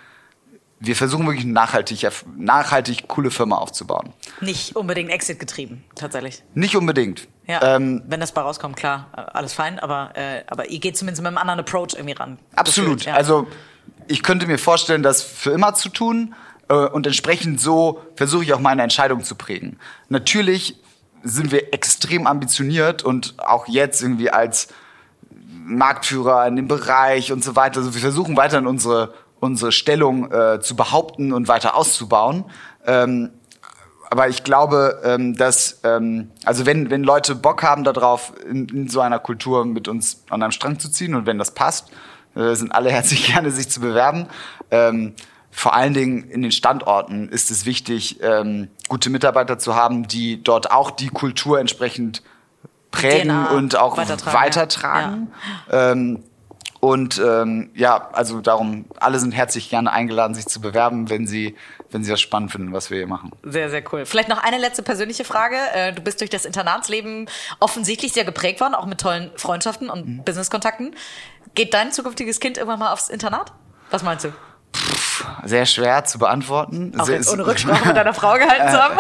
Wir 0.80 0.96
versuchen 0.96 1.26
wirklich 1.26 1.46
eine 1.46 1.54
nachhaltig, 1.54 2.08
nachhaltig 2.38 3.08
coole 3.08 3.32
Firma 3.32 3.58
aufzubauen. 3.58 4.14
Nicht 4.42 4.76
unbedingt 4.76 5.10
Exit 5.10 5.40
getrieben, 5.40 5.84
tatsächlich. 5.96 6.44
Nicht 6.54 6.76
unbedingt. 6.76 7.28
Ja, 7.48 7.76
Ähm, 7.76 8.04
wenn 8.08 8.20
das 8.20 8.34
bei 8.34 8.42
rauskommt, 8.42 8.76
klar, 8.76 9.08
alles 9.34 9.54
fein, 9.54 9.80
aber, 9.80 10.12
äh, 10.16 10.44
aber 10.48 10.70
ihr 10.70 10.80
geht 10.80 10.98
zumindest 10.98 11.22
mit 11.22 11.28
einem 11.28 11.38
anderen 11.38 11.60
Approach 11.60 11.94
irgendwie 11.94 12.14
ran. 12.14 12.40
Absolut. 12.56 12.98
Gefühlt, 12.98 13.06
ja. 13.06 13.14
Also 13.16 13.48
ich 14.08 14.22
könnte 14.24 14.48
mir 14.48 14.58
vorstellen, 14.58 15.04
das 15.04 15.22
für 15.24 15.52
immer 15.52 15.74
zu 15.74 15.90
tun 15.90 16.36
und 16.68 17.06
entsprechend 17.06 17.62
so 17.62 18.02
versuche 18.16 18.44
ich 18.44 18.54
auch 18.54 18.60
meine 18.60 18.82
Entscheidung 18.82 19.24
zu 19.24 19.36
prägen. 19.36 19.78
Natürlich 20.10 20.82
sind 21.24 21.52
wir 21.52 21.74
extrem 21.74 22.28
ambitioniert 22.28 23.04
und 23.04 23.36
auch 23.38 23.68
jetzt 23.68 24.02
irgendwie 24.02 24.30
als 24.30 24.70
Marktführer 25.66 26.48
in 26.48 26.56
dem 26.56 26.68
Bereich 26.68 27.32
und 27.32 27.44
so 27.44 27.56
weiter. 27.56 27.80
Also 27.80 27.94
wir 27.94 28.02
versuchen 28.02 28.38
weiterhin 28.38 28.68
unsere, 28.68 29.14
unsere 29.40 29.72
Stellung 29.72 30.32
äh, 30.32 30.60
zu 30.62 30.76
behaupten 30.76 31.34
und 31.34 31.48
weiter 31.48 31.76
auszubauen. 31.76 32.46
Ähm, 32.86 33.32
aber 34.12 34.30
ich 34.30 34.44
glaube, 34.44 35.02
ähm, 35.04 35.36
dass, 35.36 35.80
ähm, 35.84 36.32
also 36.46 36.68
wenn, 36.68 36.92
wenn 36.92 37.04
Leute 37.04 37.34
Bock 37.34 37.64
haben 37.64 37.84
darauf, 37.84 38.34
in, 38.48 38.70
in 38.70 38.88
so 38.88 39.02
einer 39.02 39.20
Kultur 39.20 39.66
mit 39.66 39.88
uns 39.88 40.24
an 40.30 40.44
einem 40.44 40.52
Strang 40.52 40.80
zu 40.80 40.90
ziehen 40.90 41.16
und 41.16 41.26
wenn 41.26 41.40
das 41.40 41.52
passt, 41.52 41.90
äh, 42.36 42.54
sind 42.54 42.72
alle 42.72 42.92
herzlich 42.92 43.34
gerne, 43.34 43.50
sich 43.50 43.70
zu 43.70 43.82
bewerben. 43.82 44.28
Vor 45.56 45.74
allen 45.74 45.94
Dingen 45.94 46.30
in 46.30 46.42
den 46.42 46.52
Standorten 46.52 47.30
ist 47.30 47.50
es 47.50 47.66
wichtig, 47.66 48.22
ähm, 48.22 48.68
gute 48.90 49.10
Mitarbeiter 49.10 49.58
zu 49.58 49.74
haben, 49.74 50.08
die 50.08 50.44
dort 50.44 50.70
auch 50.72 50.92
die 50.92 51.08
Kultur 51.08 51.60
entsprechend 51.60 52.22
prägen 52.92 53.30
DNA 53.30 53.52
und 53.52 53.78
auch 53.78 53.98
weitertragen, 53.98 54.38
weitertragen. 54.38 55.32
ja. 55.72 55.92
Ähm, 55.92 56.24
Und 56.82 57.18
ähm, 57.18 57.72
ja, 57.74 58.10
also 58.12 58.42
darum, 58.42 58.86
alle 59.00 59.18
sind 59.18 59.32
herzlich 59.32 59.70
gerne 59.70 59.92
eingeladen, 59.92 60.36
sich 60.36 60.46
zu 60.46 60.62
bewerben, 60.62 61.10
wenn 61.10 61.26
sie, 61.26 61.56
wenn 61.90 62.04
sie 62.04 62.12
das 62.12 62.22
spannend 62.22 62.52
finden, 62.52 62.74
was 62.74 62.92
wir 62.92 62.98
hier 62.98 63.08
machen. 63.08 63.32
Sehr, 63.42 63.72
sehr 63.72 63.82
cool. 63.92 64.06
Vielleicht 64.06 64.30
noch 64.30 64.44
eine 64.44 64.60
letzte 64.60 64.84
persönliche 64.84 65.24
Frage. 65.24 65.56
Äh, 65.74 65.94
du 65.94 66.02
bist 66.04 66.20
durch 66.20 66.30
das 66.30 66.46
Internatsleben 66.46 67.28
offensichtlich 67.60 68.14
sehr 68.14 68.26
geprägt 68.26 68.60
worden, 68.60 68.76
auch 68.76 68.86
mit 68.86 69.00
tollen 69.00 69.32
Freundschaften 69.36 69.90
und 69.90 70.06
mhm. 70.06 70.24
Businesskontakten. 70.26 70.96
Geht 71.56 71.74
dein 71.74 71.92
zukünftiges 71.92 72.40
Kind 72.40 72.58
irgendwann 72.58 72.80
mal 72.80 72.92
aufs 72.92 73.10
Internat? 73.10 73.54
Was 73.90 74.04
meinst 74.04 74.26
du? 74.26 74.34
Sehr 75.46 75.66
schwer 75.66 76.04
zu 76.06 76.18
beantworten. 76.20 76.94
Auch 76.98 77.08
jetzt 77.08 77.32
ohne 77.32 77.46
Rücksprache 77.46 77.88
mit 77.88 77.98
deiner 77.98 78.14
Frau 78.14 78.34
gehalten 78.34 78.70
zu 78.70 78.82
haben? 78.82 78.98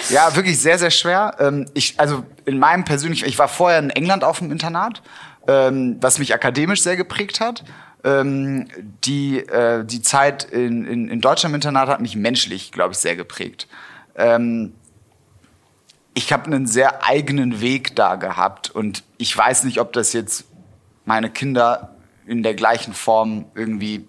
ja, 0.10 0.34
wirklich 0.36 0.60
sehr, 0.60 0.78
sehr 0.78 0.90
schwer. 0.90 1.36
Ähm, 1.38 1.66
ich, 1.74 1.98
also 1.98 2.24
in 2.44 2.58
meinem 2.58 2.84
persönlichen, 2.84 3.26
ich 3.28 3.38
war 3.38 3.48
vorher 3.48 3.78
in 3.78 3.90
England 3.90 4.24
auf 4.24 4.38
dem 4.38 4.50
Internat, 4.50 5.02
ähm, 5.48 5.96
was 6.00 6.18
mich 6.18 6.34
akademisch 6.34 6.82
sehr 6.82 6.96
geprägt 6.96 7.40
hat. 7.40 7.64
Ähm, 8.04 8.68
die, 9.04 9.38
äh, 9.38 9.84
die 9.84 10.02
Zeit 10.02 10.44
in, 10.44 10.86
in, 10.86 11.08
in 11.08 11.20
Deutschland 11.20 11.52
im 11.52 11.56
Internat 11.56 11.88
hat 11.88 12.00
mich 12.00 12.16
menschlich, 12.16 12.72
glaube 12.72 12.92
ich, 12.92 12.98
sehr 12.98 13.16
geprägt. 13.16 13.66
ich 16.14 16.32
habe 16.32 16.46
einen 16.46 16.66
sehr 16.66 17.04
eigenen 17.04 17.60
Weg 17.60 17.94
da 17.96 18.14
gehabt 18.14 18.70
und 18.70 19.02
ich 19.18 19.36
weiß 19.36 19.64
nicht, 19.64 19.78
ob 19.78 19.92
das 19.92 20.14
jetzt 20.14 20.46
meine 21.04 21.28
Kinder 21.28 21.94
in 22.26 22.42
der 22.42 22.54
gleichen 22.54 22.94
Form 22.94 23.44
irgendwie 23.54 24.06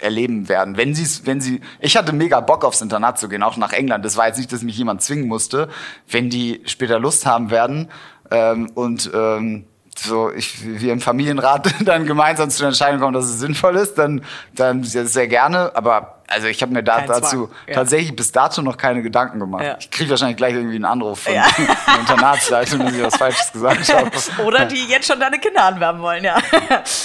erleben 0.00 0.48
werden. 0.48 0.76
Wenn 0.76 0.94
sie 0.94 1.26
wenn 1.26 1.40
sie, 1.40 1.60
ich 1.80 1.96
hatte 1.96 2.12
mega 2.12 2.40
Bock 2.40 2.64
aufs 2.64 2.80
Internat 2.80 3.18
zu 3.18 3.28
gehen, 3.28 3.42
auch 3.42 3.56
nach 3.56 3.72
England. 3.72 4.04
Das 4.04 4.16
war 4.16 4.26
jetzt 4.26 4.38
nicht, 4.38 4.52
dass 4.52 4.62
mich 4.62 4.76
jemand 4.76 5.02
zwingen 5.02 5.28
musste. 5.28 5.68
Wenn 6.08 6.30
die 6.30 6.62
später 6.66 6.98
Lust 6.98 7.26
haben 7.26 7.50
werden 7.50 7.88
ähm, 8.30 8.70
und 8.74 9.10
ähm, 9.14 9.66
so 9.98 10.30
ich, 10.32 10.64
wir 10.80 10.92
im 10.92 11.00
Familienrat 11.00 11.74
dann 11.84 12.06
gemeinsam 12.06 12.50
zu 12.50 12.58
der 12.58 12.68
Entscheidung 12.68 13.00
kommen, 13.00 13.14
dass 13.14 13.24
es 13.24 13.38
sinnvoll 13.38 13.76
ist, 13.76 13.96
dann 13.96 14.22
dann 14.54 14.84
sehr 14.84 15.28
gerne. 15.28 15.72
Aber 15.74 16.16
also 16.28 16.48
ich 16.48 16.60
habe 16.62 16.72
mir 16.72 16.82
da, 16.82 17.02
dazu 17.02 17.50
ja. 17.66 17.74
tatsächlich 17.74 18.14
bis 18.14 18.32
dato 18.32 18.62
noch 18.62 18.76
keine 18.76 19.02
Gedanken 19.02 19.38
gemacht. 19.38 19.64
Ja. 19.64 19.76
Ich 19.78 19.90
kriege 19.90 20.10
wahrscheinlich 20.10 20.36
gleich 20.36 20.54
irgendwie 20.54 20.76
einen 20.76 20.84
Anruf 20.84 21.20
von 21.20 21.34
ja. 21.34 21.44
der 21.56 22.00
Internatsleitung, 22.00 22.80
wenn 22.80 22.94
ich 22.94 23.02
was 23.02 23.16
Falsches 23.16 23.52
gesagt 23.52 23.88
habe. 23.94 24.10
Oder 24.44 24.66
die 24.66 24.86
jetzt 24.86 25.06
schon 25.06 25.20
deine 25.20 25.38
Kinder 25.38 25.64
anwerben 25.64 26.02
wollen, 26.02 26.24
ja. 26.24 26.38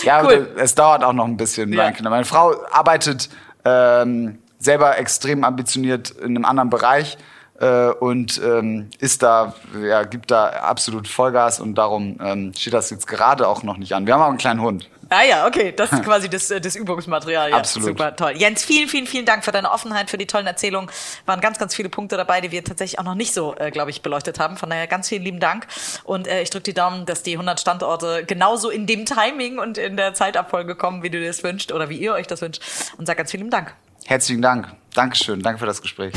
Ja, 0.04 0.24
cool. 0.24 0.50
es 0.58 0.74
dauert 0.76 1.04
auch 1.04 1.14
noch 1.14 1.26
ein 1.26 1.38
bisschen 1.38 1.72
ja. 1.74 1.92
Kinder. 1.92 2.10
Meine 2.10 2.26
Frau 2.26 2.56
arbeitet 2.72 3.30
ähm, 3.64 4.40
selber 4.58 4.98
extrem 4.98 5.44
ambitioniert 5.44 6.12
in 6.12 6.36
einem 6.36 6.46
anderen 6.46 6.70
Bereich 6.70 7.18
äh, 7.62 7.92
und 7.92 8.42
ähm, 8.44 8.90
ist 9.00 9.22
da, 9.22 9.54
ja, 9.80 10.04
gibt 10.04 10.32
da 10.32 10.48
absolut 10.48 11.08
Vollgas 11.08 11.60
und 11.60 11.76
darum 11.76 12.18
ähm, 12.22 12.54
steht 12.58 12.74
das 12.74 12.90
jetzt 12.90 13.08
gerade 13.08 13.48
auch 13.48 13.62
noch 13.62 13.78
nicht 13.78 13.94
an. 13.94 14.08
Wir 14.08 14.16
haben 14.16 14.22
auch 14.22 14.30
einen 14.30 14.38
kleinen 14.38 14.62
Hund. 14.62 14.90
Ah 15.10 15.24
ja, 15.24 15.46
okay, 15.46 15.74
das 15.76 15.92
ist 15.92 16.04
quasi 16.06 16.30
das, 16.30 16.50
äh, 16.50 16.60
das 16.60 16.76
Übungsmaterial. 16.76 17.52
Ja, 17.52 17.58
Absolut. 17.58 17.90
Super 17.90 18.16
toll. 18.16 18.32
Jens, 18.36 18.64
vielen, 18.64 18.88
vielen, 18.88 19.06
vielen 19.06 19.26
Dank 19.26 19.46
für 19.46 19.52
deine 19.52 19.70
Offenheit, 19.70 20.10
für 20.10 20.18
die 20.18 20.26
tollen 20.26 20.48
Erzählungen. 20.48 20.90
Waren 21.26 21.42
ganz, 21.42 21.60
ganz 21.60 21.76
viele 21.76 21.90
Punkte 21.90 22.18
dabei, 22.18 22.42
die 22.42 22.52
wir 22.52 22.64
tatsächlich 22.64 22.98
auch 22.98 23.04
noch 23.04 23.16
nicht 23.16 23.34
so, 23.34 23.56
äh, 23.58 23.70
glaube 23.70 23.92
ich, 23.92 24.02
beleuchtet 24.02 24.40
haben. 24.40 24.58
Von 24.58 24.70
daher 24.70 24.88
ganz 24.88 25.10
vielen 25.10 25.24
lieben 25.24 25.40
Dank. 25.40 25.68
Und 26.04 26.28
äh, 26.28 26.42
ich 26.42 26.50
drücke 26.50 26.64
die 26.64 26.74
Daumen, 26.74 27.06
dass 27.06 27.22
die 27.24 27.34
100 27.34 27.60
Standorte 27.60 28.24
genauso 28.26 28.70
in 28.70 28.88
dem 28.88 29.06
Timing 29.06 29.60
und 29.60 29.78
in 29.78 29.98
der 29.98 30.14
Zeitabfolge 30.14 30.76
kommen, 30.76 31.04
wie 31.04 31.10
du 31.10 31.20
dir 31.20 31.28
das 31.28 31.44
wünscht 31.44 31.74
oder 31.74 31.90
wie 31.90 31.98
ihr 31.98 32.14
euch 32.14 32.26
das 32.26 32.42
wünscht. 32.42 32.64
Und 32.98 33.06
sag 33.06 33.18
ganz 33.18 33.30
vielen 33.30 33.50
Dank. 33.50 33.76
Herzlichen 34.06 34.42
Dank. 34.42 34.74
Dankeschön. 34.94 35.42
Danke 35.42 35.60
für 35.60 35.66
das 35.66 35.82
Gespräch. 35.82 36.14